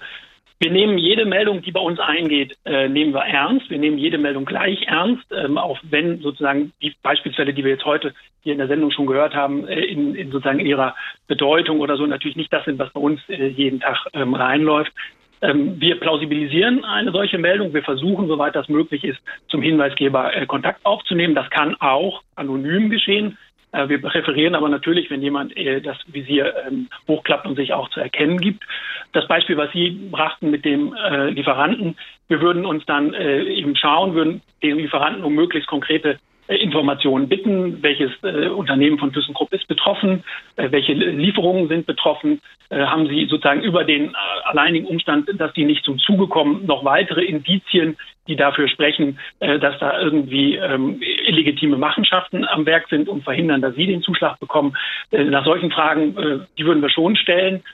wir 0.62 0.70
nehmen 0.70 0.96
jede 0.96 1.24
Meldung, 1.24 1.60
die 1.60 1.72
bei 1.72 1.80
uns 1.80 1.98
eingeht, 1.98 2.56
äh, 2.64 2.88
nehmen 2.88 3.12
wir 3.12 3.24
ernst. 3.24 3.68
Wir 3.68 3.78
nehmen 3.78 3.98
jede 3.98 4.16
Meldung 4.16 4.44
gleich 4.44 4.82
ernst, 4.86 5.24
ähm, 5.32 5.58
auch 5.58 5.80
wenn 5.82 6.20
sozusagen 6.20 6.72
die 6.80 6.94
Beispielsfälle, 7.02 7.52
die 7.52 7.64
wir 7.64 7.72
jetzt 7.72 7.84
heute 7.84 8.14
hier 8.42 8.52
in 8.52 8.58
der 8.58 8.68
Sendung 8.68 8.92
schon 8.92 9.06
gehört 9.06 9.34
haben, 9.34 9.66
äh, 9.66 9.80
in, 9.80 10.14
in, 10.14 10.30
sozusagen 10.30 10.60
ihrer 10.60 10.94
Bedeutung 11.26 11.80
oder 11.80 11.96
so 11.96 12.06
natürlich 12.06 12.36
nicht 12.36 12.52
das 12.52 12.64
sind, 12.64 12.78
was 12.78 12.92
bei 12.92 13.00
uns 13.00 13.20
äh, 13.28 13.48
jeden 13.48 13.80
Tag 13.80 14.06
ähm, 14.12 14.34
reinläuft. 14.34 14.92
Ähm, 15.40 15.80
wir 15.80 15.98
plausibilisieren 15.98 16.84
eine 16.84 17.10
solche 17.10 17.38
Meldung. 17.38 17.74
Wir 17.74 17.82
versuchen, 17.82 18.28
soweit 18.28 18.54
das 18.54 18.68
möglich 18.68 19.02
ist, 19.02 19.18
zum 19.48 19.62
Hinweisgeber 19.62 20.32
äh, 20.32 20.46
Kontakt 20.46 20.86
aufzunehmen. 20.86 21.34
Das 21.34 21.50
kann 21.50 21.74
auch 21.80 22.22
anonym 22.36 22.88
geschehen. 22.88 23.36
Äh, 23.72 23.88
wir 23.88 24.00
präferieren 24.00 24.54
aber 24.54 24.68
natürlich, 24.68 25.10
wenn 25.10 25.22
jemand 25.22 25.56
äh, 25.56 25.80
das 25.80 25.96
Visier 26.06 26.54
ähm, 26.66 26.88
hochklappt 27.08 27.46
und 27.46 27.56
sich 27.56 27.72
auch 27.72 27.88
zu 27.90 28.00
erkennen 28.00 28.38
gibt. 28.38 28.64
Das 29.12 29.26
Beispiel, 29.26 29.56
was 29.56 29.72
Sie 29.72 29.90
brachten 30.10 30.50
mit 30.50 30.64
dem 30.64 30.94
äh, 30.94 31.30
Lieferanten, 31.30 31.96
wir 32.28 32.40
würden 32.40 32.64
uns 32.64 32.86
dann 32.86 33.12
eben 33.12 33.76
schauen, 33.76 34.14
würden 34.14 34.40
den 34.62 34.78
Lieferanten 34.78 35.22
um 35.22 35.34
möglichst 35.34 35.68
konkrete 35.68 36.18
Informationen 36.48 37.28
bitten, 37.28 37.82
welches 37.82 38.10
äh, 38.22 38.48
Unternehmen 38.48 38.98
von 38.98 39.12
ThyssenKrupp 39.12 39.52
ist 39.52 39.68
betroffen, 39.68 40.24
äh, 40.56 40.70
welche 40.70 40.92
Lieferungen 40.92 41.68
sind 41.68 41.86
betroffen, 41.86 42.40
äh, 42.68 42.84
haben 42.84 43.06
Sie 43.06 43.26
sozusagen 43.26 43.62
über 43.62 43.84
den 43.84 44.14
alleinigen 44.44 44.86
Umstand, 44.86 45.28
dass 45.38 45.52
die 45.52 45.64
nicht 45.64 45.84
zum 45.84 45.98
Zuge 45.98 46.26
kommen, 46.26 46.66
noch 46.66 46.84
weitere 46.84 47.24
Indizien, 47.24 47.96
die 48.28 48.36
dafür 48.36 48.68
sprechen, 48.68 49.18
dass 49.40 49.78
da 49.80 50.00
irgendwie 50.00 50.54
ähm, 50.54 51.00
illegitime 51.00 51.76
Machenschaften 51.76 52.44
am 52.46 52.64
Werk 52.66 52.88
sind 52.88 53.08
und 53.08 53.24
verhindern, 53.24 53.60
dass 53.60 53.74
Sie 53.74 53.86
den 53.86 54.00
Zuschlag 54.02 54.38
bekommen. 54.38 54.76
nach 55.10 55.44
solchen 55.44 55.72
Fragen, 55.72 56.46
die 56.56 56.64
würden 56.64 56.82
wir 56.82 56.90
schon 56.90 57.16
stellen, 57.16 57.64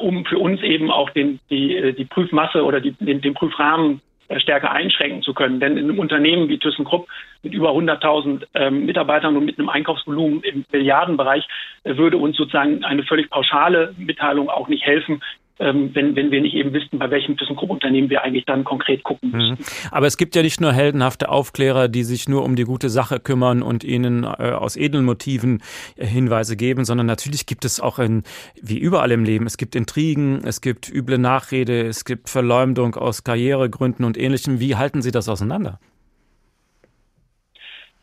um 0.00 0.26
für 0.26 0.38
uns 0.38 0.60
eben 0.62 0.90
auch 0.90 1.08
den, 1.10 1.40
die, 1.48 1.94
die 1.96 2.04
Prüfmasse 2.04 2.64
oder 2.64 2.80
die, 2.80 2.92
den, 2.92 3.22
den 3.22 3.32
Prüfrahmen 3.32 3.94
äh, 3.94 4.13
stärker 4.38 4.70
einschränken 4.72 5.22
zu 5.22 5.34
können. 5.34 5.60
Denn 5.60 5.76
in 5.76 5.84
einem 5.84 5.98
Unternehmen 5.98 6.48
wie 6.48 6.58
ThyssenKrupp 6.58 7.08
mit 7.42 7.52
über 7.52 7.70
100.000 7.70 8.46
ähm, 8.54 8.86
Mitarbeitern 8.86 9.36
und 9.36 9.44
mit 9.44 9.58
einem 9.58 9.68
Einkaufsvolumen 9.68 10.42
im 10.42 10.64
Milliardenbereich 10.72 11.46
äh, 11.84 11.96
würde 11.96 12.16
uns 12.16 12.36
sozusagen 12.36 12.84
eine 12.84 13.02
völlig 13.04 13.30
pauschale 13.30 13.94
Mitteilung 13.98 14.48
auch 14.48 14.68
nicht 14.68 14.84
helfen, 14.84 15.22
ähm, 15.60 15.90
wenn, 15.94 16.16
wenn 16.16 16.30
wir 16.30 16.40
nicht 16.40 16.54
eben 16.54 16.72
wissen, 16.72 16.98
bei 16.98 17.10
welchem 17.10 17.36
ThyssenKrupp-Unternehmen 17.36 18.10
wir 18.10 18.22
eigentlich 18.24 18.44
dann 18.44 18.64
konkret 18.64 19.04
gucken 19.04 19.30
mhm. 19.30 19.36
müssen. 19.36 19.58
Aber 19.92 20.06
es 20.06 20.16
gibt 20.16 20.34
ja 20.34 20.42
nicht 20.42 20.60
nur 20.60 20.72
heldenhafte 20.72 21.28
Aufklärer, 21.28 21.88
die 21.88 22.02
sich 22.02 22.28
nur 22.28 22.42
um 22.42 22.56
die 22.56 22.64
gute 22.64 22.88
Sache 22.88 23.20
kümmern 23.20 23.62
und 23.62 23.84
ihnen 23.84 24.24
äh, 24.24 24.26
aus 24.26 24.76
edlen 24.76 25.04
Motiven 25.04 25.62
äh, 25.96 26.06
Hinweise 26.06 26.56
geben, 26.56 26.84
sondern 26.84 27.06
natürlich 27.06 27.46
gibt 27.46 27.64
es 27.64 27.80
auch 27.80 27.98
in, 27.98 28.24
wie 28.60 28.78
überall 28.78 29.12
im 29.12 29.24
Leben, 29.24 29.46
es 29.46 29.56
gibt 29.56 29.76
Intrigen, 29.76 30.42
es 30.44 30.60
gibt 30.60 30.90
üble 30.90 31.18
Nachrede, 31.18 31.82
es 31.82 32.04
gibt 32.04 32.30
Verleumdung 32.30 32.96
aus 32.96 33.22
Karrieregründen 33.22 34.04
und 34.04 34.18
ähnlichem. 34.18 34.58
Wie 34.58 34.74
halten 34.74 35.02
Sie 35.02 35.12
das 35.12 35.28
auseinander? 35.28 35.78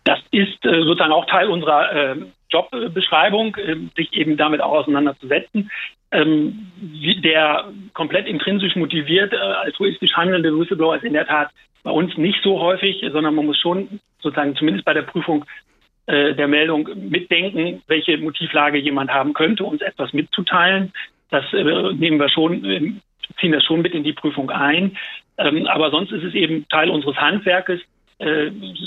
Das 0.05 0.19
ist 0.31 0.65
äh, 0.65 0.83
sozusagen 0.83 1.11
auch 1.11 1.25
Teil 1.25 1.49
unserer 1.49 2.15
Jobbeschreibung, 2.49 3.55
sich 3.95 4.11
eben 4.13 4.35
damit 4.35 4.61
auch 4.61 4.71
auseinanderzusetzen 4.71 5.69
ähm, 6.11 6.67
der 7.23 7.71
komplett 7.93 8.27
intrinsisch 8.27 8.75
motiviert, 8.75 9.33
äh, 9.33 9.37
altruistisch 9.37 10.13
handelnde 10.13 10.57
Whistleblower 10.57 10.97
ist 10.97 11.05
in 11.05 11.13
der 11.13 11.27
Tat 11.27 11.49
bei 11.83 11.91
uns 11.91 12.15
nicht 12.17 12.41
so 12.43 12.59
häufig, 12.59 13.01
sondern 13.11 13.35
man 13.35 13.45
muss 13.45 13.57
schon 13.57 13.99
sozusagen 14.19 14.55
zumindest 14.55 14.85
bei 14.85 14.93
der 14.93 15.01
Prüfung 15.01 15.45
äh, 16.07 16.35
der 16.35 16.47
Meldung 16.47 16.89
mitdenken, 17.09 17.81
welche 17.87 18.17
Motivlage 18.17 18.77
jemand 18.77 19.11
haben 19.11 19.33
könnte, 19.33 19.63
uns 19.63 19.81
etwas 19.81 20.13
mitzuteilen. 20.13 20.91
Das 21.29 21.45
äh, 21.53 21.93
nehmen 21.93 22.19
wir 22.19 22.29
schon, 22.29 22.65
äh, 22.65 22.93
ziehen 23.39 23.51
das 23.51 23.63
schon 23.63 23.81
mit 23.81 23.93
in 23.93 24.03
die 24.03 24.13
Prüfung 24.13 24.49
ein. 24.49 24.97
Ähm, 25.37 25.65
aber 25.67 25.91
sonst 25.91 26.11
ist 26.11 26.23
es 26.23 26.33
eben 26.33 26.67
Teil 26.69 26.89
unseres 26.89 27.17
Handwerkes, 27.17 27.81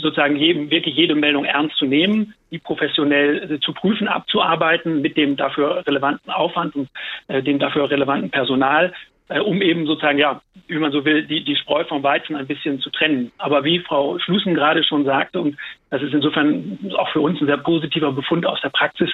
sozusagen 0.01 0.37
jedem, 0.37 0.71
wirklich 0.71 0.95
jede 0.95 1.15
Meldung 1.15 1.45
ernst 1.45 1.77
zu 1.77 1.87
nehmen, 1.87 2.35
die 2.51 2.59
professionell 2.59 3.53
äh, 3.53 3.61
zu 3.61 3.73
prüfen, 3.73 4.09
abzuarbeiten 4.09 5.01
mit 5.01 5.17
dem 5.17 5.37
dafür 5.37 5.85
relevanten 5.87 6.33
Aufwand 6.33 6.77
und 6.77 6.89
äh, 7.29 7.43
dem 7.43 7.59
dafür 7.59 7.91
relevanten 7.91 8.31
Personal, 8.31 8.93
äh, 9.29 9.41
um 9.41 9.61
eben 9.63 9.87
sozusagen, 9.87 10.19
ja, 10.19 10.41
wie 10.69 10.79
man 10.79 10.93
so 10.93 11.05
will, 11.05 11.25
die, 11.25 11.45
die 11.45 11.57
Spreu 11.57 11.85
vom 11.85 12.03
Weizen 12.03 12.37
ein 12.37 12.47
bisschen 12.47 12.81
zu 12.81 12.91
trennen. 12.91 13.33
Aber 13.39 13.65
wie 13.65 13.81
Frau 13.81 14.19
Schlussen 14.19 14.55
gerade 14.55 14.85
schon 14.85 15.05
sagte, 15.05 15.41
und 15.41 15.57
das 15.91 16.03
ist 16.03 16.15
insofern 16.15 16.79
auch 16.97 17.09
für 17.11 17.21
uns 17.21 17.41
ein 17.41 17.47
sehr 17.47 17.59
positiver 17.59 18.13
Befund 18.13 18.47
aus 18.47 18.61
der 18.61 18.71
Praxis, 18.71 19.11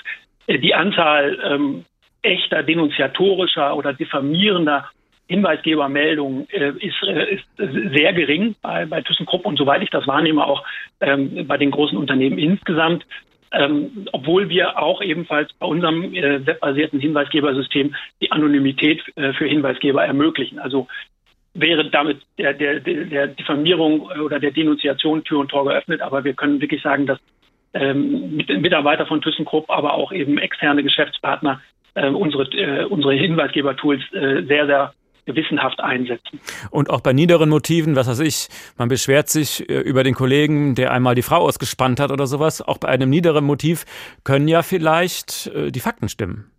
äh, 0.46 0.58
die 0.58 0.74
Anzahl 0.74 1.38
ähm, 1.44 1.84
echter 2.22 2.62
denunziatorischer 2.62 3.74
oder 3.76 3.94
diffamierender 3.94 4.90
Hinweisgebermeldungen 5.30 6.48
äh, 6.50 6.72
ist, 6.80 7.00
äh, 7.04 7.36
ist 7.36 7.44
sehr 7.56 8.12
gering 8.12 8.56
bei, 8.62 8.84
bei 8.84 9.00
ThyssenKrupp 9.00 9.46
und 9.46 9.56
soweit 9.56 9.80
ich 9.80 9.90
das 9.90 10.04
wahrnehme, 10.08 10.44
auch 10.44 10.64
ähm, 11.00 11.46
bei 11.46 11.56
den 11.56 11.70
großen 11.70 11.96
Unternehmen 11.96 12.36
insgesamt. 12.36 13.06
Ähm, 13.52 14.06
obwohl 14.12 14.48
wir 14.48 14.80
auch 14.80 15.00
ebenfalls 15.02 15.52
bei 15.54 15.66
unserem 15.66 16.14
äh, 16.14 16.44
webbasierten 16.44 16.98
Hinweisgebersystem 16.98 17.94
die 18.20 18.32
Anonymität 18.32 19.02
äh, 19.16 19.32
für 19.32 19.46
Hinweisgeber 19.46 20.04
ermöglichen. 20.04 20.58
Also 20.58 20.88
wäre 21.54 21.88
damit 21.90 22.22
der, 22.38 22.52
der, 22.54 22.80
der 22.80 23.28
Diffamierung 23.28 24.02
oder 24.02 24.40
der 24.40 24.50
Denunziation 24.50 25.22
Tür 25.22 25.38
und 25.40 25.48
Tor 25.48 25.64
geöffnet. 25.64 26.00
Aber 26.00 26.24
wir 26.24 26.34
können 26.34 26.60
wirklich 26.60 26.82
sagen, 26.82 27.06
dass 27.06 27.18
ähm, 27.74 28.36
Mitarbeiter 28.36 29.06
von 29.06 29.22
ThyssenKrupp, 29.22 29.70
aber 29.70 29.94
auch 29.94 30.10
eben 30.10 30.38
externe 30.38 30.82
Geschäftspartner 30.82 31.60
äh, 31.94 32.08
unsere, 32.08 32.44
äh, 32.56 32.84
unsere 32.84 33.14
Hinweisgeber-Tools 33.14 34.00
äh, 34.12 34.42
sehr, 34.42 34.66
sehr 34.66 34.92
gewissenhaft 35.26 35.80
einsetzen. 35.80 36.40
Und 36.70 36.90
auch 36.90 37.00
bei 37.00 37.12
niederen 37.12 37.48
Motiven, 37.48 37.96
was 37.96 38.08
weiß 38.08 38.20
ich, 38.20 38.48
man 38.78 38.88
beschwert 38.88 39.28
sich 39.28 39.68
äh, 39.68 39.80
über 39.80 40.04
den 40.04 40.14
Kollegen, 40.14 40.74
der 40.74 40.92
einmal 40.92 41.14
die 41.14 41.22
Frau 41.22 41.38
ausgespannt 41.38 42.00
hat 42.00 42.10
oder 42.10 42.26
sowas. 42.26 42.62
Auch 42.62 42.78
bei 42.78 42.88
einem 42.88 43.10
niederen 43.10 43.44
Motiv 43.44 43.84
können 44.24 44.48
ja 44.48 44.62
vielleicht 44.62 45.48
äh, 45.48 45.70
die 45.70 45.80
Fakten 45.80 46.08
stimmen. 46.08 46.50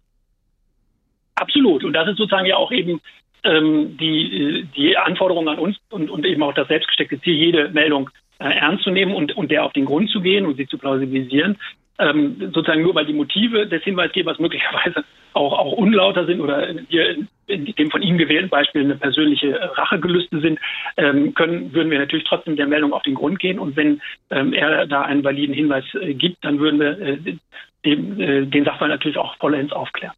Absolut. 1.36 1.84
Und 1.84 1.94
das 1.94 2.08
ist 2.08 2.18
sozusagen 2.18 2.46
ja 2.46 2.58
auch 2.58 2.72
eben 2.72 3.02
ähm, 3.44 3.98
die, 3.98 4.68
die 4.76 4.98
Anforderung 4.98 5.48
an 5.50 5.60
uns 5.60 5.78
und, 5.90 6.10
und 6.10 6.26
eben 6.26 6.44
auch 6.44 6.54
das 6.54 6.68
selbstgesteckte 6.68 7.20
Ziel, 7.22 7.34
jede 7.34 7.70
Meldung 7.70 8.10
äh, 8.42 8.58
ernst 8.58 8.84
zu 8.84 8.92
nehmen 8.92 9.14
und, 9.14 9.38
und 9.38 9.52
der 9.52 9.64
auf 9.64 9.74
den 9.74 9.86
Grund 9.86 10.10
zu 10.10 10.22
gehen 10.22 10.46
und 10.46 10.58
sie 10.58 10.68
zu 10.68 10.78
plausibilisieren. 10.78 11.58
Ähm, 12.00 12.38
sozusagen 12.54 12.82
nur 12.82 12.96
weil 12.96 13.06
die 13.06 13.14
Motive 13.14 13.68
des 13.68 13.84
Hinweisgebers 13.84 14.40
möglicherweise 14.40 15.04
auch, 15.34 15.54
auch 15.54 15.72
unlauter 15.74 16.26
sind 16.26 16.42
oder 16.42 16.74
hier 16.90 17.18
in 17.48 17.66
dem 17.66 17.92
von 17.92 18.02
Ihnen 18.02 18.18
gewählten 18.18 18.50
Beispiel 18.50 18.82
eine 18.82 18.96
persönliche 18.96 19.60
Rachegelüste 19.76 20.40
sind, 20.40 20.60
ähm, 20.98 21.34
können, 21.34 21.74
würden 21.74 21.92
wir 21.92 22.00
natürlich 22.00 22.26
trotzdem 22.26 22.56
der 22.56 22.68
Meldung 22.68 22.94
auf 22.94 23.04
den 23.04 23.14
Grund 23.14 23.40
gehen. 23.40 23.60
Und 23.60 23.76
wenn 23.76 24.02
ähm, 24.30 24.54
er 24.54 24.88
da 24.88 25.02
einen 25.02 25.24
validen 25.24 25.54
Hinweis 25.54 25.86
äh, 25.94 26.14
gibt, 26.14 26.44
dann 26.44 26.60
würden 26.60 26.80
wir 26.80 27.00
äh, 27.00 27.38
den 27.84 28.64
Sachverhalt 28.64 28.92
natürlich 28.92 29.18
auch 29.18 29.36
vollends 29.38 29.74
aufklären. 29.74 30.14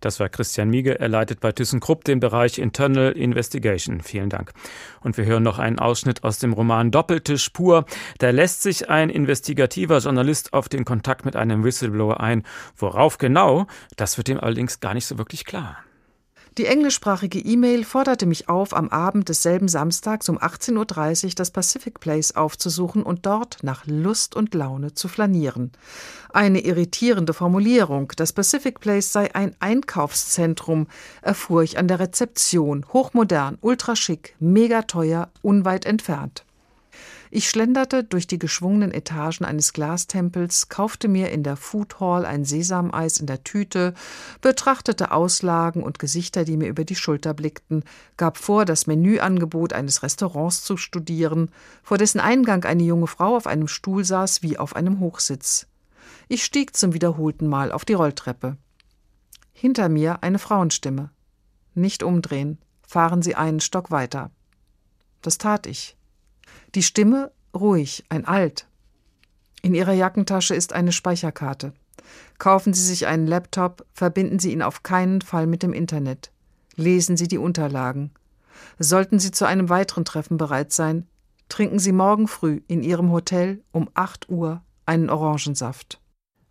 Das 0.00 0.20
war 0.20 0.28
Christian 0.28 0.70
Miege. 0.70 1.00
Er 1.00 1.08
leitet 1.08 1.40
bei 1.40 1.50
ThyssenKrupp 1.50 2.04
den 2.04 2.20
Bereich 2.20 2.58
Internal 2.58 3.12
Investigation. 3.12 4.00
Vielen 4.02 4.30
Dank. 4.30 4.52
Und 5.00 5.18
wir 5.18 5.24
hören 5.24 5.42
noch 5.42 5.58
einen 5.58 5.80
Ausschnitt 5.80 6.22
aus 6.22 6.38
dem 6.38 6.52
Roman 6.52 6.92
Doppelte 6.92 7.38
Spur. 7.38 7.86
Da 8.18 8.30
lässt 8.30 8.62
sich 8.62 8.88
ein 8.88 9.10
investigativer 9.10 9.98
Journalist 9.98 10.52
auf 10.52 10.68
den 10.68 10.84
Kontakt 10.84 11.24
mit 11.24 11.34
einem 11.34 11.64
Whistleblower 11.64 12.20
ein. 12.20 12.44
Worauf 12.76 13.18
genau, 13.18 13.66
das 13.96 14.16
wird 14.16 14.28
ihm 14.28 14.38
allerdings 14.38 14.78
gar 14.78 14.94
nicht 14.94 15.06
so 15.06 15.18
wirklich 15.18 15.44
klar. 15.44 15.78
Die 16.58 16.66
englischsprachige 16.66 17.38
E-Mail 17.38 17.84
forderte 17.84 18.26
mich 18.26 18.48
auf, 18.48 18.74
am 18.74 18.88
Abend 18.88 19.28
desselben 19.28 19.68
Samstags 19.68 20.28
um 20.28 20.38
18.30 20.38 21.24
Uhr 21.24 21.30
das 21.36 21.52
Pacific 21.52 22.00
Place 22.00 22.34
aufzusuchen 22.34 23.04
und 23.04 23.26
dort 23.26 23.58
nach 23.62 23.86
Lust 23.86 24.34
und 24.34 24.54
Laune 24.54 24.92
zu 24.92 25.06
flanieren. 25.06 25.70
Eine 26.30 26.58
irritierende 26.58 27.32
Formulierung, 27.32 28.12
das 28.16 28.32
Pacific 28.32 28.80
Place 28.80 29.12
sei 29.12 29.32
ein 29.36 29.54
Einkaufszentrum, 29.60 30.88
erfuhr 31.22 31.62
ich 31.62 31.78
an 31.78 31.86
der 31.86 32.00
Rezeption, 32.00 32.84
hochmodern, 32.92 33.58
ultraschick, 33.60 34.34
mega 34.40 34.82
teuer, 34.82 35.30
unweit 35.42 35.86
entfernt. 35.86 36.44
Ich 37.30 37.50
schlenderte 37.50 38.04
durch 38.04 38.26
die 38.26 38.38
geschwungenen 38.38 38.90
Etagen 38.90 39.44
eines 39.44 39.74
Glastempels, 39.74 40.68
kaufte 40.68 41.08
mir 41.08 41.30
in 41.30 41.42
der 41.42 41.56
Food 41.56 42.00
Hall 42.00 42.24
ein 42.24 42.44
Sesameis 42.44 43.18
in 43.18 43.26
der 43.26 43.44
Tüte, 43.44 43.92
betrachtete 44.40 45.10
Auslagen 45.12 45.82
und 45.82 45.98
Gesichter, 45.98 46.44
die 46.44 46.56
mir 46.56 46.68
über 46.68 46.84
die 46.84 46.94
Schulter 46.94 47.34
blickten, 47.34 47.84
gab 48.16 48.38
vor, 48.38 48.64
das 48.64 48.86
Menüangebot 48.86 49.74
eines 49.74 50.02
Restaurants 50.02 50.62
zu 50.62 50.78
studieren, 50.78 51.50
vor 51.82 51.98
dessen 51.98 52.20
Eingang 52.20 52.64
eine 52.64 52.82
junge 52.82 53.06
Frau 53.06 53.36
auf 53.36 53.46
einem 53.46 53.68
Stuhl 53.68 54.04
saß 54.04 54.42
wie 54.42 54.58
auf 54.58 54.74
einem 54.74 55.00
Hochsitz. 55.00 55.66
Ich 56.28 56.44
stieg 56.44 56.76
zum 56.76 56.94
wiederholten 56.94 57.46
Mal 57.46 57.72
auf 57.72 57.84
die 57.84 57.94
Rolltreppe. 57.94 58.56
Hinter 59.52 59.88
mir 59.88 60.22
eine 60.22 60.38
Frauenstimme. 60.38 61.10
Nicht 61.74 62.02
umdrehen, 62.02 62.58
fahren 62.86 63.22
Sie 63.22 63.34
einen 63.34 63.60
Stock 63.60 63.90
weiter. 63.90 64.30
Das 65.20 65.36
tat 65.36 65.66
ich. 65.66 65.97
Die 66.74 66.82
Stimme 66.82 67.32
ruhig, 67.54 68.04
ein 68.10 68.26
Alt. 68.26 68.66
In 69.62 69.74
Ihrer 69.74 69.92
Jackentasche 69.92 70.54
ist 70.54 70.72
eine 70.72 70.92
Speicherkarte. 70.92 71.72
Kaufen 72.38 72.74
Sie 72.74 72.84
sich 72.84 73.06
einen 73.06 73.26
Laptop, 73.26 73.86
verbinden 73.92 74.38
Sie 74.38 74.52
ihn 74.52 74.62
auf 74.62 74.82
keinen 74.82 75.20
Fall 75.20 75.46
mit 75.46 75.62
dem 75.62 75.72
Internet. 75.72 76.30
Lesen 76.76 77.16
Sie 77.16 77.26
die 77.26 77.38
Unterlagen. 77.38 78.12
Sollten 78.78 79.18
Sie 79.18 79.30
zu 79.30 79.46
einem 79.46 79.68
weiteren 79.68 80.04
Treffen 80.04 80.36
bereit 80.36 80.72
sein, 80.72 81.06
trinken 81.48 81.78
Sie 81.78 81.92
morgen 81.92 82.28
früh 82.28 82.60
in 82.68 82.82
Ihrem 82.82 83.10
Hotel 83.10 83.62
um 83.72 83.88
8 83.94 84.28
Uhr 84.28 84.62
einen 84.86 85.10
Orangensaft. 85.10 86.00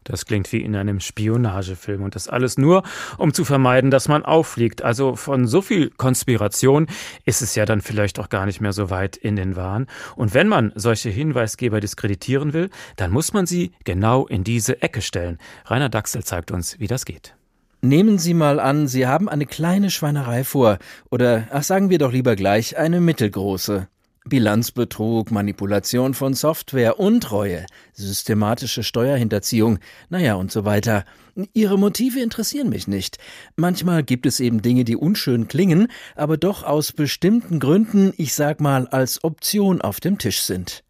Das 0.07 0.25
klingt 0.25 0.51
wie 0.53 0.61
in 0.61 0.75
einem 0.75 1.01
Spionagefilm 1.01 2.01
und 2.01 2.15
das 2.15 2.29
alles 2.29 2.57
nur, 2.57 2.83
um 3.17 3.33
zu 3.33 3.43
vermeiden, 3.43 3.91
dass 3.91 4.07
man 4.07 4.23
auffliegt. 4.23 4.81
Also 4.81 5.15
von 5.17 5.47
so 5.47 5.61
viel 5.61 5.89
Konspiration 5.89 6.87
ist 7.25 7.41
es 7.41 7.55
ja 7.55 7.65
dann 7.65 7.81
vielleicht 7.81 8.19
auch 8.19 8.29
gar 8.29 8.45
nicht 8.45 8.61
mehr 8.61 8.71
so 8.71 8.89
weit 8.89 9.17
in 9.17 9.35
den 9.35 9.57
Wahn. 9.57 9.87
Und 10.15 10.33
wenn 10.33 10.47
man 10.47 10.71
solche 10.75 11.09
Hinweisgeber 11.09 11.81
diskreditieren 11.81 12.53
will, 12.53 12.69
dann 12.95 13.11
muss 13.11 13.33
man 13.33 13.45
sie 13.45 13.73
genau 13.83 14.25
in 14.27 14.45
diese 14.45 14.81
Ecke 14.81 15.01
stellen. 15.01 15.39
Rainer 15.65 15.89
Daxel 15.89 16.23
zeigt 16.23 16.51
uns, 16.51 16.79
wie 16.79 16.87
das 16.87 17.03
geht. 17.03 17.35
Nehmen 17.81 18.17
Sie 18.17 18.33
mal 18.33 18.59
an, 18.59 18.87
Sie 18.87 19.05
haben 19.05 19.29
eine 19.29 19.45
kleine 19.45 19.91
Schweinerei 19.91 20.43
vor, 20.43 20.79
oder, 21.11 21.47
ach 21.51 21.63
sagen 21.63 21.91
wir 21.91 21.99
doch 21.99 22.11
lieber 22.11 22.35
gleich, 22.35 22.77
eine 22.77 22.99
mittelgroße. 22.99 23.87
Bilanzbetrug, 24.29 25.31
Manipulation 25.31 26.13
von 26.13 26.33
Software, 26.33 26.99
Untreue, 26.99 27.65
systematische 27.93 28.83
Steuerhinterziehung, 28.83 29.79
naja 30.09 30.35
und 30.35 30.51
so 30.51 30.65
weiter. 30.65 31.05
Ihre 31.53 31.77
Motive 31.77 32.19
interessieren 32.19 32.69
mich 32.69 32.87
nicht. 32.87 33.17
Manchmal 33.55 34.03
gibt 34.03 34.25
es 34.25 34.39
eben 34.39 34.61
Dinge, 34.61 34.83
die 34.83 34.95
unschön 34.95 35.47
klingen, 35.47 35.87
aber 36.15 36.37
doch 36.37 36.63
aus 36.63 36.91
bestimmten 36.91 37.59
Gründen, 37.59 38.13
ich 38.17 38.33
sag 38.33 38.59
mal, 38.59 38.87
als 38.87 39.23
Option 39.23 39.81
auf 39.81 39.99
dem 39.99 40.17
Tisch 40.17 40.41
sind. 40.41 40.83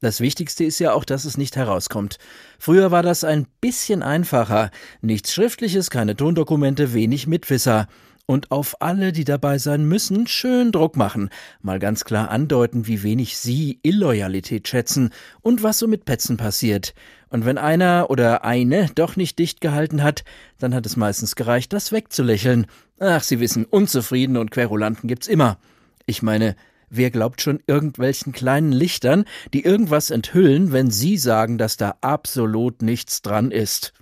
Das 0.00 0.20
Wichtigste 0.20 0.64
ist 0.64 0.78
ja 0.78 0.94
auch, 0.94 1.04
dass 1.04 1.26
es 1.26 1.36
nicht 1.36 1.56
herauskommt. 1.56 2.16
Früher 2.58 2.90
war 2.90 3.02
das 3.02 3.22
ein 3.22 3.46
bisschen 3.60 4.02
einfacher. 4.02 4.70
Nichts 5.02 5.34
Schriftliches, 5.34 5.90
keine 5.90 6.16
Tondokumente, 6.16 6.94
wenig 6.94 7.26
Mitwisser 7.26 7.86
und 8.30 8.52
auf 8.52 8.80
alle, 8.80 9.10
die 9.10 9.24
dabei 9.24 9.58
sein 9.58 9.84
müssen, 9.84 10.28
schön 10.28 10.70
Druck 10.70 10.96
machen, 10.96 11.30
mal 11.62 11.80
ganz 11.80 12.04
klar 12.04 12.30
andeuten, 12.30 12.86
wie 12.86 13.02
wenig 13.02 13.36
sie 13.36 13.80
Illoyalität 13.82 14.68
schätzen 14.68 15.10
und 15.40 15.64
was 15.64 15.80
so 15.80 15.88
mit 15.88 16.04
Petzen 16.04 16.36
passiert. 16.36 16.94
Und 17.30 17.44
wenn 17.44 17.58
einer 17.58 18.06
oder 18.08 18.44
eine 18.44 18.86
doch 18.94 19.16
nicht 19.16 19.40
dicht 19.40 19.60
gehalten 19.60 20.04
hat, 20.04 20.22
dann 20.60 20.76
hat 20.76 20.86
es 20.86 20.96
meistens 20.96 21.34
gereicht, 21.34 21.72
das 21.72 21.90
wegzulächeln. 21.90 22.66
Ach, 23.00 23.24
Sie 23.24 23.40
wissen, 23.40 23.64
Unzufriedene 23.64 24.38
und 24.38 24.52
Querulanten 24.52 25.08
gibt's 25.08 25.26
immer. 25.26 25.58
Ich 26.06 26.22
meine, 26.22 26.54
wer 26.88 27.10
glaubt 27.10 27.40
schon 27.40 27.58
irgendwelchen 27.66 28.32
kleinen 28.32 28.70
Lichtern, 28.70 29.24
die 29.52 29.64
irgendwas 29.64 30.10
enthüllen, 30.10 30.70
wenn 30.70 30.92
Sie 30.92 31.16
sagen, 31.16 31.58
dass 31.58 31.76
da 31.76 31.96
absolut 32.00 32.80
nichts 32.80 33.22
dran 33.22 33.50
ist? 33.50 33.92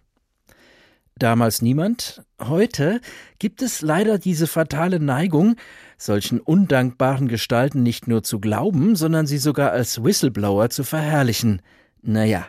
Damals 1.23 1.62
niemand. 1.62 2.23
Heute 2.41 3.01
gibt 3.39 3.62
es 3.62 3.83
leider 3.83 4.19
diese 4.19 4.47
fatale 4.47 5.01
Neigung, 5.01 5.57
solchen 5.97 6.41
undankbaren 6.41 7.29
Gestalten 7.29 7.83
nicht 7.83 8.09
nur 8.09 8.23
zu 8.23 8.41
glauben, 8.41 8.97
sondern 8.97 9.27
sie 9.27 9.39
sogar 9.39 9.73
als 9.73 10.03
Whistleblower 10.03 10.71
zu 10.71 10.85
verherrlichen. 10.85 11.62
Naja, 12.03 12.47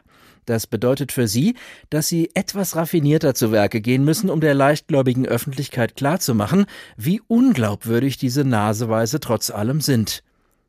das 0.49 0.65
bedeutet 0.65 1.11
für 1.11 1.27
sie, 1.27 1.55
dass 1.91 2.07
sie 2.07 2.31
etwas 2.33 2.75
raffinierter 2.75 3.35
zu 3.35 3.51
Werke 3.51 3.81
gehen 3.81 4.03
müssen, 4.03 4.31
um 4.31 4.41
der 4.41 4.55
leichtgläubigen 4.55 5.27
Öffentlichkeit 5.27 5.95
klarzumachen, 5.95 6.65
wie 6.97 7.21
unglaubwürdig 7.27 8.17
diese 8.17 8.43
Naseweise 8.43 9.19
trotz 9.19 9.51
allem 9.51 9.79
sind. 9.79 10.23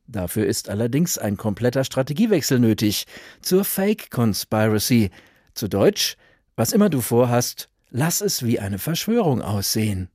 Dafür 0.06 0.44
ist 0.44 0.68
allerdings 0.68 1.16
ein 1.16 1.38
kompletter 1.38 1.84
Strategiewechsel 1.84 2.58
nötig 2.58 3.06
zur 3.40 3.64
Fake 3.64 4.10
Conspiracy. 4.10 5.10
Zu 5.54 5.68
Deutsch, 5.68 6.16
was 6.56 6.72
immer 6.72 6.90
du 6.90 7.00
vorhast, 7.00 7.69
Lass 7.90 8.20
es 8.20 8.44
wie 8.44 8.60
eine 8.60 8.78
Verschwörung 8.78 9.42
aussehen. 9.42 10.08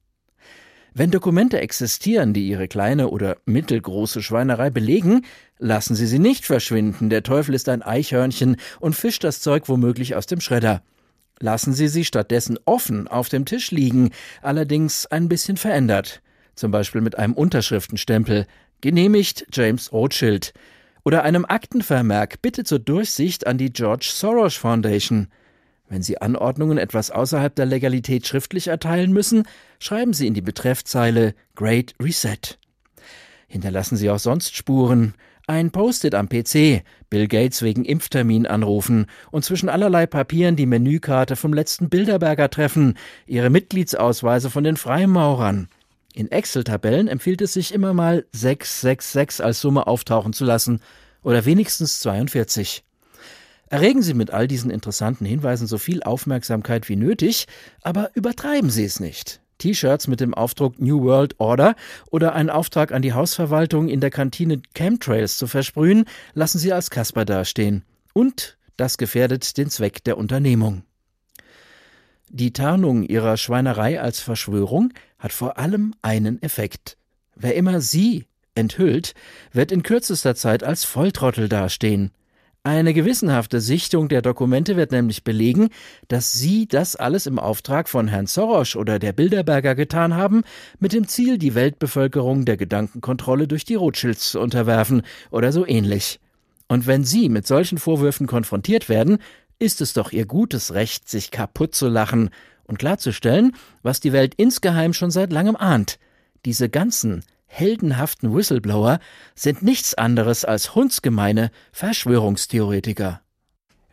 Wenn 0.93 1.11
Dokumente 1.11 1.59
existieren, 1.59 2.33
die 2.33 2.47
Ihre 2.47 2.69
kleine 2.69 3.09
oder 3.09 3.35
mittelgroße 3.45 4.23
Schweinerei 4.23 4.69
belegen, 4.69 5.25
lassen 5.59 5.93
Sie 5.93 6.07
sie 6.07 6.19
nicht 6.19 6.45
verschwinden. 6.45 7.09
Der 7.09 7.21
Teufel 7.21 7.53
ist 7.53 7.67
ein 7.67 7.81
Eichhörnchen 7.81 8.55
und 8.79 8.95
fischt 8.95 9.25
das 9.25 9.41
Zeug 9.41 9.67
womöglich 9.67 10.15
aus 10.15 10.25
dem 10.25 10.39
Schredder. 10.39 10.83
Lassen 11.39 11.73
Sie 11.73 11.89
sie 11.89 12.05
stattdessen 12.05 12.57
offen 12.63 13.09
auf 13.09 13.27
dem 13.27 13.43
Tisch 13.43 13.71
liegen, 13.71 14.11
allerdings 14.41 15.05
ein 15.05 15.27
bisschen 15.27 15.57
verändert. 15.57 16.21
Zum 16.55 16.71
Beispiel 16.71 17.01
mit 17.01 17.17
einem 17.17 17.33
Unterschriftenstempel. 17.33 18.45
Genehmigt 18.79 19.47
James 19.51 19.91
Rothschild. 19.91 20.53
Oder 21.03 21.23
einem 21.23 21.43
Aktenvermerk 21.43 22.41
Bitte 22.41 22.63
zur 22.63 22.79
Durchsicht 22.79 23.47
an 23.47 23.57
die 23.57 23.73
George 23.73 24.09
Soros 24.09 24.55
Foundation. 24.55 25.27
Wenn 25.87 26.01
Sie 26.01 26.19
Anordnungen 26.19 26.77
etwas 26.77 27.11
außerhalb 27.11 27.55
der 27.55 27.65
Legalität 27.65 28.25
schriftlich 28.25 28.67
erteilen 28.67 29.13
müssen, 29.13 29.43
schreiben 29.79 30.13
Sie 30.13 30.27
in 30.27 30.33
die 30.33 30.41
Betreffzeile 30.41 31.35
Great 31.55 31.93
Reset. 32.01 32.57
Hinterlassen 33.47 33.95
Sie 33.95 34.09
auch 34.09 34.19
sonst 34.19 34.55
Spuren. 34.55 35.13
Ein 35.47 35.69
Post-it 35.69 36.15
am 36.15 36.27
PC, 36.27 36.83
Bill 37.11 37.27
Gates 37.27 37.61
wegen 37.61 37.85
Impftermin 37.85 38.47
anrufen 38.47 39.05
und 39.29 39.45
zwischen 39.45 39.69
allerlei 39.69 40.07
Papieren 40.07 40.55
die 40.55 40.65
Menükarte 40.65 41.35
vom 41.35 41.53
letzten 41.53 41.89
Bilderberger 41.89 42.49
Treffen, 42.49 42.97
Ihre 43.27 43.51
Mitgliedsausweise 43.51 44.49
von 44.49 44.63
den 44.63 44.75
Freimaurern. 44.75 45.67
In 46.15 46.31
Excel-Tabellen 46.31 47.09
empfiehlt 47.09 47.41
es 47.41 47.53
sich 47.53 47.73
immer 47.73 47.93
mal 47.93 48.25
666 48.31 49.45
als 49.45 49.59
Summe 49.59 49.85
auftauchen 49.85 50.33
zu 50.33 50.45
lassen 50.45 50.79
oder 51.21 51.45
wenigstens 51.45 51.99
42. 51.99 52.84
Erregen 53.69 54.01
Sie 54.01 54.13
mit 54.13 54.31
all 54.31 54.47
diesen 54.47 54.69
interessanten 54.69 55.25
Hinweisen 55.25 55.67
so 55.67 55.77
viel 55.77 56.03
Aufmerksamkeit 56.03 56.87
wie 56.87 56.95
nötig, 56.95 57.47
aber 57.81 58.11
übertreiben 58.13 58.69
Sie 58.69 58.83
es 58.83 58.99
nicht. 58.99 59.41
T-Shirts 59.57 60.07
mit 60.07 60.19
dem 60.19 60.33
Aufdruck 60.33 60.79
New 60.79 61.01
World 61.03 61.39
Order 61.39 61.75
oder 62.11 62.35
einen 62.35 62.49
Auftrag 62.49 62.91
an 62.91 63.01
die 63.01 63.13
Hausverwaltung 63.13 63.87
in 63.87 64.01
der 64.01 64.11
Kantine 64.11 64.61
Chemtrails 64.75 65.37
zu 65.37 65.47
versprühen, 65.47 66.05
lassen 66.33 66.59
Sie 66.59 66.73
als 66.73 66.89
Kasper 66.89 67.25
dastehen. 67.25 67.83
Und 68.13 68.57
das 68.77 68.97
gefährdet 68.97 69.57
den 69.57 69.69
Zweck 69.69 70.03
der 70.03 70.17
Unternehmung. 70.17 70.83
Die 72.29 72.53
Tarnung 72.53 73.03
ihrer 73.03 73.37
Schweinerei 73.37 74.01
als 74.01 74.19
Verschwörung 74.19 74.93
hat 75.19 75.31
vor 75.31 75.57
allem 75.57 75.93
einen 76.01 76.41
Effekt. 76.41 76.97
Wer 77.35 77.55
immer 77.55 77.81
sie 77.81 78.25
enthüllt, 78.55 79.13
wird 79.51 79.71
in 79.71 79.83
kürzester 79.83 80.35
Zeit 80.35 80.63
als 80.63 80.83
Volltrottel 80.83 81.47
dastehen. 81.49 82.11
Eine 82.65 82.95
gewissenhafte 82.95 83.61
Sichtung 83.61 84.09
der 84.09 84.23
Dokumente 84.23 84.75
wird 84.75 84.91
nämlich 84.91 85.23
belegen, 85.23 85.69
dass 86.07 86.33
Sie 86.33 86.67
das 86.67 86.95
alles 86.95 87.27
im 87.27 87.37
Auftrag 87.37 87.87
von 87.87 88.07
Herrn 88.07 88.25
Soros 88.25 88.75
oder 88.75 88.97
der 88.97 89.13
Bilderberger 89.13 89.75
getan 89.75 90.15
haben, 90.15 90.41
mit 90.79 90.91
dem 90.91 91.07
Ziel, 91.07 91.37
die 91.37 91.53
Weltbevölkerung 91.53 92.43
der 92.43 92.57
Gedankenkontrolle 92.57 93.47
durch 93.47 93.65
die 93.65 93.75
Rothschilds 93.75 94.31
zu 94.31 94.39
unterwerfen 94.39 95.03
oder 95.29 95.51
so 95.51 95.63
ähnlich. 95.67 96.19
Und 96.67 96.87
wenn 96.87 97.03
Sie 97.03 97.29
mit 97.29 97.45
solchen 97.45 97.77
Vorwürfen 97.77 98.25
konfrontiert 98.25 98.89
werden, 98.89 99.19
ist 99.59 99.79
es 99.79 99.93
doch 99.93 100.11
Ihr 100.11 100.25
gutes 100.25 100.73
Recht, 100.73 101.07
sich 101.07 101.29
kaputt 101.29 101.75
zu 101.75 101.87
lachen 101.87 102.31
und 102.63 102.79
klarzustellen, 102.79 103.51
was 103.83 103.99
die 103.99 104.11
Welt 104.11 104.33
insgeheim 104.37 104.93
schon 104.93 105.11
seit 105.11 105.31
langem 105.31 105.55
ahnt. 105.55 105.99
Diese 106.45 106.67
ganzen 106.67 107.23
heldenhaften 107.55 108.35
Whistleblower 108.35 108.99
sind 109.33 109.63
nichts 109.63 109.95
anderes 109.95 110.45
als 110.45 110.75
hundsgemeine 110.75 111.51
Verschwörungstheoretiker. 111.71 113.21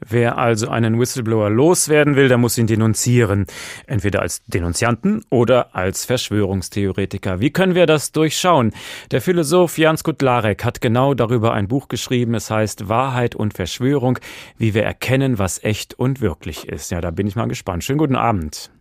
Wer 0.09 0.37
also 0.37 0.69
einen 0.69 0.99
Whistleblower 0.99 1.49
loswerden 1.49 2.17
will, 2.17 2.27
der 2.27 2.39
muss 2.39 2.59
ihn 2.59 2.67
denunzieren. 2.67 3.47
Entweder 3.87 4.21
als 4.21 4.45
Denunzianten 4.47 5.25
oder 5.31 5.77
als 5.77 6.05
Verschwörungstheoretiker. 6.05 7.41
Wie 7.41 7.51
können 7.51 7.75
wir 7.77 7.87
das 7.87 8.11
durchschauen? 8.11 8.73
Der 9.13 9.21
Philosoph 9.21 9.79
Jans 9.79 10.03
Kutlarek 10.03 10.65
hat 10.65 10.81
genau 10.81 11.15
darüber 11.15 11.53
ein 11.53 11.69
Buch 11.69 11.87
geschrieben. 11.87 12.35
Es 12.35 12.51
heißt 12.51 12.89
Wahrheit 12.89 13.37
und 13.37 13.55
Verschwörung, 13.55 14.19
wie 14.59 14.75
wir 14.75 14.83
erkennen, 14.83 15.39
was 15.39 15.63
echt 15.63 15.95
und 15.95 16.21
wirklich 16.21 16.69
ist. 16.69 16.91
Ja, 16.91 17.01
da 17.01 17.13
bin 17.13 17.29
ich 17.29 17.37
mal 17.37 17.47
gespannt. 17.47 17.85
Schönen 17.85 17.99
guten 17.99 18.17
Abend. 18.17 18.73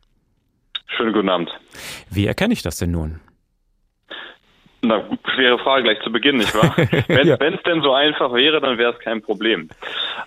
Schönen 0.97 1.13
guten 1.13 1.29
Abend. 1.29 1.51
Wie 2.09 2.25
erkenne 2.25 2.53
ich 2.53 2.63
das 2.63 2.77
denn 2.77 2.91
nun? 2.91 3.19
Na, 4.83 5.03
schwere 5.35 5.59
Frage 5.59 5.83
gleich 5.83 6.01
zu 6.01 6.11
Beginn, 6.11 6.37
nicht 6.37 6.55
wahr? 6.55 6.75
Wenn 7.07 7.27
ja. 7.27 7.35
es 7.39 7.63
denn 7.63 7.83
so 7.83 7.93
einfach 7.93 8.33
wäre, 8.33 8.59
dann 8.59 8.79
wäre 8.79 8.93
es 8.93 8.99
kein 8.99 9.21
Problem. 9.21 9.69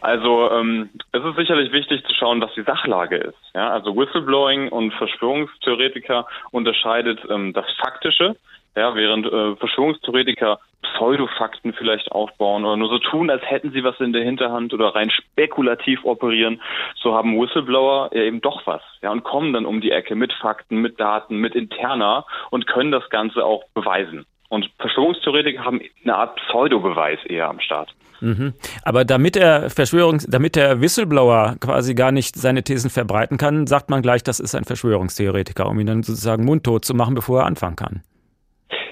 Also 0.01 0.51
ähm, 0.53 0.91
es 1.11 1.25
ist 1.25 1.37
sicherlich 1.37 1.73
wichtig 1.73 2.05
zu 2.07 2.15
schauen, 2.15 2.41
was 2.41 2.55
die 2.55 2.63
Sachlage 2.63 3.17
ist. 3.17 3.39
Ja? 3.55 3.71
Also 3.71 3.97
Whistleblowing 3.97 4.69
und 4.69 4.93
Verschwörungstheoretiker 4.95 6.27
unterscheidet 6.53 7.21
ähm, 7.29 7.53
das 7.53 7.67
Faktische, 7.81 8.37
ja, 8.77 8.95
während 8.95 9.27
äh, 9.27 9.57
Verschwörungstheoretiker 9.57 10.61
Pseudofakten 10.83 11.73
vielleicht 11.73 12.13
aufbauen 12.13 12.65
oder 12.65 12.77
nur 12.77 12.89
so 12.89 12.99
tun, 12.99 13.31
als 13.31 13.43
hätten 13.43 13.73
sie 13.73 13.83
was 13.83 13.99
in 13.99 14.13
der 14.13 14.23
Hinterhand 14.23 14.73
oder 14.73 14.95
rein 14.95 15.11
spekulativ 15.11 16.05
operieren, 16.05 16.61
so 16.97 17.15
haben 17.15 17.41
Whistleblower 17.41 18.11
ja 18.13 18.23
eben 18.23 18.41
doch 18.41 18.67
was, 18.67 18.83
ja, 19.03 19.11
und 19.11 19.25
kommen 19.25 19.53
dann 19.53 19.67
um 19.67 19.81
die 19.81 19.91
Ecke 19.91 20.15
mit 20.15 20.33
Fakten, 20.33 20.79
mit 20.79 21.01
Daten, 21.01 21.39
mit 21.39 21.55
Interna 21.55 22.25
und 22.51 22.67
können 22.67 22.93
das 22.93 23.09
Ganze 23.11 23.45
auch 23.45 23.65
beweisen. 23.75 24.27
Und 24.55 24.71
Verschwörungstheoretiker 24.79 25.65
haben 25.65 25.81
eine 26.05 26.15
Art 26.15 26.37
Pseudobeweis 26.37 27.19
eher 27.27 27.49
am 27.49 27.59
Start. 27.59 27.93
Mhm. 28.21 28.53
Aber 28.85 29.05
damit 29.05 29.35
der 29.35 29.69
Verschwörungs, 29.69 30.29
damit 30.31 30.55
der 30.55 30.81
Whistleblower 30.81 31.57
quasi 31.59 31.95
gar 31.95 32.13
nicht 32.13 32.37
seine 32.37 32.63
Thesen 32.63 32.89
verbreiten 32.89 33.37
kann, 33.37 33.67
sagt 33.67 33.91
man 33.91 34.01
gleich, 34.01 34.23
das 34.23 34.39
ist 34.39 34.55
ein 34.55 34.63
Verschwörungstheoretiker, 34.63 35.69
um 35.69 35.81
ihn 35.81 35.87
dann 35.89 36.03
sozusagen 36.05 36.45
mundtot 36.45 36.85
zu 36.85 36.95
machen, 36.95 37.17
bevor 37.17 37.41
er 37.41 37.47
anfangen 37.47 37.75
kann. 37.75 38.03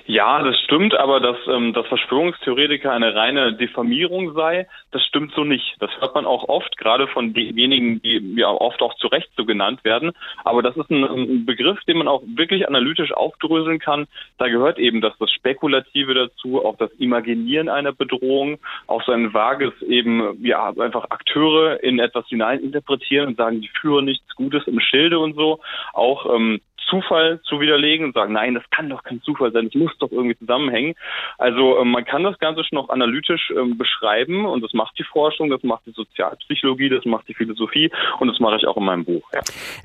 Ja, 0.07 0.43
das 0.43 0.59
stimmt, 0.61 0.95
aber 0.95 1.21
dass, 1.21 1.37
ähm, 1.47 1.73
dass 1.73 1.87
Verschwörungstheoretiker 1.87 2.91
eine 2.91 3.15
reine 3.15 3.55
Diffamierung 3.55 4.35
sei, 4.35 4.67
das 4.91 5.05
stimmt 5.05 5.33
so 5.35 5.45
nicht. 5.45 5.77
Das 5.79 5.91
hört 6.01 6.15
man 6.15 6.27
auch 6.27 6.49
oft, 6.49 6.77
gerade 6.77 7.07
von 7.07 7.33
denjenigen, 7.35 8.03
die 8.03 8.35
ja 8.37 8.49
oft 8.49 8.83
auch 8.83 8.95
zu 8.97 9.07
Recht 9.07 9.31
so 9.37 9.45
genannt 9.45 9.85
werden. 9.85 10.13
Aber 10.45 10.63
das 10.63 10.77
ist 10.77 10.91
ein, 10.91 11.05
ein 11.05 11.47
Begriff, 11.47 11.79
den 11.85 11.99
man 11.99 12.09
auch 12.09 12.23
wirklich 12.27 12.67
analytisch 12.67 13.13
aufdröseln 13.13 13.79
kann. 13.79 14.09
Da 14.39 14.49
gehört 14.49 14.79
eben 14.79 15.01
dass 15.01 15.17
das 15.19 15.31
Spekulative 15.31 16.15
dazu, 16.15 16.65
auch 16.65 16.77
das 16.77 16.91
Imaginieren 16.99 17.69
einer 17.69 17.93
Bedrohung, 17.93 18.59
auch 18.89 19.03
so 19.05 19.13
ein 19.13 19.33
vages 19.33 19.73
eben, 19.83 20.45
ja, 20.45 20.73
einfach 20.79 21.11
Akteure 21.11 21.83
in 21.83 22.01
etwas 22.01 22.27
hineininterpretieren 22.27 23.29
und 23.29 23.37
sagen, 23.37 23.61
die 23.61 23.71
führen 23.81 24.07
nichts 24.07 24.35
Gutes 24.35 24.67
im 24.67 24.81
Schilde 24.81 25.19
und 25.21 25.35
so. 25.35 25.61
Auch 25.93 26.27
ähm, 26.35 26.61
Zufall 26.89 27.41
zu 27.45 27.61
widerlegen 27.61 28.07
und 28.07 28.15
sagen, 28.15 28.33
nein, 28.33 28.55
das 28.55 28.65
kann 28.71 28.89
doch 28.89 29.03
kein 29.03 29.23
Zufall 29.23 29.53
sein, 29.53 29.67
das 29.67 29.75
muss 29.75 29.97
doch 29.99 30.11
irgendwie 30.11 30.37
zusammenhängen. 30.37 30.95
Also 31.39 31.79
ähm, 31.79 31.91
man 31.91 32.05
kann 32.05 32.23
das 32.23 32.39
Ganze 32.39 32.65
schon 32.65 32.79
auch 32.79 32.89
analytisch 32.89 33.53
ähm, 33.57 33.79
beschreiben 33.79 34.45
und 34.47 34.63
das 34.63 34.73
macht 34.73 34.99
die 34.99 35.05
Forschung, 35.05 35.51
das 35.51 35.63
macht 35.63 35.87
die 35.87 35.93
Sozialpsychologie, 35.93 36.89
das 36.89 37.05
macht 37.05 37.29
die 37.29 37.35
Philosophie 37.35 37.91
und 38.19 38.29
das 38.29 38.41
mache 38.41 38.57
ich 38.57 38.67
auch 38.67 38.77
in 38.77 38.85
meinem 38.85 39.05
Buch. 39.05 39.23
Ja. 39.33 39.41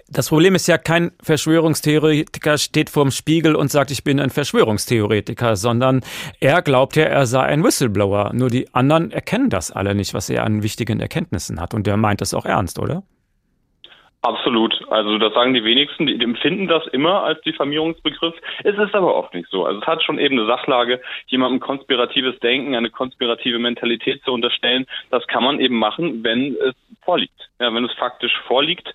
Das 0.10 0.30
Problem 0.30 0.56
ist 0.56 0.68
ja, 0.68 0.78
kein 0.78 1.12
Verschwörungstheoretiker 1.22 2.58
steht 2.58 2.90
vorm 2.90 3.12
Spiegel 3.12 3.56
und 3.56 3.72
sagt, 3.72 3.92
ich 3.92 4.04
bin 4.04 4.20
ein 4.20 4.30
Verschwörungstheoretiker, 4.30 5.56
sondern 5.56 6.02
er 6.40 6.62
glaubt 6.62 6.96
ja, 6.96 7.06
er 7.06 7.26
sei 7.26 7.44
ein 7.44 7.64
Whistleblower. 7.64 8.32
Nur 8.34 8.50
die 8.50 8.74
anderen 8.74 9.12
erkennen 9.12 9.50
das 9.50 9.72
alle 9.72 9.96
nicht, 9.96 10.14
was 10.14 10.30
er 10.30 10.44
an 10.44 10.64
wichtigen 10.64 11.00
Erkenntnissen 11.00 11.62
hat 11.62 11.74
und 11.74 11.88
der 11.88 11.98
meint 11.98 12.22
das 12.22 12.34
auch 12.34 12.46
ernst, 12.46 12.80
oder? 12.80 13.04
Absolut. 14.24 14.74
Also 14.90 15.18
das 15.20 15.34
sagen 15.34 15.54
die 15.54 15.64
wenigsten, 15.64 16.08
die 16.08 16.22
empfinden 16.22 16.68
das 16.68 16.86
immer 16.88 17.24
als 17.24 17.40
Diffamierungsbegriff. 17.42 18.34
Es 18.64 18.78
ist 18.78 18.96
aber 18.96 19.16
oft 19.16 19.34
nicht 19.34 19.48
so. 19.50 19.66
Also 19.66 19.80
es 19.80 19.88
hat 19.88 20.04
schon 20.04 20.18
eben 20.18 20.38
eine 20.38 20.48
Sachlage, 20.48 21.02
jemandem 21.28 21.60
konspiratives 21.60 22.40
Denken, 22.40 22.76
eine 22.76 22.90
konspirative 22.90 23.60
Mentalität 23.60 24.24
zu 24.24 24.34
unterstellen. 24.34 24.88
Das 25.12 25.26
kann 25.28 25.44
man 25.44 25.60
eben 25.60 25.78
machen, 25.78 26.24
wenn 26.24 26.56
es 26.56 26.76
vorliegt. 27.04 27.50
Ja, 27.60 27.74
wenn 27.74 27.86
es 27.86 27.94
faktisch 27.94 28.34
vorliegt. 28.48 28.94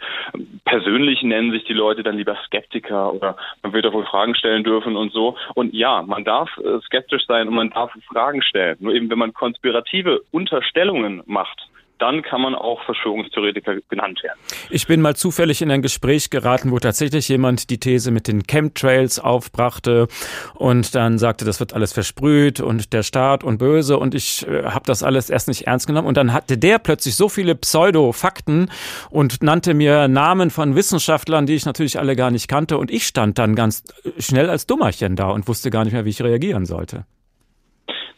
Persönlich 0.64 1.22
nennen 1.22 1.52
sich 1.52 1.64
die 1.64 1.72
Leute 1.72 2.02
dann 2.02 2.16
lieber 2.16 2.36
Skeptiker 2.44 3.12
oder 3.12 3.36
man 3.62 3.72
wird 3.72 3.86
auch 3.86 3.92
wohl 3.92 4.04
Fragen 4.04 4.34
stellen 4.34 4.64
dürfen 4.64 4.96
und 4.96 5.12
so. 5.12 5.36
Und 5.54 5.72
ja, 5.72 6.02
man 6.02 6.24
darf 6.24 6.50
äh, 6.58 6.80
skeptisch 6.80 7.24
sein 7.26 7.48
und 7.48 7.54
man 7.54 7.70
darf 7.70 7.92
Fragen 8.12 8.42
stellen. 8.42 8.76
Nur 8.80 8.92
eben, 8.92 9.08
wenn 9.08 9.18
man 9.18 9.32
konspirative 9.32 10.22
Unterstellungen 10.30 11.22
macht, 11.26 11.68
dann 12.02 12.22
kann 12.22 12.40
man 12.40 12.56
auch 12.56 12.82
Verschwörungstheoretiker 12.82 13.76
genannt 13.88 14.20
werden. 14.24 14.38
Ich 14.70 14.88
bin 14.88 15.00
mal 15.00 15.14
zufällig 15.14 15.62
in 15.62 15.70
ein 15.70 15.82
Gespräch 15.82 16.30
geraten, 16.30 16.72
wo 16.72 16.80
tatsächlich 16.80 17.28
jemand 17.28 17.70
die 17.70 17.78
These 17.78 18.10
mit 18.10 18.26
den 18.26 18.42
Chemtrails 18.42 19.20
aufbrachte 19.20 20.08
und 20.54 20.96
dann 20.96 21.18
sagte, 21.18 21.44
das 21.44 21.60
wird 21.60 21.74
alles 21.74 21.92
versprüht 21.92 22.58
und 22.58 22.92
der 22.92 23.04
Staat 23.04 23.44
und 23.44 23.58
böse 23.58 23.98
und 23.98 24.16
ich 24.16 24.44
äh, 24.48 24.64
habe 24.64 24.84
das 24.84 25.04
alles 25.04 25.30
erst 25.30 25.46
nicht 25.46 25.68
ernst 25.68 25.86
genommen 25.86 26.08
und 26.08 26.16
dann 26.16 26.32
hatte 26.32 26.58
der 26.58 26.80
plötzlich 26.80 27.14
so 27.14 27.28
viele 27.28 27.54
Pseudo-Fakten 27.54 28.68
und 29.10 29.44
nannte 29.44 29.72
mir 29.72 30.08
Namen 30.08 30.50
von 30.50 30.74
Wissenschaftlern, 30.74 31.46
die 31.46 31.54
ich 31.54 31.66
natürlich 31.66 32.00
alle 32.00 32.16
gar 32.16 32.32
nicht 32.32 32.48
kannte 32.48 32.78
und 32.78 32.90
ich 32.90 33.06
stand 33.06 33.38
dann 33.38 33.54
ganz 33.54 33.84
schnell 34.18 34.50
als 34.50 34.66
Dummerchen 34.66 35.14
da 35.14 35.28
und 35.28 35.46
wusste 35.46 35.70
gar 35.70 35.84
nicht 35.84 35.92
mehr, 35.92 36.04
wie 36.04 36.10
ich 36.10 36.20
reagieren 36.20 36.66
sollte. 36.66 37.04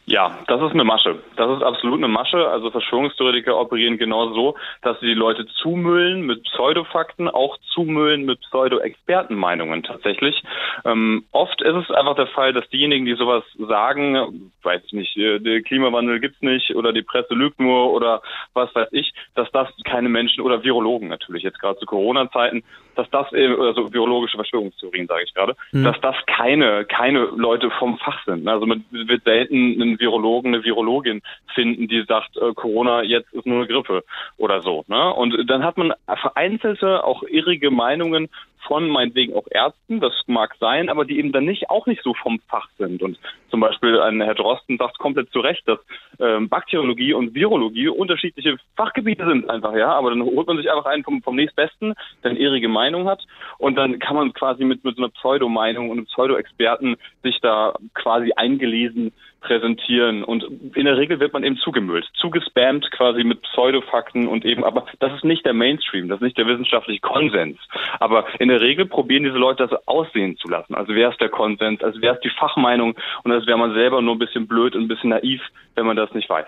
Ja, 0.07 0.37
das 0.47 0.61
ist 0.61 0.73
eine 0.73 0.83
Masche. 0.83 1.23
Das 1.35 1.49
ist 1.57 1.63
absolut 1.63 1.97
eine 1.97 2.07
Masche. 2.07 2.47
Also 2.47 2.69
Verschwörungstheoretiker 2.69 3.57
operieren 3.59 3.97
genau 3.97 4.33
so, 4.33 4.55
dass 4.83 4.99
sie 4.99 5.07
die 5.07 5.15
Leute 5.15 5.47
zumüllen 5.47 6.21
mit 6.27 6.43
Pseudofakten, 6.43 7.27
auch 7.27 7.57
zumüllen 7.73 8.23
mit 8.23 8.39
Pseudo-Expertenmeinungen 8.41 9.81
tatsächlich. 9.81 10.43
Ähm, 10.85 11.25
oft 11.31 11.59
ist 11.61 11.75
es 11.75 11.89
einfach 11.89 12.15
der 12.15 12.27
Fall, 12.27 12.53
dass 12.53 12.69
diejenigen, 12.69 13.05
die 13.05 13.15
sowas 13.15 13.43
sagen, 13.57 14.51
weiß 14.61 14.83
ich 14.85 14.93
nicht, 14.93 15.17
äh, 15.17 15.39
der 15.39 15.63
Klimawandel 15.63 16.19
gibt's 16.19 16.41
nicht 16.41 16.75
oder 16.75 16.93
die 16.93 17.01
Presse 17.01 17.33
lügt 17.33 17.59
nur 17.59 17.91
oder 17.91 18.21
was 18.53 18.73
weiß 18.75 18.89
ich, 18.91 19.11
dass 19.33 19.51
das 19.51 19.69
keine 19.85 20.09
Menschen 20.09 20.41
oder 20.41 20.63
Virologen 20.63 21.07
natürlich 21.07 21.41
jetzt 21.41 21.59
gerade 21.59 21.79
zu 21.79 21.87
Corona-Zeiten, 21.87 22.63
dass 22.95 23.09
das 23.09 23.27
also 23.33 23.93
virologische 23.93 24.37
Verschwörungstheorien 24.37 25.07
sage 25.07 25.23
ich 25.25 25.33
gerade, 25.33 25.55
mhm. 25.71 25.83
dass 25.83 25.99
das 26.01 26.15
keine 26.27 26.85
keine 26.85 27.25
Leute 27.35 27.69
vom 27.71 27.97
Fach 27.97 28.23
sind. 28.25 28.47
Also 28.47 28.65
man 28.65 28.85
wird 28.91 29.23
selten 29.23 29.94
einen 29.95 29.99
Virologen, 29.99 30.53
eine 30.53 30.63
Virologin 30.63 31.21
finden, 31.53 31.87
die 31.87 32.03
sagt, 32.07 32.37
äh, 32.37 32.53
Corona 32.53 33.03
jetzt 33.03 33.31
ist 33.33 33.45
nur 33.45 33.57
eine 33.57 33.67
Grippe 33.67 34.03
oder 34.37 34.61
so. 34.61 34.83
Ne? 34.87 35.13
Und 35.13 35.49
dann 35.49 35.63
hat 35.63 35.77
man 35.77 35.93
vereinzelte, 36.21 37.03
auch 37.03 37.23
irrige 37.23 37.71
Meinungen 37.71 38.29
von 38.67 38.89
meinetwegen 38.89 39.33
auch 39.33 39.47
Ärzten, 39.49 39.99
das 39.99 40.13
mag 40.27 40.55
sein, 40.59 40.89
aber 40.89 41.05
die 41.05 41.19
eben 41.19 41.31
dann 41.31 41.45
nicht 41.45 41.69
auch 41.69 41.85
nicht 41.85 42.03
so 42.03 42.13
vom 42.13 42.39
Fach 42.47 42.67
sind. 42.77 43.01
Und 43.01 43.17
zum 43.49 43.59
Beispiel 43.59 43.99
ein 43.99 44.21
Herr 44.21 44.35
Drosten 44.35 44.77
sagt 44.77 44.97
komplett 44.97 45.31
zu 45.31 45.39
Recht, 45.39 45.67
dass 45.67 45.79
ähm, 46.19 46.49
Bakteriologie 46.49 47.13
und 47.13 47.33
Virologie 47.33 47.87
unterschiedliche 47.87 48.57
Fachgebiete 48.75 49.25
sind 49.25 49.49
einfach, 49.49 49.75
ja. 49.75 49.93
Aber 49.93 50.09
dann 50.09 50.23
holt 50.23 50.47
man 50.47 50.57
sich 50.57 50.69
einfach 50.69 50.85
einen 50.85 51.03
vom, 51.03 51.21
vom 51.21 51.35
nächstbesten, 51.35 51.93
der 52.23 52.31
eine 52.31 52.39
irrige 52.39 52.69
Meinung 52.69 53.07
hat 53.07 53.23
und 53.57 53.75
dann 53.75 53.99
kann 53.99 54.15
man 54.15 54.33
quasi 54.33 54.63
mit, 54.63 54.83
mit 54.83 54.95
so 54.95 55.03
einer 55.03 55.11
Pseudo-Meinung 55.11 55.89
und 55.89 55.97
einem 55.97 56.07
Pseudo-Experten 56.07 56.97
sich 57.23 57.39
da 57.41 57.75
quasi 57.93 58.31
eingelesen 58.35 59.11
präsentieren. 59.45 60.23
Und 60.23 60.43
in 60.75 60.85
der 60.85 60.97
Regel 60.97 61.19
wird 61.19 61.33
man 61.33 61.43
eben 61.43 61.57
zugemüllt, 61.57 62.05
zugespammt 62.15 62.89
quasi 62.91 63.23
mit 63.23 63.41
Pseudofakten 63.43 64.27
und 64.27 64.43
eben, 64.43 64.63
aber 64.63 64.85
das 64.99 65.13
ist 65.13 65.23
nicht 65.23 65.45
der 65.45 65.53
Mainstream, 65.53 66.09
das 66.09 66.17
ist 66.17 66.23
nicht 66.23 66.37
der 66.37 66.47
wissenschaftliche 66.47 66.99
Konsens. 66.99 67.57
Aber 67.99 68.25
in 68.39 68.49
der 68.49 68.54
Regel 68.61 68.85
probieren 68.85 69.23
diese 69.23 69.37
Leute 69.37 69.67
das 69.67 69.87
aussehen 69.87 70.37
zu 70.37 70.47
lassen. 70.47 70.75
Also 70.75 70.93
wer 70.93 71.09
ist 71.09 71.19
der 71.21 71.29
Konsens, 71.29 71.81
also 71.83 72.01
wer 72.01 72.13
ist 72.13 72.23
die 72.23 72.31
Fachmeinung 72.37 72.95
und 73.23 73.31
als 73.31 73.45
wäre 73.47 73.57
man 73.57 73.73
selber 73.73 74.01
nur 74.01 74.15
ein 74.15 74.19
bisschen 74.19 74.47
blöd 74.47 74.75
und 74.75 74.83
ein 74.83 74.87
bisschen 74.87 75.09
naiv, 75.09 75.41
wenn 75.75 75.85
man 75.85 75.95
das 75.95 76.13
nicht 76.13 76.29
weiß. 76.29 76.47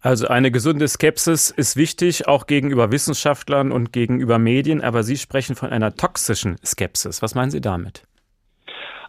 Also 0.00 0.28
eine 0.28 0.50
gesunde 0.50 0.86
Skepsis 0.86 1.50
ist 1.50 1.76
wichtig, 1.76 2.28
auch 2.28 2.46
gegenüber 2.46 2.92
Wissenschaftlern 2.92 3.72
und 3.72 3.92
gegenüber 3.92 4.38
Medien, 4.38 4.80
aber 4.80 5.02
Sie 5.02 5.16
sprechen 5.16 5.56
von 5.56 5.70
einer 5.70 5.94
toxischen 5.94 6.56
Skepsis. 6.64 7.22
Was 7.22 7.34
meinen 7.34 7.50
Sie 7.50 7.60
damit? 7.60 8.02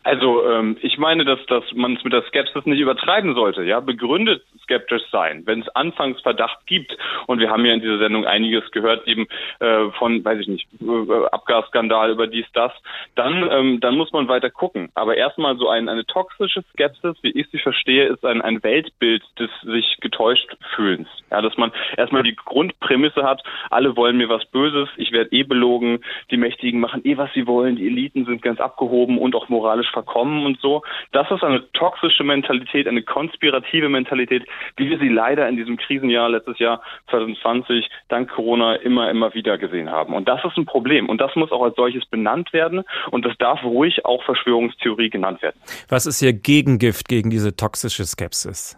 Also 0.08 0.49
ähm, 0.49 0.78
ich 0.82 0.97
meine, 0.97 1.26
dass, 1.26 1.45
dass 1.47 1.66
man 1.74 1.97
es 1.97 2.03
mit 2.05 2.14
der 2.14 2.24
Skepsis 2.24 2.66
nicht 2.66 2.80
übertreiben 2.80 3.36
sollte. 3.36 3.64
Ja, 3.64 3.82
begründet 3.82 4.41
skeptisch 4.64 5.01
sein, 5.12 5.43
wenn 5.45 5.62
es 5.62 5.68
anfangs 5.76 6.22
Verdacht 6.22 6.66
gibt. 6.66 6.97
Und 7.26 7.39
wir 7.39 7.49
haben 7.49 7.66
ja 7.66 7.74
in 7.74 7.82
dieser 7.82 7.97
Sendung 7.97 8.26
einiges 8.26 8.72
gehört, 8.72 9.05
eben 9.05 9.28
äh, 9.60 9.89
von, 9.97 10.24
weiß 10.24 10.39
ich 10.39 10.47
nicht, 10.47 10.68
äh, 10.80 11.26
Abgasskandal 11.32 12.12
über 12.12 12.28
dies, 12.28 12.45
das. 12.53 12.72
Dann, 13.16 13.49
ähm, 13.51 13.80
dann 13.82 13.95
muss 13.95 14.14
man 14.14 14.30
weiter 14.30 14.49
gucken. 14.49 14.89
Aber 14.95 15.18
erstmal 15.18 15.58
so 15.58 15.68
ein, 15.68 15.89
eine 15.89 16.05
toxische 16.05 16.64
Skepsis, 16.72 17.18
wie 17.22 17.32
ich 17.32 17.47
sie 17.51 17.60
verstehe, 17.60 18.05
ist 18.05 18.24
ein, 18.24 18.41
ein 18.41 18.64
Weltbild 18.64 19.24
des 19.38 19.49
sich 19.64 19.97
getäuscht 19.99 20.55
fühlens. 20.74 21.10
Ja, 21.32 21.41
dass 21.41 21.58
man 21.58 21.74
erstmal 21.97 22.24
die 22.24 22.36
Grundprämisse 22.36 23.24
hat, 23.24 23.43
alle 23.72 23.97
wollen 23.97 24.16
mir 24.16 24.30
was 24.30 24.45
Böses, 24.45 24.88
ich 24.95 25.12
werde 25.12 25.34
eh 25.34 25.43
belogen, 25.43 25.99
die 26.32 26.38
Mächtigen 26.38 26.80
machen 26.80 27.01
eh 27.03 27.18
was 27.18 27.34
sie 27.34 27.45
wollen, 27.45 27.76
die 27.76 27.88
Eliten 27.88 28.26
sind 28.26 28.41
ganz 28.41 28.62
abgehoben 28.62 29.18
und 29.18 29.36
auch 29.36 29.49
moralisch 29.49 29.91
verkommen 29.98 30.45
und 30.45 30.60
so. 30.62 30.84
Das 31.12 31.30
ist 31.32 31.43
eine 31.43 31.72
toxische 31.72 32.24
Mentalität, 32.24 32.88
eine 32.88 33.02
konspirative 33.02 33.89
Mentalität, 33.89 34.43
wie 34.76 34.89
wir 34.89 35.00
sie 35.00 35.10
leider 35.10 35.48
in 35.50 35.58
diesem 35.58 35.78
Krisenjahr 35.78 36.30
letztes 36.30 36.60
Jahr 36.60 36.82
2020 37.10 37.89
dank 38.10 38.30
Corona 38.30 38.76
immer, 38.76 39.10
immer 39.10 39.34
wieder 39.34 39.58
gesehen 39.58 39.89
haben. 39.89 40.14
Und 40.14 40.28
das 40.28 40.43
ist 40.45 40.58
ein 40.58 40.66
Problem. 40.66 41.10
Und 41.10 41.20
das 41.20 41.36
muss 41.36 41.52
auch 41.52 41.64
als 41.64 41.76
solches 41.76 42.06
benannt 42.06 42.54
werden. 42.54 42.84
Und 43.12 43.26
das 43.26 43.36
darf 43.38 43.64
ruhig 43.64 44.06
auch 44.06 44.24
Verschwörungstheorie 44.24 45.10
genannt 45.10 45.41
werden. 45.41 45.60
Was 45.89 46.06
ist 46.06 46.22
Ihr 46.22 46.34
Gegengift 46.34 47.08
gegen 47.08 47.30
diese 47.30 47.56
toxische 47.56 48.06
Skepsis? 48.06 48.78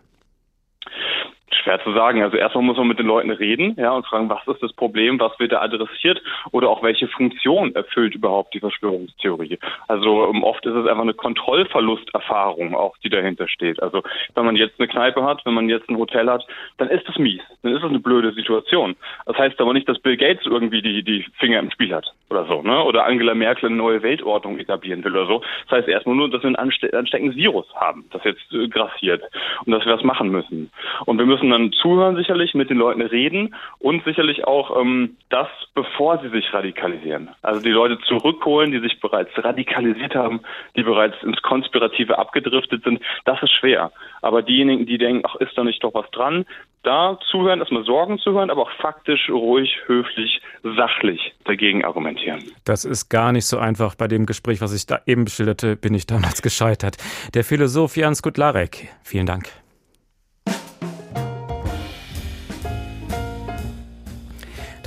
Schwer 1.70 1.84
zu 1.84 1.94
sagen. 1.94 2.24
Also 2.24 2.38
erstmal 2.38 2.64
muss 2.64 2.78
man 2.78 2.88
mit 2.88 3.00
den 3.00 3.06
Leuten 3.06 3.30
reden, 3.30 3.76
ja, 3.78 3.92
und 3.92 4.06
fragen, 4.06 4.30
was 4.30 4.46
ist 4.48 4.64
das 4.64 4.74
Problem, 4.74 5.20
was 5.20 5.38
wird 5.40 5.52
da 5.52 5.62
adressiert 5.62 6.22
oder 6.52 6.70
auch 6.70 6.82
welche 6.82 7.08
Funktion 7.08 7.76
erfüllt 7.76 8.16
überhaupt 8.16 8.54
die 8.54 8.60
Verschwörungstheorie. 8.60 9.60
Also 9.88 10.24
um, 10.24 10.38
ähm, 10.38 10.44
oft 10.44 10.66
ist 10.66 10.74
es 10.74 10.88
einfach 10.88 11.04
eine 11.04 11.14
Kontrollverlusterfahrung 11.14 12.76
auch, 12.76 12.98
die 13.04 13.10
dahinter 13.10 13.48
steht. 13.48 13.82
Also 13.82 14.04
wenn 14.36 14.46
man 14.46 14.56
jetzt 14.56 14.80
eine 14.80 14.88
Kneipe 14.88 15.24
hat, 15.24 15.46
wenn 15.46 15.54
man 15.54 15.70
jetzt 15.70 15.90
ein 15.90 15.98
Hotel 15.98 16.30
hat, 16.30 16.46
dann 16.78 16.90
ist 16.90 17.08
das 17.08 17.18
mies, 17.18 17.42
dann 17.62 17.74
ist 17.74 17.84
das 17.84 17.90
eine 17.90 18.00
blöde 18.00 18.32
Situation. 18.34 18.96
Das 19.26 19.38
heißt 19.38 19.60
aber 19.62 19.74
nicht, 19.74 19.88
dass 19.88 20.00
Bill 20.00 20.18
Gates 20.18 20.46
irgendwie 20.46 20.82
die, 20.82 21.04
die 21.04 21.26
Finger 21.38 21.60
im 21.60 21.72
Spiel 21.72 21.94
hat 21.94 22.14
oder 22.30 22.46
so, 22.46 22.62
ne? 22.62 22.84
Oder 22.84 23.06
Angela 23.06 23.36
Merkel 23.36 23.68
eine 23.68 23.76
neue 23.76 24.02
Weltordnung 24.02 24.58
etablieren 24.58 25.04
will 25.04 25.16
oder 25.16 25.28
so. 25.28 25.42
Das 25.68 25.80
heißt 25.80 25.88
erstmal 25.88 26.16
nur, 26.16 26.30
dass 26.30 26.44
wir 26.44 26.50
ein 26.50 26.56
ansteckendes 26.56 27.36
Virus 27.36 27.68
haben, 27.76 28.06
das 28.12 28.24
jetzt 28.24 28.52
äh, 28.54 28.68
grassiert 28.68 29.24
und 29.66 29.72
dass 29.72 29.86
wir 29.86 29.94
was 29.94 30.04
machen 30.04 30.30
müssen. 30.30 30.72
Und 31.06 31.18
wir 31.18 31.26
müssen 31.26 31.50
dann 31.50 31.59
zuhören 31.82 32.16
sicherlich, 32.16 32.54
mit 32.54 32.70
den 32.70 32.78
Leuten 32.78 33.02
reden 33.02 33.56
und 33.80 34.04
sicherlich 34.04 34.46
auch 34.46 34.80
ähm, 34.80 35.18
das, 35.30 35.48
bevor 35.76 36.20
sie 36.20 36.30
sich 36.30 36.54
radikalisieren. 36.54 37.30
Also 37.42 37.62
die 37.62 37.70
Leute 37.70 38.00
zurückholen, 38.08 38.72
die 38.72 38.80
sich 38.80 39.00
bereits 39.00 39.32
radikalisiert 39.38 40.16
haben, 40.16 40.42
die 40.76 40.84
bereits 40.84 41.22
ins 41.24 41.42
Konspirative 41.42 42.18
abgedriftet 42.18 42.84
sind, 42.84 43.02
das 43.26 43.42
ist 43.44 43.54
schwer. 43.54 43.92
Aber 44.22 44.42
diejenigen, 44.42 44.86
die 44.86 44.98
denken, 44.98 45.24
ach, 45.28 45.36
ist 45.36 45.58
da 45.58 45.64
nicht 45.64 45.84
doch 45.84 45.94
was 45.94 46.10
dran, 46.12 46.46
da 46.84 47.20
zuhören, 47.30 47.60
erstmal 47.60 47.84
Sorgen 47.84 48.20
zuhören, 48.20 48.50
aber 48.50 48.64
auch 48.64 48.72
faktisch, 48.82 49.30
ruhig, 49.30 49.70
höflich, 49.86 50.42
sachlich 50.64 51.34
dagegen 51.46 51.84
argumentieren. 51.84 52.44
Das 52.66 52.86
ist 52.86 53.10
gar 53.10 53.32
nicht 53.32 53.46
so 53.46 53.58
einfach. 53.58 53.96
Bei 53.96 54.08
dem 54.08 54.26
Gespräch, 54.26 54.62
was 54.62 54.74
ich 54.74 54.86
da 54.86 55.00
eben 55.06 55.26
beschilderte, 55.26 55.76
bin 55.76 55.94
ich 55.94 56.08
damals 56.08 56.42
gescheitert. 56.42 56.98
Der 57.34 57.44
Philosoph 57.44 57.98
Jan 57.98 58.16
Skutlarek, 58.16 58.88
vielen 59.04 59.26
Dank. 59.26 59.50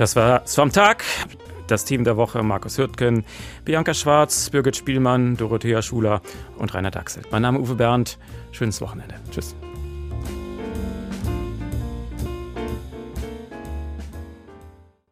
Das 0.03 0.17
war 0.17 0.43
es 0.43 0.55
vom 0.55 0.69
Tag. 0.69 1.05
Das 1.67 1.85
Team 1.85 2.03
der 2.03 2.17
Woche 2.17 2.43
Markus 2.43 2.77
Hürtgen, 2.77 3.23
Bianca 3.63 3.93
Schwarz, 3.93 4.49
Birgit 4.49 4.75
Spielmann, 4.75 5.37
Dorothea 5.37 5.81
Schuler 5.81 6.21
und 6.57 6.73
Rainer 6.73 6.91
Dachsel. 6.91 7.23
Mein 7.31 7.41
Name 7.41 7.59
ist 7.59 7.69
Uwe 7.69 7.75
Bernd. 7.75 8.19
Schönes 8.51 8.81
Wochenende. 8.81 9.15
Tschüss. 9.31 9.55